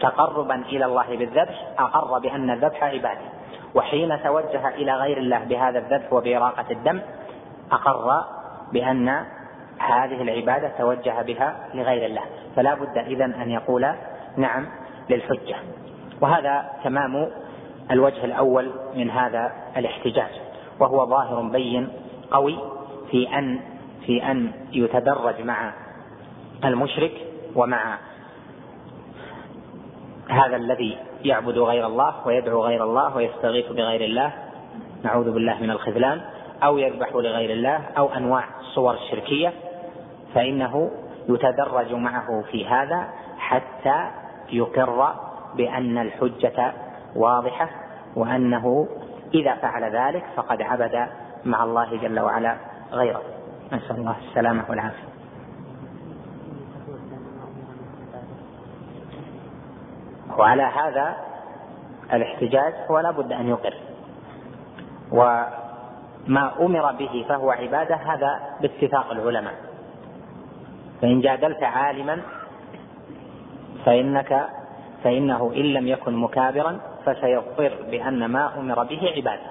تقربا 0.00 0.54
إلى 0.54 0.84
الله 0.84 1.16
بالذبح 1.16 1.66
أقر 1.78 2.18
بأن 2.18 2.50
الذبح 2.50 2.84
عبادة. 2.84 3.20
وحين 3.74 4.22
توجه 4.22 4.68
إلى 4.68 4.92
غير 4.92 5.18
الله 5.18 5.38
بهذا 5.38 5.78
الذبح 5.78 6.12
وبإراقة 6.12 6.64
الدم 6.70 7.00
أقر 7.72 8.24
بأن 8.72 9.08
هذه 9.78 10.22
العبادة 10.22 10.68
توجه 10.78 11.22
بها 11.22 11.56
لغير 11.74 12.06
الله. 12.06 12.22
فلا 12.56 12.74
بد 12.74 12.98
اذا 12.98 13.24
أن 13.24 13.50
يقول 13.50 13.92
نعم 14.36 14.66
للحجة. 15.10 15.56
وهذا 16.20 16.70
تمام 16.84 17.30
الوجه 17.90 18.24
الأول 18.24 18.70
من 18.94 19.10
هذا 19.10 19.52
الاحتجاج 19.76 20.30
وهو 20.80 21.06
ظاهر 21.06 21.42
بين 21.42 21.88
قوي 22.30 22.58
في 23.10 23.38
أن 23.38 23.60
في 24.06 24.30
أن 24.30 24.52
يتدرج 24.72 25.40
مع 25.40 25.72
المشرك 26.64 27.12
ومع 27.56 27.98
هذا 30.28 30.56
الذي 30.56 30.98
يعبد 31.24 31.58
غير 31.58 31.86
الله 31.86 32.14
ويدعو 32.26 32.64
غير 32.64 32.84
الله 32.84 33.16
ويستغيث 33.16 33.72
بغير 33.72 34.00
الله 34.00 34.32
نعوذ 35.04 35.30
بالله 35.30 35.58
من 35.60 35.70
الخذلان 35.70 36.20
أو 36.62 36.78
يذبح 36.78 37.12
لغير 37.12 37.50
الله 37.50 37.80
أو 37.98 38.08
أنواع 38.14 38.44
الصور 38.60 38.94
الشركيه 38.94 39.52
فإنه 40.34 40.90
يتدرج 41.28 41.92
معه 41.92 42.44
في 42.50 42.66
هذا 42.66 43.08
حتى 43.38 44.10
يقر 44.52 45.14
بأن 45.54 45.98
الحجة 45.98 46.72
واضحة 47.16 47.68
وأنه 48.16 48.88
إذا 49.34 49.54
فعل 49.54 49.96
ذلك 49.96 50.24
فقد 50.36 50.62
عبد 50.62 51.06
مع 51.44 51.64
الله 51.64 51.96
جل 51.96 52.20
وعلا 52.20 52.56
غيره. 52.92 53.22
نسأل 53.72 53.96
الله 53.96 54.16
السلامة 54.28 54.64
والعافية. 54.68 55.10
وعلى 60.38 60.62
هذا 60.62 61.16
الاحتجاج 62.12 62.74
هو 62.90 62.98
لا 62.98 63.10
بد 63.10 63.32
أن 63.32 63.48
يقر. 63.48 63.74
وما 65.12 66.52
أمر 66.60 66.92
به 66.92 67.26
فهو 67.28 67.50
عبادة 67.50 67.96
هذا 67.96 68.40
باتفاق 68.60 69.10
العلماء. 69.10 69.54
فإن 71.02 71.20
جادلت 71.20 71.62
عالما 71.62 72.22
فإنك 73.84 74.48
فإنه 75.04 75.52
إن 75.56 75.62
لم 75.62 75.86
يكن 75.86 76.16
مكابرا 76.16 76.80
فسيضطر 77.06 77.76
بأن 77.90 78.24
ما 78.24 78.58
أمر 78.58 78.84
به 78.84 79.12
عبادة. 79.16 79.50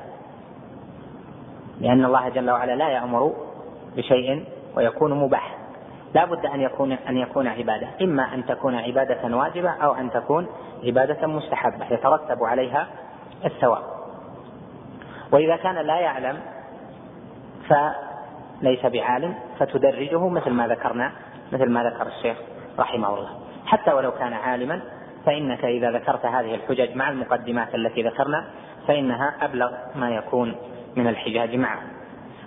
لأن 1.81 2.05
الله 2.05 2.29
جل 2.29 2.51
وعلا 2.51 2.75
لا 2.75 2.89
يأمر 2.89 3.33
بشيء 3.95 4.45
ويكون 4.75 5.13
مباح. 5.13 5.57
لا 6.13 6.25
بد 6.25 6.45
أن 6.45 6.61
يكون 6.61 6.91
أن 6.91 7.17
يكون 7.17 7.47
عبادة. 7.47 7.87
إما 8.01 8.33
أن 8.33 8.45
تكون 8.45 8.75
عبادة 8.75 9.37
واجبة 9.37 9.69
أو 9.69 9.93
أن 9.93 10.11
تكون 10.11 10.47
عبادة 10.83 11.27
مستحبة. 11.27 11.85
يترتب 11.91 12.43
عليها 12.43 12.87
الثواب. 13.45 13.83
وإذا 15.31 15.55
كان 15.55 15.75
لا 15.75 15.99
يعلم 15.99 16.39
فليس 17.69 18.85
بعالم 18.85 19.35
فتدرجه 19.59 20.27
مثل 20.29 20.49
ما 20.49 20.67
ذكرنا 20.67 21.11
مثل 21.51 21.69
ما 21.69 21.83
ذكر 21.83 22.07
الشيخ 22.07 22.37
رحمه 22.79 23.13
الله. 23.13 23.29
حتى 23.65 23.93
ولو 23.93 24.11
كان 24.11 24.33
عالما 24.33 24.81
فإنك 25.25 25.65
إذا 25.65 25.91
ذكرت 25.91 26.25
هذه 26.25 26.55
الحجج 26.55 26.95
مع 26.95 27.09
المقدمات 27.09 27.75
التي 27.75 28.03
ذكرنا 28.03 28.47
فإنها 28.87 29.35
أبلغ 29.41 29.71
ما 29.95 30.09
يكون 30.09 30.55
من 30.95 31.07
الحجاج 31.07 31.55
معه. 31.55 31.81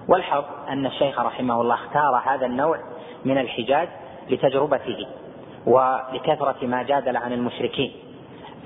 والحظ 0.08 0.44
أن 0.68 0.86
الشيخ 0.86 1.20
رحمه 1.20 1.60
الله 1.60 1.74
اختار 1.74 2.22
هذا 2.26 2.46
النوع 2.46 2.78
من 3.24 3.38
الحجاج 3.38 3.88
لتجربته 4.30 5.06
ولكثرة 5.66 6.66
ما 6.66 6.82
جادل 6.82 7.16
عن 7.16 7.32
المشركين. 7.32 7.92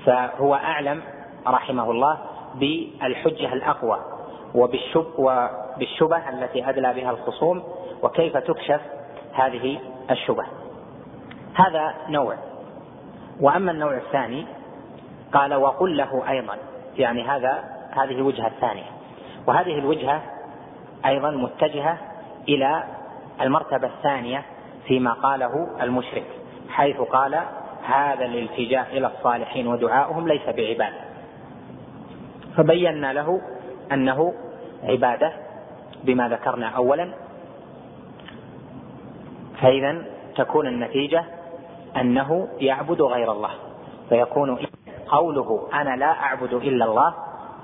فهو 0.05 0.55
أعلم 0.55 1.01
رحمه 1.47 1.91
الله 1.91 2.17
بالحجة 2.55 3.53
الأقوى 3.53 3.99
وبالشب 4.55 5.05
وبالشبه 5.17 6.29
التي 6.29 6.69
أدلى 6.69 6.93
بها 6.93 7.11
الخصوم 7.11 7.63
وكيف 8.03 8.37
تكشف 8.37 8.81
هذه 9.33 9.79
الشبه. 10.11 10.43
هذا 11.55 11.93
نوع. 12.09 12.35
وأما 13.41 13.71
النوع 13.71 13.97
الثاني 13.97 14.45
قال 15.33 15.55
وقل 15.55 15.97
له 15.97 16.29
أيضا 16.29 16.57
يعني 16.97 17.23
هذا 17.23 17.63
هذه 17.91 18.11
الوجهة 18.11 18.47
الثانية. 18.47 18.83
وهذه 19.47 19.79
الوجهة 19.79 20.21
أيضا 21.05 21.31
متجهة 21.31 21.97
إلى 22.49 22.83
المرتبة 23.41 23.87
الثانية 23.87 24.43
فيما 24.87 25.13
قاله 25.13 25.67
المشرك 25.81 26.25
حيث 26.69 26.97
قال 26.97 27.39
هذا 27.83 28.25
الالتجاء 28.25 28.97
إلى 28.97 29.07
الصالحين 29.07 29.67
ودعاؤهم 29.67 30.27
ليس 30.27 30.45
بعبادة. 30.45 31.07
فبينا 32.57 33.13
له 33.13 33.41
أنه 33.91 34.33
عبادة 34.83 35.33
بما 36.03 36.29
ذكرنا 36.29 36.67
أولا 36.67 37.09
فإذا 39.61 40.03
تكون 40.35 40.67
النتيجة 40.67 41.23
أنه 41.95 42.47
يعبد 42.59 43.01
غير 43.01 43.31
الله. 43.31 43.49
فيكون 44.09 44.57
قوله 45.07 45.67
أنا 45.73 45.95
لا 45.95 46.11
أعبد 46.11 46.53
إلا 46.53 46.85
الله 46.85 47.13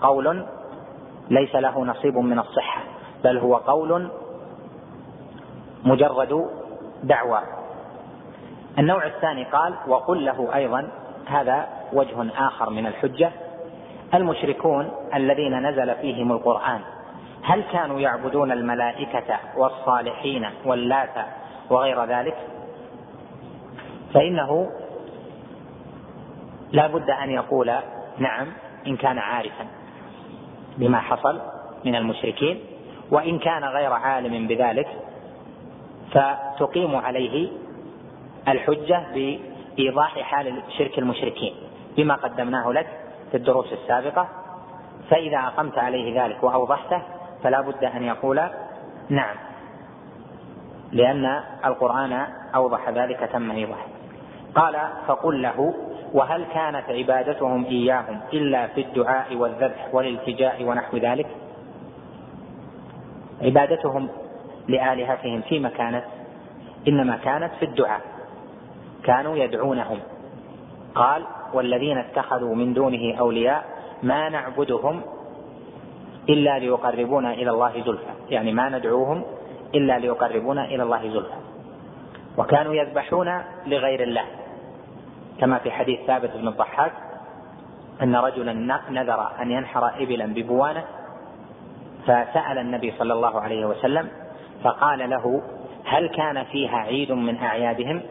قول 0.02 0.46
ليس 1.30 1.56
له 1.56 1.86
نصيب 1.86 2.18
من 2.18 2.40
الصحة 2.40 2.82
بل 3.24 3.38
هو 3.38 3.56
قول 3.56 4.10
مجرد 5.86 6.50
دعوى 7.04 7.42
النوع 8.80 9.06
الثاني 9.06 9.44
قال 9.44 9.74
وقل 9.88 10.26
له 10.26 10.56
أيضا 10.56 10.90
هذا 11.26 11.68
وجه 11.94 12.48
آخر 12.48 12.70
من 12.70 12.86
الحجة. 12.88 13.32
المشركون 14.14 14.92
الذين 15.16 15.70
نزل 15.70 15.96
فيهم 15.96 16.32
القرآن 16.32 16.82
هل 17.44 17.64
كانوا 17.64 18.00
يعبدون 18.00 18.52
الملائكة 18.52 19.40
والصالحين 19.58 20.50
واللات 20.66 21.16
وغير 21.70 22.06
ذلك؟ 22.06 22.53
فإنه 24.14 24.69
لا 26.72 26.88
بد 26.88 27.10
أن 27.10 27.30
يقول 27.30 27.72
نعم 28.18 28.48
إن 28.88 28.98
كان 28.98 29.18
عارفا 29.18 29.68
بما 30.77 30.99
حصل 30.99 31.41
من 31.85 31.95
المشركين 31.95 32.60
وإن 33.11 33.40
كان 33.40 33.64
غير 33.64 33.94
عالم 33.94 34.48
بذلك 34.48 34.88
فتقيم 36.11 36.95
عليه 36.95 37.49
الحجة 38.48 39.03
بإيضاح 39.14 40.19
حال 40.19 40.61
شرك 40.77 40.99
المشركين 40.99 41.53
بما 41.98 42.15
قدمناه 42.15 42.72
لك 42.72 42.88
في 43.31 43.38
الدروس 43.38 43.73
السابقة. 43.73 44.30
فإذا 45.10 45.38
أقمت 45.38 45.77
عليه 45.77 46.23
ذلك 46.23 46.44
وأوضحته 46.44 47.02
فلا 47.44 47.61
بد 47.61 47.84
أن 47.84 48.03
يقول 48.03 48.41
نعم 49.10 49.35
لأن 50.91 51.44
القرآن 51.65 52.27
أوضح 52.56 52.90
ذلك 52.90 53.30
تم 53.34 53.52
إيضاحه. 53.52 53.93
قال 54.56 54.76
فقل 55.08 55.42
له 55.42 55.74
وهل 56.14 56.46
كانت 56.54 56.90
عبادتهم 56.90 57.66
إياهم 57.66 58.20
إلا 58.34 58.68
في 58.68 58.82
الدعاء 58.82 59.36
والذبح 59.36 59.90
والالتجاء 59.94 60.64
ونحو 60.64 60.98
ذلك؟ 60.98 61.28
عبادتهم 63.42 64.10
لآلهتهم 64.68 65.42
فيما 65.42 65.70
كانت 65.70 66.04
إنما 66.88 67.18
كانت 67.18 67.54
في 67.60 67.66
الدعاء 67.66 68.02
كانوا 69.04 69.36
يدعونهم. 69.36 70.00
قال 70.96 71.24
والذين 71.54 71.98
اتخذوا 71.98 72.56
من 72.56 72.74
دونه 72.74 73.20
أولياء 73.20 73.66
ما 74.04 74.30
نعبدهم 74.30 75.02
إلا 76.30 76.60
ليقربونا 76.60 77.34
إلى 77.34 77.50
الله 77.50 77.84
زلفى 77.86 78.14
يعني 78.30 78.52
ما 78.52 78.70
ندعوهم 78.70 79.24
إلا 79.76 80.00
ليقربونا 80.00 80.66
إلى 80.66 80.84
الله 80.84 81.10
زلفى. 81.10 81.38
وكانوا 82.38 82.74
يذبحون 82.74 83.42
لغير 83.68 84.04
الله. 84.04 84.26
كما 85.39 85.57
في 85.57 85.72
حديث 85.72 85.99
ثابت 86.07 86.31
بن 86.35 86.47
الضحاك 86.47 86.91
أن 88.01 88.15
رجلا 88.15 88.53
نذر 88.89 89.31
أن 89.41 89.51
ينحر 89.51 89.88
إبلا 89.88 90.26
ببوانة 90.26 90.84
فسأل 92.03 92.57
النبي 92.57 92.93
صلى 92.99 93.14
الله 93.14 93.41
عليه 93.41 93.65
وسلم 93.65 94.07
فقال 94.64 95.10
له 95.10 95.41
هل 95.85 96.10
كان 96.10 96.43
فيها 96.43 96.77
عيد 96.77 97.11
من 97.11 97.38
أعيادهم؟ 97.38 98.01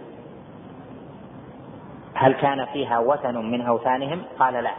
هل 2.15 2.33
كان 2.33 2.65
فيها 2.65 2.99
وثن 2.99 3.37
من 3.37 3.61
أوثانهم 3.61 4.23
قال 4.39 4.55
لا. 4.55 4.73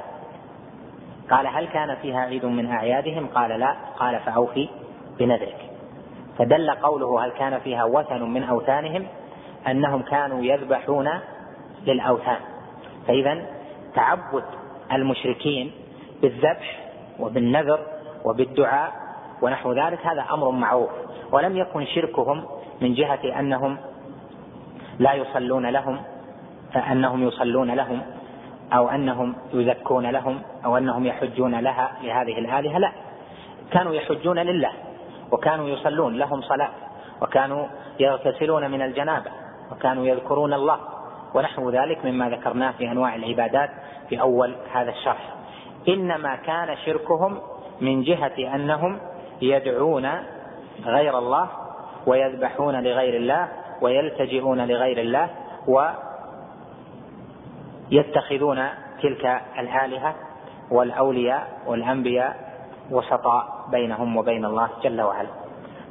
قال 1.32 1.48
هل 1.48 1.68
كان 1.68 1.96
فيها 1.96 2.20
عيد 2.20 2.46
من 2.46 2.72
أعيادهم؟ 2.72 3.28
قال 3.28 3.60
لا. 3.60 3.76
قال 4.00 4.20
فأوفي 4.20 4.70
بنذرك. 5.20 5.70
فدل 6.38 6.72
قوله 6.72 7.26
هل 7.26 7.32
كان 7.32 7.60
فيها 7.60 7.84
وثن 7.84 8.22
من 8.22 8.44
أوثانهم؟ 8.44 9.08
أنهم 9.68 10.02
كانوا 10.02 10.44
يذبحون 10.44 11.10
للأوثان. 11.86 12.38
فإذا 13.08 13.46
تعبد 13.96 14.44
المشركين 14.92 15.72
بالذبح 16.22 16.90
وبالنذر 17.20 17.80
وبالدعاء 18.26 18.92
ونحو 19.42 19.74
ذلك 19.74 20.06
هذا 20.06 20.26
أمر 20.32 20.52
معروف. 20.52 20.90
ولم 21.32 21.58
يكن 21.58 21.86
شركهم 21.86 22.46
من 22.82 22.94
جهة 22.94 23.40
أنهم 23.40 23.78
لا 25.00 25.14
يصلون 25.14 25.66
لهم 25.66 26.02
فأنهم 26.74 27.28
يصلون 27.28 27.72
لهم 27.72 28.02
أو 28.74 28.90
أنهم 28.90 29.36
يزكون 29.54 30.06
لهم 30.06 30.42
أو 30.66 30.78
أنهم 30.78 31.06
يحجون 31.06 31.60
لها 31.60 31.92
لهذه 32.04 32.40
الآلهة 32.40 32.78
لا. 32.78 32.92
كانوا 33.72 33.94
يحجون 33.94 34.40
لله 34.40 34.72
وكانوا 35.32 35.70
يصلون 35.70 36.18
لهم 36.18 36.42
صلاة 36.42 36.70
وكانوا 37.22 37.66
يغتسلون 38.00 38.72
من 38.72 38.82
الجنابة 38.82 39.32
وكانوا 39.72 40.06
يذكرون 40.06 40.54
الله 40.54 40.80
ونحو 41.34 41.70
ذلك 41.70 42.06
مما 42.06 42.30
ذكرناه 42.30 42.72
في 42.72 42.92
أنواع 42.92 43.16
العبادات 43.16 43.70
في 44.10 44.22
أول 44.22 44.56
هذا 44.74 44.92
الشرح. 44.92 45.34
إنما 45.88 46.36
كان 46.36 46.78
شركهم 46.86 47.40
من 47.82 48.04
جهة 48.04 48.56
أنهم 48.56 49.00
يدعون 49.42 50.10
غير 50.86 51.18
الله 51.18 51.50
ويذبحون 52.08 52.84
لغير 52.84 53.16
الله 53.16 53.48
ويلتجئون 53.82 54.68
لغير 54.68 55.02
الله 55.02 55.30
ويتخذون 57.92 58.68
تلك 59.02 59.42
الآلهة 59.60 60.16
والأولياء 60.72 61.48
والأنبياء 61.68 62.54
وسطاء 62.92 63.66
بينهم 63.72 64.18
وبين 64.18 64.46
الله 64.46 64.70
جل 64.84 65.02
وعلا. 65.02 65.30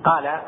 قال 0.04 0.40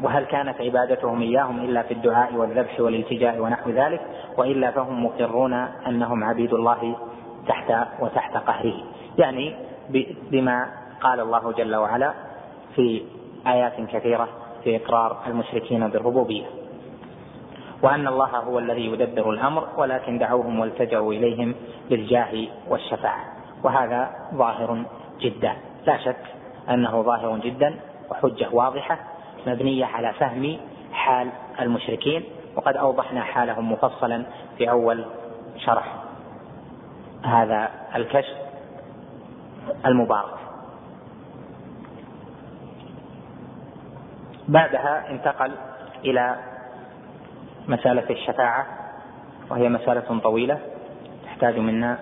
وهل 0.00 0.24
كانت 0.24 0.60
عبادتهم 0.60 1.20
إياهم 1.20 1.64
إلا 1.64 1.82
في 1.82 1.94
الدعاء 1.94 2.34
والذبح 2.34 2.80
والالتجاء 2.80 3.40
ونحو 3.40 3.70
ذلك 3.70 4.00
وإلا 4.36 4.70
فهم 4.70 5.04
مقرون 5.04 5.52
أنهم 5.86 6.24
عبيد 6.24 6.54
الله 6.54 6.96
تحت 7.48 7.72
وتحت 8.00 8.36
قهره. 8.36 8.74
يعني 9.18 9.56
بما 10.30 10.66
قال 11.00 11.20
الله 11.20 11.52
جل 11.52 11.76
وعلا 11.76 12.12
في 12.74 13.02
آيات 13.46 13.80
كثيرة 13.80 14.28
في 14.64 14.76
إقرار 14.76 15.16
المشركين 15.26 15.88
بالربوبية. 15.88 16.44
وأن 17.82 18.06
الله 18.06 18.36
هو 18.36 18.58
الذي 18.58 18.86
يدبر 18.86 19.30
الأمر 19.30 19.68
ولكن 19.78 20.18
دعوهم 20.18 20.60
والتجأوا 20.60 21.12
إليهم 21.12 21.54
بالجاه 21.90 22.46
والشفاعة. 22.68 23.24
وهذا 23.64 24.10
ظاهر 24.34 24.84
جدا. 25.20 25.52
لا 25.86 25.96
شك 25.96 26.24
أنه 26.70 27.02
ظاهر 27.02 27.38
جدا 27.38 27.74
وحجة 28.10 28.48
واضحة 28.52 29.15
مبنية 29.46 29.84
على 29.84 30.12
فهم 30.12 30.56
حال 30.92 31.28
المشركين 31.60 32.24
وقد 32.56 32.76
أوضحنا 32.76 33.22
حالهم 33.22 33.72
مفصلا 33.72 34.26
في 34.58 34.70
أول 34.70 35.04
شرح 35.56 35.96
هذا 37.24 37.70
الكشف 37.96 38.36
المبارك. 39.86 40.34
بعدها 44.48 45.10
انتقل 45.10 45.52
إلى 46.04 46.36
مسألة 47.68 48.10
الشفاعة 48.10 48.66
وهي 49.50 49.68
مسألة 49.68 50.20
طويلة 50.20 50.58
تحتاج 51.24 51.58
منا 51.58 51.98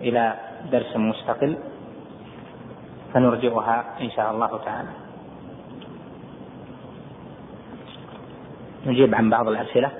إلى 0.00 0.34
درس 0.72 0.96
مستقل 0.96 1.58
فنرجعها 3.14 3.84
إن 4.00 4.10
شاء 4.10 4.30
الله 4.30 4.58
تعالى. 4.64 5.07
نجيب 8.86 9.14
عن 9.14 9.30
بعض 9.30 9.48
الأسئلة. 9.48 9.92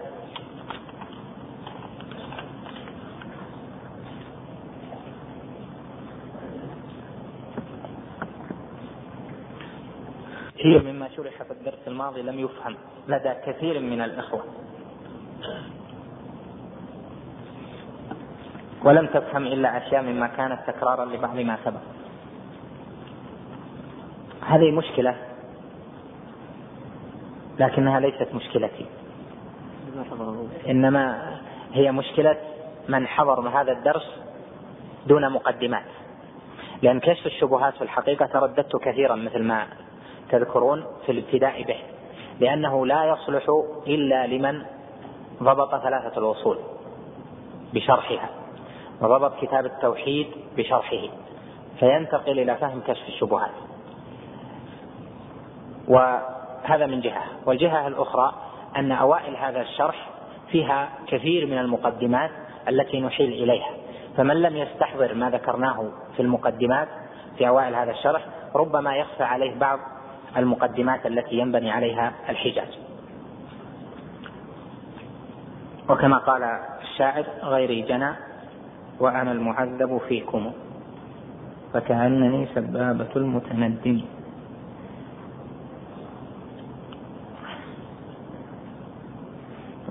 هي 10.58 10.78
مما 10.78 11.08
شرح 11.16 11.42
في 11.42 11.50
الدرس 11.50 11.78
الماضي 11.86 12.22
لم 12.22 12.38
يفهم 12.38 12.76
لدى 13.08 13.34
كثير 13.46 13.80
من 13.80 14.00
الإخوة. 14.00 14.44
ولم 18.84 19.06
تفهم 19.06 19.46
إلا 19.46 19.76
أشياء 19.76 20.02
مما 20.02 20.26
كانت 20.26 20.60
تكرارا 20.66 21.04
لبعض 21.04 21.36
ما 21.36 21.58
سبق. 21.64 21.80
هذه 24.46 24.70
مشكلة 24.70 25.14
لكنها 27.58 28.00
ليست 28.00 28.34
مشكلتي. 28.34 28.86
إنما 30.68 31.36
هي 31.72 31.92
مشكلة 31.92 32.36
من 32.88 33.06
حضر 33.06 33.48
هذا 33.48 33.72
الدرس 33.72 34.20
دون 35.06 35.32
مقدمات. 35.32 35.84
لأن 36.82 37.00
كشف 37.00 37.26
الشبهات 37.26 37.74
في 37.74 37.82
الحقيقة 37.82 38.26
ترددت 38.26 38.76
كثيرا 38.76 39.16
مثل 39.16 39.42
ما 39.42 39.66
تذكرون 40.30 40.84
في 41.06 41.12
الابتداء 41.12 41.62
به. 41.62 41.76
لأنه 42.40 42.86
لا 42.86 43.04
يصلح 43.04 43.44
إلا 43.86 44.26
لمن 44.26 44.62
ضبط 45.42 45.82
ثلاثة 45.82 46.18
الوصول 46.18 46.58
بشرحها 47.74 48.30
وضبط 49.00 49.40
كتاب 49.40 49.66
التوحيد 49.66 50.26
بشرحه 50.56 51.08
فينتقل 51.78 52.38
إلى 52.38 52.56
فهم 52.56 52.80
كشف 52.80 53.08
الشبهات. 53.08 53.50
وهذا 56.64 56.86
من 56.86 57.00
جهة. 57.00 57.22
والجهة 57.46 57.88
الأخرى 57.88 58.32
أن 58.76 58.92
أوائل 58.92 59.36
هذا 59.36 59.60
الشرح 59.60 60.08
فيها 60.50 60.88
كثير 61.06 61.46
من 61.46 61.58
المقدمات 61.58 62.30
التي 62.68 63.00
نحيل 63.00 63.32
إليها. 63.32 63.70
فمن 64.16 64.42
لم 64.42 64.56
يستحضر 64.56 65.14
ما 65.14 65.30
ذكرناه 65.30 65.90
في 66.16 66.22
المقدمات 66.22 66.88
في 67.38 67.48
أوائل 67.48 67.74
هذا 67.74 67.90
الشرح 67.90 68.26
ربما 68.54 68.96
يخفى 68.96 69.22
عليه 69.22 69.58
بعض 69.58 69.78
المقدمات 70.36 71.06
التي 71.06 71.38
ينبني 71.38 71.70
عليها 71.70 72.12
الحجاج. 72.28 72.78
وكما 75.88 76.18
قال 76.18 76.42
الشاعر 76.82 77.24
غيري 77.42 77.82
جنى 77.82 78.12
وأنا 79.00 79.32
المعذب 79.32 80.00
فيكم 80.08 80.52
فكأنني 81.72 82.48
سبابة 82.54 83.08
المتندم. 83.16 84.00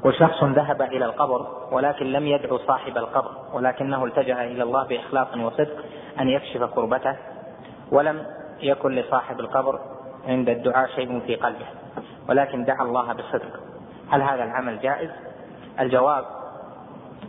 وشخص 0.07 0.43
ذهب 0.43 0.81
إلى 0.81 1.05
القبر 1.05 1.47
ولكن 1.71 2.05
لم 2.05 2.27
يدعو 2.27 2.57
صاحب 2.57 2.97
القبر 2.97 3.31
ولكنه 3.53 4.05
التجأ 4.05 4.43
إلى 4.43 4.63
الله 4.63 4.83
بإخلاص 4.83 5.27
وصدق 5.37 5.85
أن 6.19 6.29
يكشف 6.29 6.63
كربته 6.63 7.15
ولم 7.91 8.25
يكن 8.61 8.91
لصاحب 8.91 9.39
القبر 9.39 9.79
عند 10.27 10.49
الدعاء 10.49 10.89
شيء 10.95 11.19
في 11.19 11.35
قلبه 11.35 11.65
ولكن 12.29 12.65
دعا 12.65 12.83
الله 12.83 13.13
بصدق 13.13 13.59
هل 14.09 14.21
هذا 14.21 14.43
العمل 14.43 14.79
جائز؟ 14.79 15.09
الجواب 15.79 16.25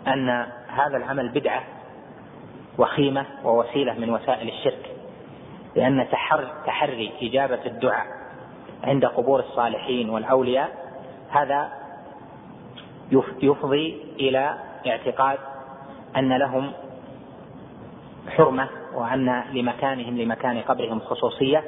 أن 0.06 0.28
هذا 0.68 0.96
العمل 0.96 1.28
بدعة 1.28 1.62
وخيمة 2.78 3.26
ووسيلة 3.44 3.92
من 3.92 4.10
وسائل 4.10 4.48
الشرك 4.48 4.90
لأن 5.76 6.06
تحري 6.66 7.12
إجابة 7.22 7.66
الدعاء 7.66 8.06
عند 8.84 9.04
قبور 9.04 9.40
الصالحين 9.40 10.10
والأولياء 10.10 10.68
هذا 11.30 11.87
يفضي 13.42 14.02
إلى 14.20 14.54
اعتقاد 14.86 15.38
أن 16.16 16.38
لهم 16.38 16.72
حرمة 18.28 18.68
وأن 18.94 19.44
لمكانهم 19.52 20.18
لمكان 20.18 20.60
قبرهم 20.60 21.00
خصوصية 21.00 21.64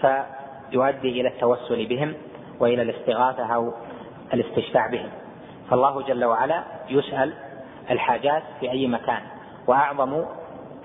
فيؤدي 0.00 1.20
إلى 1.20 1.28
التوسل 1.28 1.86
بهم 1.86 2.14
وإلى 2.60 2.82
الاستغاثة 2.82 3.54
أو 3.54 3.72
الاستشفاع 4.34 4.86
بهم. 4.86 5.08
فالله 5.70 6.02
جل 6.02 6.24
وعلا 6.24 6.64
يسأل 6.88 7.32
الحاجات 7.90 8.42
في 8.60 8.70
أي 8.70 8.86
مكان 8.86 9.22
وأعظم 9.66 10.24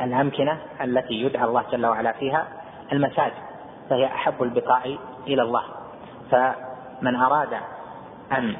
الأمكنة 0.01 0.59
التي 0.81 1.13
يدعى 1.13 1.45
الله 1.45 1.63
جل 1.71 1.85
وعلا 1.85 2.11
فيها 2.11 2.47
المساجد 2.91 3.33
فهي 3.89 4.05
أحب 4.05 4.43
البقاع 4.43 4.85
إلى 5.27 5.41
الله. 5.41 5.63
فمن 6.31 7.15
أراد 7.15 7.53
أن 8.31 8.55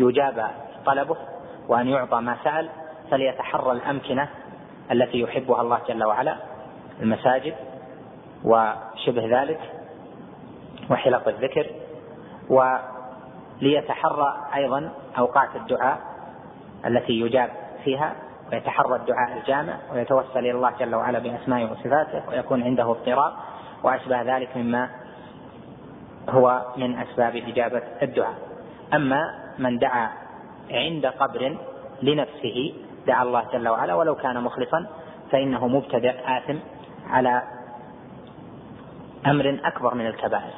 يجاب 0.00 0.50
طلبه 0.86 1.16
وأن 1.68 1.88
يعطى 1.88 2.20
ما 2.20 2.36
سأل 2.44 2.68
فليتحرى 3.10 3.72
الأمكنة 3.72 4.28
التي 4.92 5.20
يحبها 5.20 5.60
الله 5.60 5.78
جل 5.88 6.04
وعلا 6.04 6.36
المساجد 7.02 7.54
وشبه 8.44 9.42
ذلك 9.42 9.60
وحلق 10.90 11.28
الذكر 11.28 11.66
وليتحرى 12.48 14.36
أيضا 14.54 14.90
أوقات 15.18 15.56
الدعاء 15.56 15.98
التي 16.86 17.12
يجاب 17.12 17.50
فيها 17.84 18.12
ويتحرى 18.52 18.96
الدعاء 18.96 19.38
الجامع 19.38 19.74
ويتوسل 19.92 20.38
إلى 20.38 20.50
الله 20.50 20.72
جل 20.80 20.94
وعلا 20.94 21.18
بأسمائه 21.18 21.70
وصفاته 21.70 22.28
ويكون 22.28 22.62
عنده 22.62 22.90
اضطراب 22.90 23.32
وأشبه 23.82 24.22
ذلك 24.22 24.56
مما 24.56 24.90
هو 26.28 26.62
من 26.76 26.98
أسباب 26.98 27.36
إجابة 27.36 27.82
الدعاء. 28.02 28.34
أما 28.94 29.20
من 29.58 29.78
دعا 29.78 30.10
عند 30.70 31.06
قبر 31.06 31.56
لنفسه 32.02 32.74
دعا 33.06 33.22
الله 33.22 33.44
جل 33.52 33.68
وعلا 33.68 33.94
ولو 33.94 34.14
كان 34.14 34.42
مخلصا 34.42 34.86
فإنه 35.30 35.68
مبتدع 35.68 36.38
آثم 36.38 36.58
على 37.10 37.42
أمر 39.26 39.60
أكبر 39.64 39.94
من 39.94 40.06
الكبائر. 40.06 40.54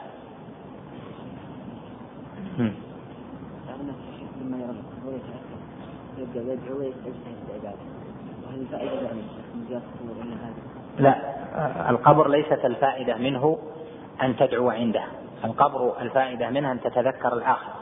لا 10.98 11.90
القبر 11.90 12.28
ليست 12.28 12.64
الفائدة 12.64 13.16
منه 13.16 13.58
أن 14.22 14.36
تدعو 14.36 14.70
عنده. 14.70 15.04
القبر 15.44 16.00
الفائدة 16.00 16.50
منها 16.50 16.72
أن 16.72 16.80
تتذكر 16.80 17.32
الآخرة 17.32 17.74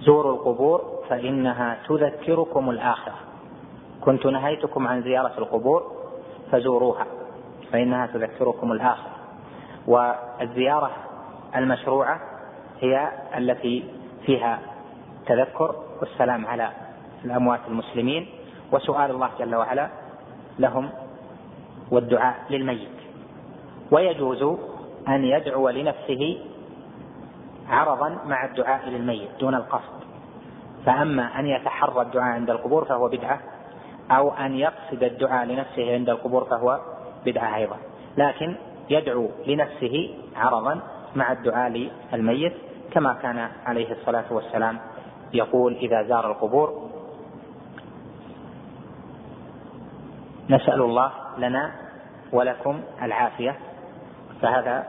زوروا 0.00 0.34
القبور 0.34 0.89
فإنها 1.10 1.78
تذكركم 1.88 2.70
الآخرة. 2.70 3.14
كنت 4.00 4.26
نهيتكم 4.26 4.88
عن 4.88 5.02
زيارة 5.02 5.32
القبور 5.38 5.92
فزوروها. 6.52 7.06
فإنها 7.72 8.06
تذكركم 8.06 8.72
الآخرة. 8.72 9.10
والزيارة 9.86 10.90
المشروعة 11.56 12.20
هي 12.80 13.10
التي 13.36 13.84
فيها 14.26 14.58
تذكر 15.26 15.74
والسلام 16.00 16.46
على 16.46 16.70
الأموات 17.24 17.60
المسلمين. 17.68 18.28
وسؤال 18.72 19.10
الله 19.10 19.30
جل 19.38 19.54
وعلا 19.54 19.88
لهم 20.58 20.90
والدعاء 21.90 22.36
للميت. 22.50 22.88
ويجوز 23.90 24.42
أن 25.08 25.24
يدعو 25.24 25.68
لنفسه 25.68 26.38
عرضا 27.68 28.18
مع 28.26 28.44
الدعاء 28.44 28.88
للميت 28.88 29.28
دون 29.40 29.54
القصد. 29.54 30.09
فأما 30.86 31.38
أن 31.38 31.46
يتحرى 31.46 32.02
الدعاء 32.02 32.34
عند 32.34 32.50
القبور 32.50 32.84
فهو 32.84 33.08
بدعة 33.08 33.40
أو 34.10 34.30
أن 34.30 34.54
يقصد 34.54 35.02
الدعاء 35.02 35.46
لنفسه 35.46 35.92
عند 35.92 36.08
القبور 36.10 36.44
فهو 36.44 36.80
بدعة 37.26 37.56
أيضا. 37.56 37.76
لكن 38.16 38.56
يدعو 38.90 39.28
لنفسه 39.46 40.14
عرضا 40.36 40.80
مع 41.16 41.32
الدعاء 41.32 41.90
للميت 42.12 42.52
كما 42.92 43.14
كان 43.14 43.48
عليه 43.66 43.92
الصلاة 43.92 44.24
والسلام 44.30 44.78
يقول 45.32 45.74
إذا 45.74 46.02
زار 46.02 46.30
القبور 46.30 46.90
نسأل 50.50 50.82
الله 50.82 51.12
لنا 51.38 51.72
ولكم 52.32 52.80
العافية. 53.02 53.56
فهذا 54.42 54.86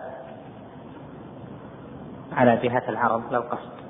على 2.34 2.58
جهة 2.58 2.84
العرض 2.90 3.32
لا 3.32 3.38
القصد 3.38 3.81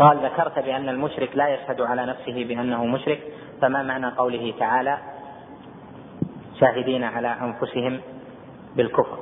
قال 0.00 0.24
ذكرت 0.24 0.58
بأن 0.58 0.88
المشرك 0.88 1.36
لا 1.36 1.48
يشهد 1.48 1.80
على 1.80 2.06
نفسه 2.06 2.44
بأنه 2.44 2.84
مشرك 2.84 3.20
فما 3.62 3.82
معنى 3.82 4.06
قوله 4.06 4.54
تعالى 4.58 4.98
شاهدين 6.60 7.04
على 7.04 7.28
أنفسهم 7.28 8.00
بالكفر؟ 8.76 9.18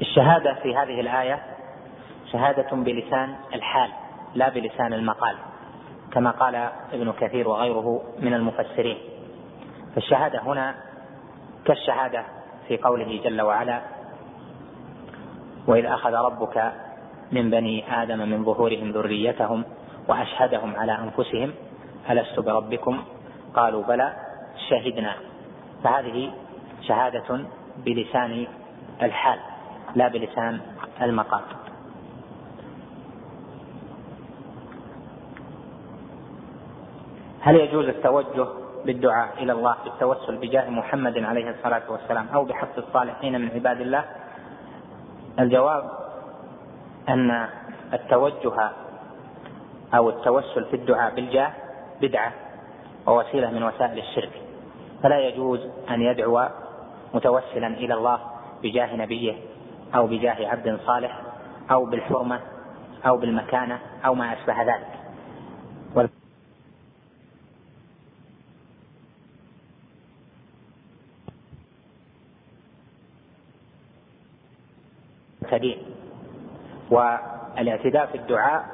الشهادة 0.00 0.54
في 0.54 0.76
هذه 0.76 1.00
الآية 1.00 1.42
شهادة 2.32 2.76
بلسان 2.76 3.34
الحال 3.54 3.90
لا 4.34 4.48
بلسان 4.48 4.92
المقال. 4.92 5.49
كما 6.12 6.30
قال 6.30 6.54
ابن 6.92 7.12
كثير 7.12 7.48
وغيره 7.48 8.02
من 8.18 8.34
المفسرين. 8.34 8.98
فالشهادة 9.94 10.42
هنا 10.42 10.74
كالشهادة 11.64 12.24
في 12.68 12.76
قوله 12.76 13.20
جل 13.24 13.42
وعلا 13.42 13.80
وإذ 15.66 15.84
أخذ 15.84 16.12
ربك 16.12 16.72
من 17.32 17.50
بني 17.50 18.02
آدم 18.02 18.18
من 18.18 18.44
ظهورهم 18.44 18.90
ذريتهم 18.90 19.64
وأشهدهم 20.08 20.76
على 20.76 20.92
أنفسهم 20.92 21.52
ألست 22.10 22.40
بربكم؟ 22.40 23.04
قالوا 23.54 23.82
بلى 23.82 24.16
شهدنا. 24.68 25.14
فهذه 25.84 26.32
شهادة 26.82 27.40
بلسان 27.84 28.46
الحال 29.02 29.38
لا 29.94 30.08
بلسان 30.08 30.60
المقام 31.02 31.42
هل 37.40 37.56
يجوز 37.56 37.88
التوجه 37.88 38.46
بالدعاء 38.84 39.42
إلى 39.42 39.52
الله 39.52 39.76
بالتوسل 39.84 40.36
بجاه 40.36 40.70
محمد 40.70 41.18
عليه 41.18 41.50
الصلاة 41.50 41.82
والسلام 41.88 42.26
أو 42.34 42.44
بحق 42.44 42.78
الصالحين 42.78 43.40
من 43.40 43.50
عباد 43.50 43.80
الله؟ 43.80 44.04
الجواب 45.38 45.90
أن 47.08 47.48
التوجه 47.92 48.70
أو 49.94 50.08
التوسل 50.08 50.64
في 50.64 50.76
الدعاء 50.76 51.14
بالجاه 51.14 51.52
بدعة 52.00 52.32
ووسيلة 53.06 53.50
من 53.50 53.62
وسائل 53.62 53.98
الشرك 53.98 54.32
فلا 55.02 55.18
يجوز 55.18 55.60
أن 55.90 56.02
يدعو 56.02 56.46
متوسلا 57.14 57.66
إلى 57.66 57.94
الله 57.94 58.20
بجاه 58.62 58.96
نبيه 58.96 59.34
أو 59.94 60.06
بجاه 60.06 60.48
عبد 60.48 60.78
صالح 60.86 61.20
أو 61.70 61.84
بالحرمة 61.84 62.40
أو 63.06 63.16
بالمكانة 63.16 63.78
أو 64.06 64.14
ما 64.14 64.32
أشبه 64.32 64.62
ذلك 64.62 65.00
المعتدين 75.60 75.78
والاعتداء 76.90 78.06
في 78.06 78.14
الدعاء 78.14 78.64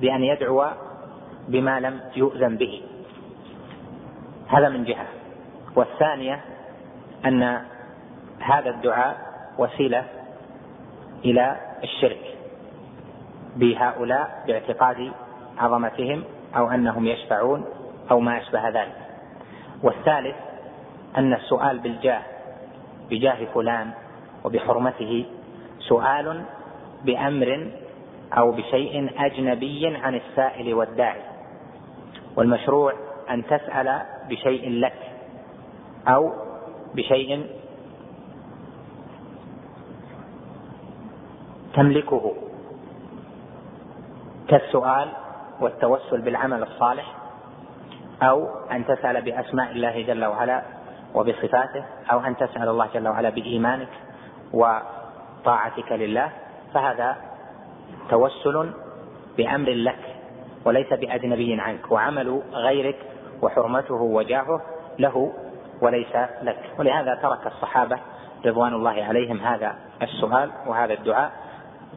بأن 0.00 0.24
يدعو 0.24 0.64
بما 1.48 1.80
لم 1.80 2.00
يؤذن 2.16 2.56
به. 2.56 2.82
هذا 4.48 4.68
من 4.68 4.84
جهة. 4.84 5.06
والثانية 5.76 6.40
أن 7.24 7.42
هذا 8.40 8.70
الدعاء 8.70 9.16
وسيلة 9.58 10.04
إلى 11.24 11.56
الشرك 11.84 12.36
بهؤلاء 13.56 14.44
باعتقاد 14.46 15.12
عظمتهم 15.58 16.24
أو 16.56 16.70
أنهم 16.70 17.06
يشفعون 17.06 17.64
أو 18.10 18.20
ما 18.20 18.38
أشبه 18.38 18.68
ذلك. 18.68 18.96
والثالث 19.82 20.36
أن 21.16 21.32
السؤال 21.34 21.78
بالجاه 21.78 22.22
بجاه 23.10 23.44
فلان 23.54 23.90
وبحرمته 24.44 25.26
سؤال 25.88 26.44
بأمر 27.04 27.70
أو 28.38 28.52
بشيء 28.52 29.10
أجنبي 29.18 29.96
عن 29.96 30.14
السائل 30.14 30.74
والداعي. 30.74 31.22
والمشروع 32.36 32.92
أن 33.30 33.46
تسأل 33.46 34.02
بشيء 34.28 34.70
لك 34.70 35.00
أو 36.08 36.32
بشيء 36.94 37.46
تملكه. 41.74 42.34
كالسؤال 44.48 45.08
والتوسل 45.60 46.20
بالعمل 46.20 46.62
الصالح 46.62 47.14
أو 48.22 48.48
أن 48.72 48.86
تسأل 48.86 49.22
بأسماء 49.22 49.72
الله 49.72 50.02
جل 50.02 50.24
وعلا 50.24 50.62
وبصفاته 51.14 51.84
أو 52.12 52.20
أن 52.20 52.36
تسأل 52.36 52.68
الله 52.68 52.88
جل 52.94 53.08
وعلا 53.08 53.30
بإيمانك 53.30 53.88
و 54.52 54.78
طاعتك 55.46 55.92
لله 55.92 56.30
فهذا 56.74 57.16
توسل 58.10 58.70
بأمر 59.36 59.70
لك 59.70 59.98
وليس 60.64 60.92
بأجنبي 60.92 61.60
عنك 61.60 61.92
وعمل 61.92 62.42
غيرك 62.52 62.96
وحرمته 63.42 63.94
وجاهه 63.94 64.62
له 64.98 65.32
وليس 65.82 66.16
لك. 66.42 66.58
ولهذا 66.78 67.14
ترك 67.22 67.46
الصحابة 67.46 67.98
رضوان 68.46 68.74
الله 68.74 69.04
عليهم 69.04 69.40
هذا 69.40 69.76
السؤال 70.02 70.50
وهذا 70.66 70.92
الدعاء 70.92 71.32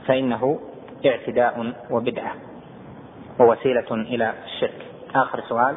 فإنه 0.06 0.60
اعتداء 1.06 1.74
وبدعة 1.92 2.34
ووسيلة 3.40 3.92
إلى 3.92 4.34
الشرك. 4.46 4.86
آخر 5.16 5.42
سؤال. 5.42 5.76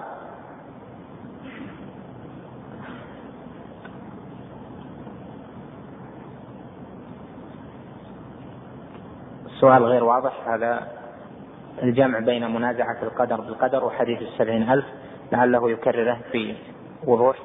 سؤال 9.63 9.85
غير 9.85 10.05
واضح 10.05 10.49
هذا 10.49 10.89
الجمع 11.83 12.19
بين 12.19 12.55
منازعة 12.55 13.03
القدر 13.03 13.41
بالقدر 13.41 13.85
وحديث 13.85 14.23
السبعين 14.23 14.71
ألف 14.71 14.85
لعله 15.33 15.71
يكرره 15.71 16.19
في 16.33 16.55
وضوح 17.05 17.37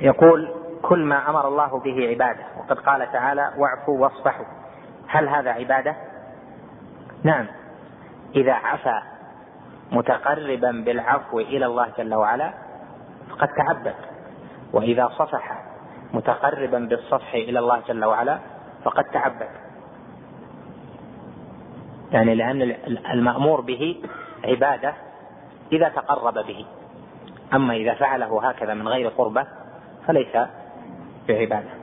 يقول 0.00 0.48
كل 0.82 1.04
ما 1.04 1.30
أمر 1.30 1.48
الله 1.48 1.78
به 1.78 2.08
عبادة. 2.08 2.44
وقد 2.58 2.78
قال 2.78 3.12
تعالى 3.12 3.52
واعفوا 3.56 3.98
واصفحوا. 3.98 4.44
هل 5.06 5.28
هذا 5.28 5.50
عبادة؟ 5.50 5.96
نعم. 7.22 7.61
إذا 8.36 8.52
عفا 8.52 9.02
متقربا 9.92 10.70
بالعفو 10.70 11.40
إلى 11.40 11.66
الله 11.66 11.88
جل 11.98 12.14
وعلا 12.14 12.54
فقد 13.30 13.48
تعبد. 13.48 13.94
وإذا 14.72 15.08
صفح 15.08 15.64
متقربا 16.12 16.78
بالصفح 16.78 17.34
إلى 17.34 17.58
الله 17.58 17.80
جل 17.88 18.04
وعلا 18.04 18.38
فقد 18.84 19.04
تعبد. 19.04 19.48
يعني 22.12 22.34
لأن 22.34 22.62
المأمور 23.12 23.60
به 23.60 24.02
عبادة 24.44 24.94
إذا 25.72 25.88
تقرب 25.88 26.34
به. 26.34 26.66
أما 27.54 27.74
إذا 27.74 27.94
فعله 27.94 28.48
هكذا 28.48 28.74
من 28.74 28.88
غير 28.88 29.08
قربة 29.08 29.46
فليس 30.06 30.36
بعبادة. 31.28 31.81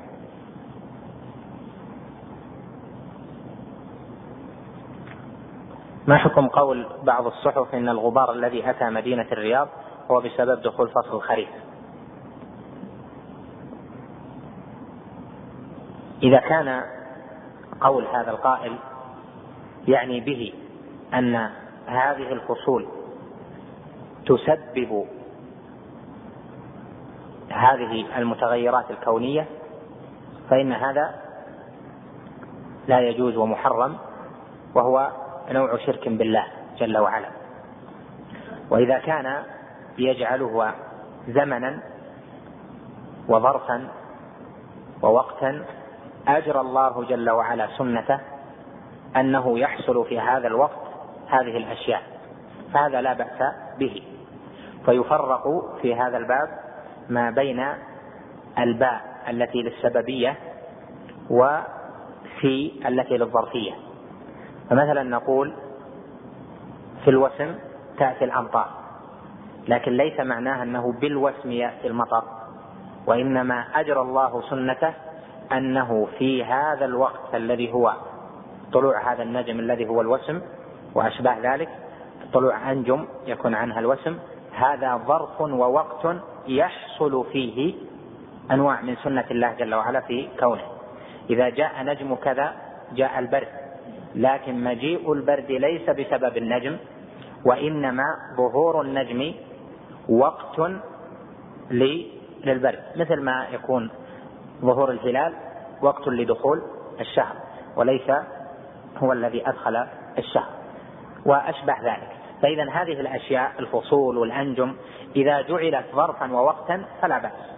ما 6.10 6.18
حكم 6.18 6.48
قول 6.48 6.88
بعض 7.04 7.26
الصحف 7.26 7.76
إن 7.76 7.90
الغبار 7.90 8.32
الذي 8.32 8.70
أتى 8.70 8.90
مدينة 8.90 9.26
الرياض 9.32 9.68
هو 10.12 10.22
بسبب 10.22 10.62
دخول 10.62 10.90
فصل 10.90 11.16
الخريف؟ 11.16 11.50
إذا 16.24 16.40
كان 16.40 16.84
قول 17.82 18.06
هذا 18.08 18.32
القائل 18.32 18.76
يعني 19.88 20.20
به 20.20 20.54
أن 21.14 21.36
هذه 21.88 22.34
الفصول 22.34 22.88
تسبب 24.26 25.06
هذه 27.50 28.18
المتغيرات 28.18 28.92
الكونية 28.92 29.48
فإن 30.50 30.74
هذا 30.74 31.16
لا 32.88 33.00
يجوز 33.00 33.38
ومحرم 33.38 33.98
وهو 34.76 35.12
نوع 35.52 35.78
شرك 35.78 36.10
بالله 36.10 36.46
جل 36.78 36.98
وعلا. 36.98 37.30
وإذا 38.70 39.00
كان 39.00 39.44
يجعله 39.98 40.74
زمنا 41.28 41.80
وظرفا 43.28 43.88
ووقتا 45.02 45.66
أجرى 46.28 46.62
الله 46.62 47.04
جل 47.04 47.30
وعلا 47.30 47.68
سنته 47.78 48.20
أنه 49.16 49.60
يحصل 49.60 50.06
في 50.06 50.20
هذا 50.20 50.48
الوقت 50.48 50.80
هذه 51.28 51.58
الأشياء. 51.58 52.02
فهذا 52.74 53.02
لا 53.02 53.14
بأس 53.14 53.54
به. 53.80 54.04
فيفرق 54.86 55.44
في 55.82 55.96
هذا 55.96 56.18
الباب 56.18 56.50
ما 57.10 57.30
بين 57.30 57.66
الباء 58.58 59.02
التي 59.30 59.62
للسببية 59.62 60.36
وفي 61.30 62.72
التي 62.88 63.18
للظرفية. 63.18 63.89
فمثلا 64.70 65.04
نقول 65.04 65.54
في 67.04 67.10
الوسم 67.10 67.56
تأتي 67.98 68.26
الأمطار 68.26 68.70
لكن 69.68 69.92
ليس 69.92 70.20
معناه 70.20 70.64
أنه 70.64 70.92
بالوسم 70.92 71.52
يأتي 71.52 71.88
المطر 71.88 72.24
وإنما 73.08 73.66
أجرى 73.76 74.02
الله 74.02 74.42
سنته 74.50 74.94
أنه 75.52 76.08
في 76.18 76.44
هذا 76.44 76.86
الوقت 76.86 77.36
الذي 77.36 77.74
هو 77.74 77.94
طلوع 78.74 79.14
هذا 79.14 79.24
النجم 79.24 79.60
الذي 79.60 79.88
هو 79.88 80.02
الوسم 80.02 80.42
وأشباه 80.96 81.54
ذلك 81.54 81.70
طلوع 82.34 82.72
أنجم 82.72 83.06
يكون 83.28 83.56
عنها 83.56 83.80
الوسم 83.80 84.18
هذا 84.54 84.98
ظرف 85.08 85.42
ووقت 85.42 86.16
يحصل 86.48 87.26
فيه 87.32 87.74
أنواع 88.52 88.82
من 88.82 88.96
سنة 88.96 89.26
الله 89.32 89.54
جل 89.54 89.76
وعلا 89.76 90.00
في 90.00 90.28
كونه. 90.40 90.64
إذا 91.30 91.50
جاء 91.50 91.84
نجم 91.84 92.16
كذا 92.16 92.54
جاء 92.94 93.20
البرد. 93.20 93.48
لكن 94.16 94.64
مجيء 94.64 95.14
البرد 95.14 95.52
ليس 95.52 95.90
بسبب 95.90 96.38
النجم 96.38 96.78
وإنما 97.46 98.04
ظهور 98.38 98.82
النجم 98.82 99.34
وقت 100.10 100.72
للبرد 102.46 102.84
مثل 102.96 103.22
ما 103.22 103.48
يكون 103.54 103.92
ظهور 104.62 104.92
الهلال 104.92 105.34
وقت 105.82 106.08
لدخول 106.08 106.62
الشهر 107.00 107.36
وليس 107.76 108.12
هو 108.98 109.14
الذي 109.14 109.50
أدخل 109.50 109.86
الشهر 110.18 110.50
وأشبه 111.26 111.76
ذلك. 111.84 112.10
فإذا 112.42 112.70
هذه 112.70 113.00
الأشياء 113.00 113.52
الفصول 113.60 114.18
والأنجم 114.18 114.76
إذا 115.16 115.42
جعلت 115.42 115.86
ظرفا 115.96 116.32
ووقتا 116.32 116.86
فلا 117.02 117.20
بأس 117.20 117.50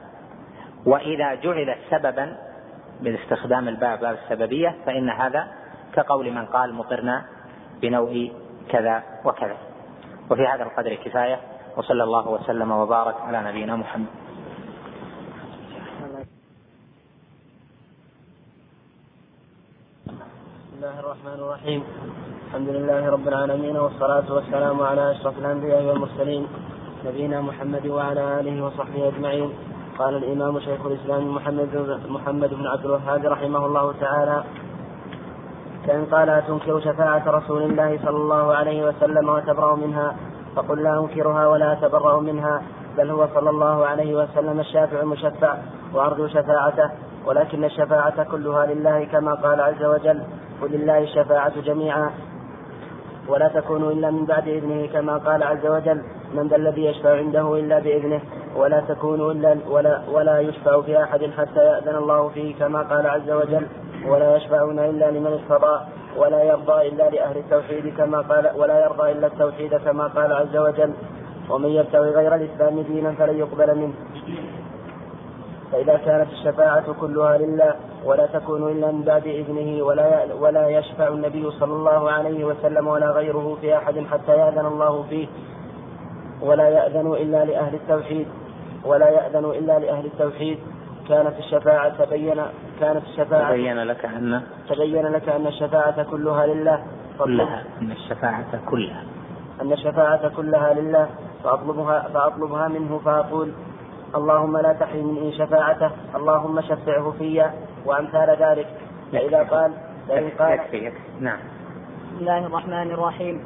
وإذا 0.86 1.36
جعلت 1.36 1.78
سببا 1.92 2.38
باستخدام 3.02 3.68
الباب 3.68 4.00
باب 4.00 4.18
السببية 4.24 4.76
فإن 4.86 5.10
هذا 5.10 5.48
كقول 5.94 6.32
من 6.32 6.46
قال 6.46 6.74
مطرنا 6.74 7.26
بنوء 7.82 8.34
كذا 8.70 9.04
وكذا. 9.26 9.58
وفي 10.32 10.48
هذا 10.48 10.64
القدر 10.64 10.96
كفاية 10.96 11.40
وصلى 11.78 12.04
الله 12.04 12.28
وسلم 12.28 12.72
وبارك 12.72 13.16
على 13.22 13.44
نبينا 13.50 13.76
محمد. 13.76 14.08
بسم 20.82 20.88
الله 20.88 21.00
الرحمن 21.00 21.38
الرحيم. 21.46 21.84
الحمد 22.48 22.70
لله 22.70 23.10
رب 23.10 23.28
العالمين 23.28 23.78
والصلاة 23.78 24.34
والسلام 24.34 24.82
على 24.82 25.12
أشرف 25.12 25.38
الأنبياء 25.38 25.84
والمرسلين 25.84 26.48
نبينا 27.06 27.42
محمد 27.42 27.88
وعلى 27.88 28.40
آله 28.40 28.66
وصحبه 28.66 29.08
أجمعين. 29.08 29.50
قال 30.00 30.16
الإمام 30.18 30.60
شيخ 30.60 30.86
الإسلام 30.86 31.36
محمد 31.36 32.00
محمد 32.10 32.54
بن 32.54 32.68
عبد 32.68 32.86
الوهاب 32.86 33.26
رحمه 33.26 33.66
الله 33.66 33.94
تعالى 34.00 34.44
كأن 35.88 36.06
قال 36.06 36.44
تنكر 36.48 36.80
شفاعة 36.80 37.24
رسول 37.28 37.64
الله 37.64 38.00
صلى 38.06 38.18
الله 38.18 38.54
عليه 38.56 38.88
وسلم 38.88 39.30
وتبرأ 39.30 39.76
منها 39.76 40.16
فقل 40.56 40.84
لا 40.84 41.00
أنكرها 41.00 41.48
ولا 41.48 41.74
أتبرأ 41.74 42.20
منها 42.20 42.62
بل 42.98 43.10
هو 43.10 43.28
صلى 43.36 43.50
الله 43.50 43.86
عليه 43.86 44.16
وسلم 44.16 44.60
الشافع 44.60 45.00
المشفع 45.00 45.58
وأرجو 45.94 46.28
شفاعته 46.28 46.90
ولكن 47.26 47.64
الشفاعة 47.64 48.24
كلها 48.24 48.66
لله 48.66 49.04
كما 49.04 49.34
قال 49.34 49.62
عز 49.62 49.84
وجل 49.84 50.22
ولله 50.62 50.98
الشفاعة 50.98 51.62
جميعا 51.62 52.12
ولا 53.28 53.48
تكون 53.48 53.84
إلا 53.92 54.12
من 54.12 54.26
بعد 54.26 54.48
إذنه 54.48 54.88
كما 54.88 55.18
قال 55.18 55.44
عز 55.44 55.66
وجل 55.66 56.02
من 56.34 56.48
ذا 56.48 56.56
الذي 56.56 56.86
يشفع 56.86 57.18
عنده 57.18 57.60
إلا 57.60 57.80
بإذنه 57.80 58.22
ولا 58.56 58.82
تكون 58.82 59.32
إلا 59.32 59.58
ولا 59.70 60.02
ولا 60.12 60.40
يشفع 60.40 60.82
في 60.82 61.04
أحد 61.04 61.30
حتى 61.38 61.60
يأذن 61.60 61.96
الله 61.96 62.30
فيه 62.30 62.56
كما 62.56 62.82
قال 62.82 63.08
عز 63.08 63.32
وجل 63.32 63.68
ولا 64.08 64.36
يشفعون 64.36 64.80
إلا 64.80 65.12
لمن 65.12 65.40
ارتضى 65.40 65.80
ولا 66.18 66.44
يرضى 66.44 66.88
إلا 66.88 67.10
لأهل 67.10 67.38
التوحيد 67.38 67.98
كما 67.98 68.22
قال 68.22 68.52
ولا 68.56 68.84
يرضى 68.84 69.12
إلا 69.12 69.28
التوحيد 69.28 69.76
كما 69.76 70.08
قال 70.08 70.34
عز 70.34 70.58
وجل 70.58 70.94
ومن 71.50 71.70
يبتغي 71.70 72.10
غير 72.10 72.36
الإسلام 72.36 72.82
دينا 72.82 73.12
فلن 73.12 73.38
يقبل 73.40 73.78
منه. 73.78 73.94
فإذا 75.72 75.98
كانت 75.98 76.28
الشفاعة 76.32 76.94
كلها 76.94 77.38
لله 77.38 77.76
ولا 78.06 78.26
تكون 78.26 78.72
إلا 78.72 78.92
من 78.92 79.02
بعد 79.02 79.28
إذنه 79.28 79.84
ولا 79.84 80.34
ولا 80.40 80.68
يشفع 80.68 81.08
النبي 81.08 81.52
صلى 81.52 81.74
الله 81.74 82.12
عليه 82.12 82.46
وسلم 82.46 82.88
ولا 82.88 83.12
غيره 83.12 83.58
في 83.62 83.78
أحد 83.78 84.06
حتى 84.12 84.32
يأذن 84.32 84.66
الله 84.66 85.04
فيه. 85.10 85.28
ولا 86.42 86.70
يأذن 86.70 87.14
إلا 87.14 87.46
لأهل 87.46 87.76
التوحيد 87.76 88.28
ولا 88.86 89.10
يأذن 89.10 89.46
إلا 89.46 89.80
لأهل 89.80 90.06
التوحيد. 90.06 90.60
كانت 91.10 91.40
الشفاعة 91.40 92.06
تبين 92.06 92.42
كانت 92.82 93.04
الشفاعة 93.04 93.52
تبين 93.52 93.84
لك 93.84 94.06
أن 94.06 94.42
تبين 94.70 95.08
لك 95.08 95.30
أن 95.30 95.48
الشفاعة 95.48 96.04
كلها 96.04 96.46
لله. 96.48 96.84
كلها 97.20 97.64
أن 97.82 97.92
الشفاعة 97.92 98.60
كلها. 98.70 99.04
أن 99.62 99.72
الشفاعة 99.72 100.28
كلها 100.28 100.74
لله. 100.74 101.08
فأطلبها 101.44 102.10
فأطلبها 102.14 102.68
منه 102.68 103.00
فأقول 103.06 103.52
اللهم 104.16 104.58
لا 104.58 104.74
تحرمني 104.74 105.38
شفاعته. 105.38 105.92
اللهم 106.16 106.62
شفعه 106.62 107.14
في 107.20 107.46
وأمثال 107.86 108.38
ذلك. 108.40 108.68
فإذا 109.12 109.44
قال 109.44 109.72
فإن 110.08 110.30
قال 110.40 110.52
يكفي 110.52 110.92
نعم. 111.20 111.40
بسم 112.08 112.20
الله 112.20 112.46
الرحمن 112.46 112.92
الرحيم. 112.92 113.46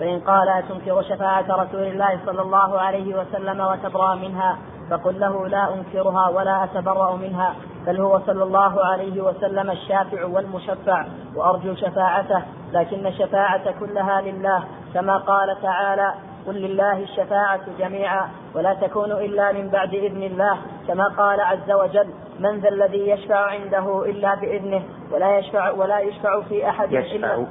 فإن 0.00 0.20
قال 0.20 0.62
تنكر 0.68 1.02
شفاعة 1.02 1.46
رسول 1.64 1.82
الله 1.82 2.20
صلى 2.26 2.42
الله 2.42 2.80
عليه 2.80 3.20
وسلم 3.20 3.60
وتبرأ 3.60 4.14
منها؟ 4.14 4.58
فقل 4.90 5.20
له 5.20 5.48
لا 5.48 5.74
أنكرها 5.74 6.28
ولا 6.28 6.64
أتبرأ 6.64 7.16
منها. 7.16 7.54
بل 7.86 8.00
هو 8.00 8.20
صلى 8.26 8.42
الله 8.42 8.84
عليه 8.84 9.22
وسلم 9.22 9.70
الشافع 9.70 10.24
والمشفع 10.24 11.06
وأرجو 11.36 11.74
شفاعته 11.74 12.42
لكن 12.72 13.06
الشفاعة 13.06 13.74
كلها 13.80 14.20
لله 14.20 14.64
كما 14.94 15.16
قال 15.16 15.62
تعالى 15.62 16.14
قل 16.46 16.54
لله 16.54 17.02
الشفاعة 17.02 17.60
جميعا 17.78 18.30
ولا 18.54 18.74
تكون 18.74 19.12
إلا 19.12 19.52
من 19.52 19.68
بعد 19.68 19.94
إذن 19.94 20.22
الله 20.22 20.58
كما 20.88 21.08
قال 21.08 21.40
عز 21.40 21.70
وجل 21.70 22.08
من 22.40 22.58
ذا 22.60 22.68
الذي 22.68 23.10
يشفع 23.10 23.50
عنده 23.50 24.04
إلا 24.04 24.34
بإذنه 24.34 24.82
ولا 25.12 25.38
يشفع 25.38 25.70
ولا 25.70 26.00
يشفع 26.00 26.40
في 26.40 26.68
أحد 26.68 26.92
يشفع. 26.92 27.16
إلا 27.16 27.46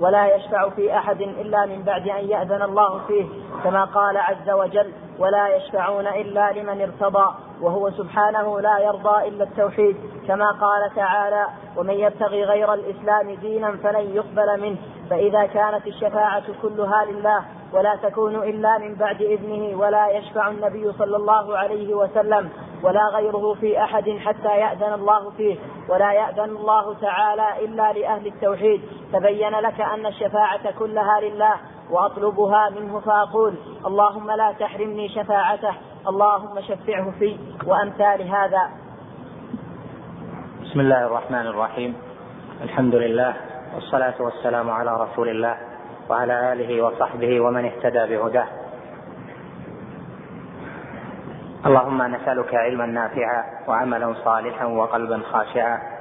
ولا 0.00 0.34
يشفع 0.34 0.68
في 0.68 0.96
أحد 0.96 1.20
إلا 1.20 1.66
من 1.66 1.82
بعد 1.82 2.08
أن 2.08 2.24
يأذن 2.24 2.62
الله 2.62 2.98
فيه 2.98 3.24
كما 3.64 3.84
قال 3.84 4.16
عز 4.16 4.50
وجل 4.50 4.92
ولا 5.22 5.56
يشفعون 5.56 6.06
إلا 6.06 6.52
لمن 6.52 6.80
ارتضى 6.80 7.34
وهو 7.60 7.90
سبحانه 7.90 8.60
لا 8.60 8.78
يرضى 8.78 9.28
إلا 9.28 9.44
التوحيد 9.44 9.96
كما 10.28 10.50
قال 10.50 10.94
تعالى 10.96 11.46
ومن 11.76 11.94
يبتغي 11.94 12.44
غير 12.44 12.74
الإسلام 12.74 13.34
دينا 13.34 13.76
فلن 13.82 14.14
يقبل 14.14 14.60
منه. 14.60 14.76
فإذا 15.10 15.46
كانت 15.46 15.86
الشفاعة 15.86 16.42
كلها 16.62 17.04
لله 17.04 17.44
ولا 17.72 17.96
تكون 18.02 18.34
إلا 18.34 18.78
من 18.78 18.94
بعد 18.94 19.22
إذنه 19.22 19.80
ولا 19.80 20.08
يشفع 20.08 20.48
النبي 20.48 20.92
صلى 20.92 21.16
الله 21.16 21.58
عليه 21.58 21.94
وسلم 21.94 22.50
ولا 22.82 23.06
غيره 23.08 23.54
في 23.54 23.84
أحد 23.84 24.10
حتى 24.24 24.58
يأذن 24.58 24.92
الله 24.92 25.30
فيه 25.30 25.56
ولا 25.88 26.12
يأذن 26.12 26.56
الله 26.56 26.94
تعالى 26.94 27.64
إلا 27.64 27.92
لأهل 27.92 28.26
التوحيد. 28.26 28.80
تبين 29.12 29.54
لك 29.54 29.80
أن 29.80 30.06
الشفاعة 30.06 30.70
كلها 30.78 31.20
لله 31.20 31.54
وأطلبها 31.92 32.70
منه 32.70 33.00
فأقول 33.00 33.54
اللهم 33.86 34.30
لا 34.30 34.52
تحرمني 34.52 35.08
شفاعته 35.08 35.74
اللهم 36.08 36.60
شفعه 36.60 37.10
في 37.18 37.38
وأمثال 37.66 38.22
هذا. 38.22 38.70
بسم 40.62 40.80
الله 40.80 41.06
الرحمن 41.06 41.46
الرحيم. 41.46 41.96
الحمد 42.62 42.94
لله 42.94 43.34
والصلاة 43.74 44.14
والسلام 44.20 44.70
على 44.70 44.96
رسول 45.02 45.28
الله 45.28 45.56
وعلى 46.10 46.52
آله 46.52 46.82
وصحبه 46.82 47.40
ومن 47.40 47.64
اهتدى 47.64 48.16
بهداه. 48.16 48.46
اللهم 51.66 52.02
نسألك 52.02 52.54
علما 52.54 52.86
نافعا 52.86 53.44
وعملا 53.68 54.14
صالحا 54.24 54.64
وقلبا 54.64 55.22
خاشعا 55.32 55.91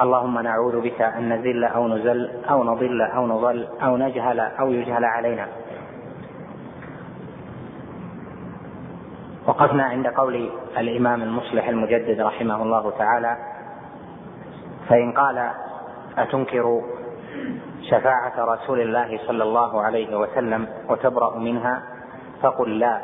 اللهم 0.00 0.38
نعوذ 0.38 0.80
بك 0.80 1.02
أن 1.02 1.32
نزل 1.32 1.64
أو 1.64 1.88
نزل 1.88 2.30
أو 2.50 2.64
نضل 2.64 3.02
أو 3.02 3.26
نضل 3.26 3.68
أو 3.82 3.96
نجهل 3.96 4.40
أو 4.40 4.72
يجهل 4.72 5.04
علينا. 5.04 5.46
وقفنا 9.46 9.84
عند 9.84 10.06
قول 10.06 10.50
الإمام 10.78 11.22
المصلح 11.22 11.68
المجدد 11.68 12.20
رحمه 12.20 12.62
الله 12.62 12.90
تعالى 12.98 13.36
فإن 14.88 15.12
قال 15.12 15.50
أتنكر 16.18 16.82
شفاعة 17.90 18.44
رسول 18.44 18.80
الله 18.80 19.18
صلى 19.26 19.42
الله 19.42 19.82
عليه 19.82 20.16
وسلم 20.16 20.68
وتبرأ 20.88 21.38
منها؟ 21.38 21.82
فقل 22.42 22.78
لا 22.78 23.00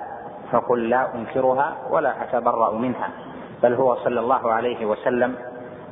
فقل 0.53 0.89
لا 0.89 1.15
أنكرها 1.15 1.77
ولا 1.91 2.23
أتبرأ 2.23 2.73
منها 2.73 3.11
بل 3.63 3.75
هو 3.75 3.95
صلى 3.95 4.21
الله 4.21 4.53
عليه 4.53 4.87
وسلم 4.87 5.37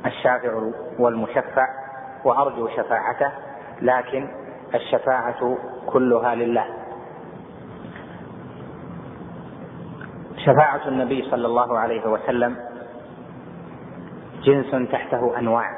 الشافع 0.05 0.69
والمشفع 0.99 1.67
وأرجو 2.23 2.67
شفاعته 2.67 3.31
لكن 3.81 4.27
الشفاعة 4.75 5.57
كلها 5.87 6.35
لله. 6.35 6.65
شفاعة 10.37 10.87
النبي 10.87 11.29
صلى 11.31 11.47
الله 11.47 11.79
عليه 11.79 12.07
وسلم 12.07 12.57
جنس 14.43 14.91
تحته 14.91 15.39
أنواع. 15.39 15.71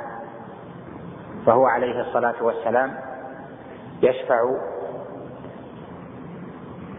فهو 1.45 1.66
عليه 1.66 2.02
الصلاة 2.02 2.44
والسلام 2.44 2.94
يشفع 4.02 4.40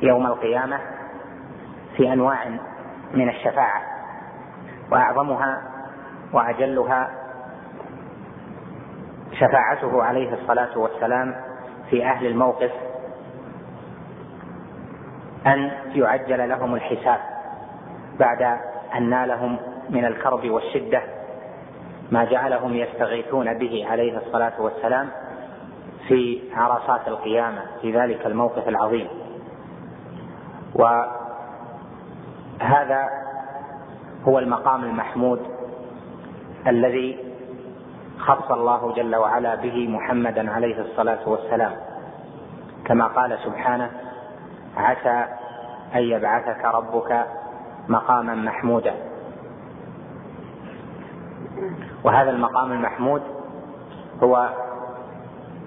يوم 0.02 0.26
القيامة 0.26 0.80
في 1.96 2.12
أنواع 2.12 2.48
من 3.14 3.28
الشفاعة 3.28 3.82
وأعظمها 4.92 5.77
وأجلها 6.32 7.10
شفاعته 9.32 10.02
عليه 10.02 10.34
الصلاة 10.34 10.78
والسلام 10.78 11.34
في 11.90 12.04
أهل 12.06 12.26
الموقف 12.26 12.70
أن 15.46 15.70
يعجل 15.94 16.48
لهم 16.48 16.74
الحساب 16.74 17.20
بعد 18.18 18.58
أن 18.94 19.10
نالهم 19.10 19.58
من 19.90 20.04
الكرب 20.04 20.50
والشدة 20.50 21.02
ما 22.10 22.24
جعلهم 22.24 22.74
يستغيثون 22.74 23.58
به 23.58 23.86
عليه 23.90 24.18
الصلاة 24.18 24.60
والسلام 24.60 25.08
في 26.08 26.40
عرصات 26.54 27.08
القيامة 27.08 27.62
في 27.82 27.92
ذلك 27.98 28.26
الموقف 28.26 28.68
العظيم. 28.68 29.08
وهذا 30.74 31.08
هو 34.28 34.38
المقام 34.38 34.84
المحمود 34.84 35.57
الذي 36.66 37.18
خص 38.18 38.50
الله 38.50 38.92
جل 38.92 39.16
وعلا 39.16 39.54
به 39.54 39.88
محمدا 39.88 40.50
عليه 40.50 40.80
الصلاة 40.80 41.28
والسلام. 41.28 41.72
كما 42.84 43.06
قال 43.06 43.38
سبحانه 43.44 43.90
عسى 44.76 45.24
أن 45.94 46.02
يبعثك 46.02 46.64
ربك 46.64 47.26
مقاما 47.88 48.34
محمودا. 48.34 48.94
وهذا 52.04 52.30
المقام 52.30 52.72
المحمود 52.72 53.22
هو 54.22 54.48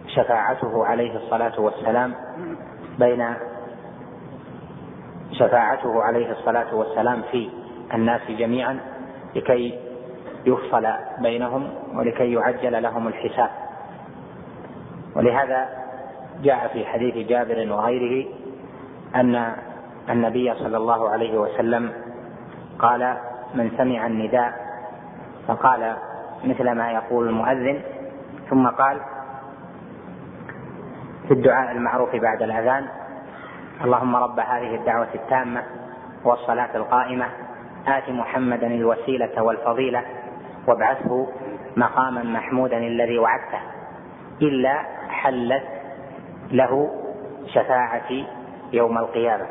شفاعته 0.08 0.86
عليه 0.86 1.16
الصلاة 1.16 1.60
والسلام 1.60 2.14
بين 3.00 3.34
شفاعته 5.32 6.04
عليه 6.04 6.32
الصلاة 6.32 6.76
والسلام 6.76 7.22
في 7.32 7.50
الناس 7.94 8.22
جميعا 8.30 8.80
لكي 9.36 9.80
يفصل 10.46 10.88
بينهم 11.20 11.70
ولكي 11.94 12.34
يعجل 12.34 12.84
لهم 12.84 13.08
الحساب. 13.08 13.50
ولهذا 15.16 15.70
جاء 16.44 16.68
في 16.74 16.86
حديث 16.86 17.28
جابر 17.28 17.74
وغيره 17.74 18.28
أن 19.16 19.54
النبي 20.10 20.54
صلى 20.54 20.78
الله 20.78 21.10
عليه 21.10 21.38
وسلم 21.38 21.92
قال 22.80 23.18
من 23.56 23.72
سمع 23.78 24.08
النداء 24.08 24.54
فقال 25.48 25.96
مثل 26.44 26.72
ما 26.72 26.92
يقول 26.92 27.28
المؤذن 27.28 27.82
ثم 28.50 28.68
قال 28.68 29.02
في 31.28 31.34
الدعاء 31.34 31.72
المعروف 31.72 32.16
بعد 32.16 32.42
الأذان 32.42 32.86
اللهم 33.84 34.16
رب 34.16 34.40
هذه 34.40 34.76
الدعوة 34.76 35.08
التامة 35.16 35.64
والصلاة 36.24 36.76
القائمة 36.76 37.26
آت 37.88 38.10
محمدا 38.10 38.68
الوسيلة 38.68 39.44
والفضيلة 39.44 40.04
وابعثه 40.68 41.28
مقاما 41.78 42.24
محمودا 42.24 42.78
الذي 42.78 43.20
وعدته 43.20 43.60
إلا 44.42 44.86
حلت 45.10 45.64
له 46.52 46.90
شفاعتي 47.48 48.26
يوم 48.74 48.98
القيامة. 48.98 49.46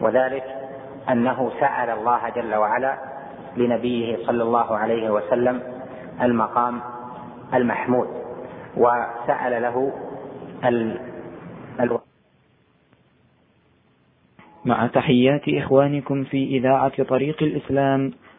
وذلك 0.00 0.44
أنه 1.10 1.50
سأل 1.60 1.90
الله 1.90 2.28
جل 2.28 2.54
وعلا 2.54 2.98
لنبيه 3.56 4.26
صلى 4.26 4.42
الله 4.42 4.76
عليه 4.76 5.10
وسلم 5.10 5.62
المقام 6.22 6.80
المحمود 7.54 8.08
وسأل 8.76 9.62
له 9.62 9.92
ال... 10.64 11.00
ال... 11.80 11.98
مع 14.64 14.86
تحيات 14.86 15.48
إخوانكم 15.48 16.24
في 16.24 16.44
إذاعة 16.44 17.02
طريق 17.02 17.42
الإسلام 17.42 18.12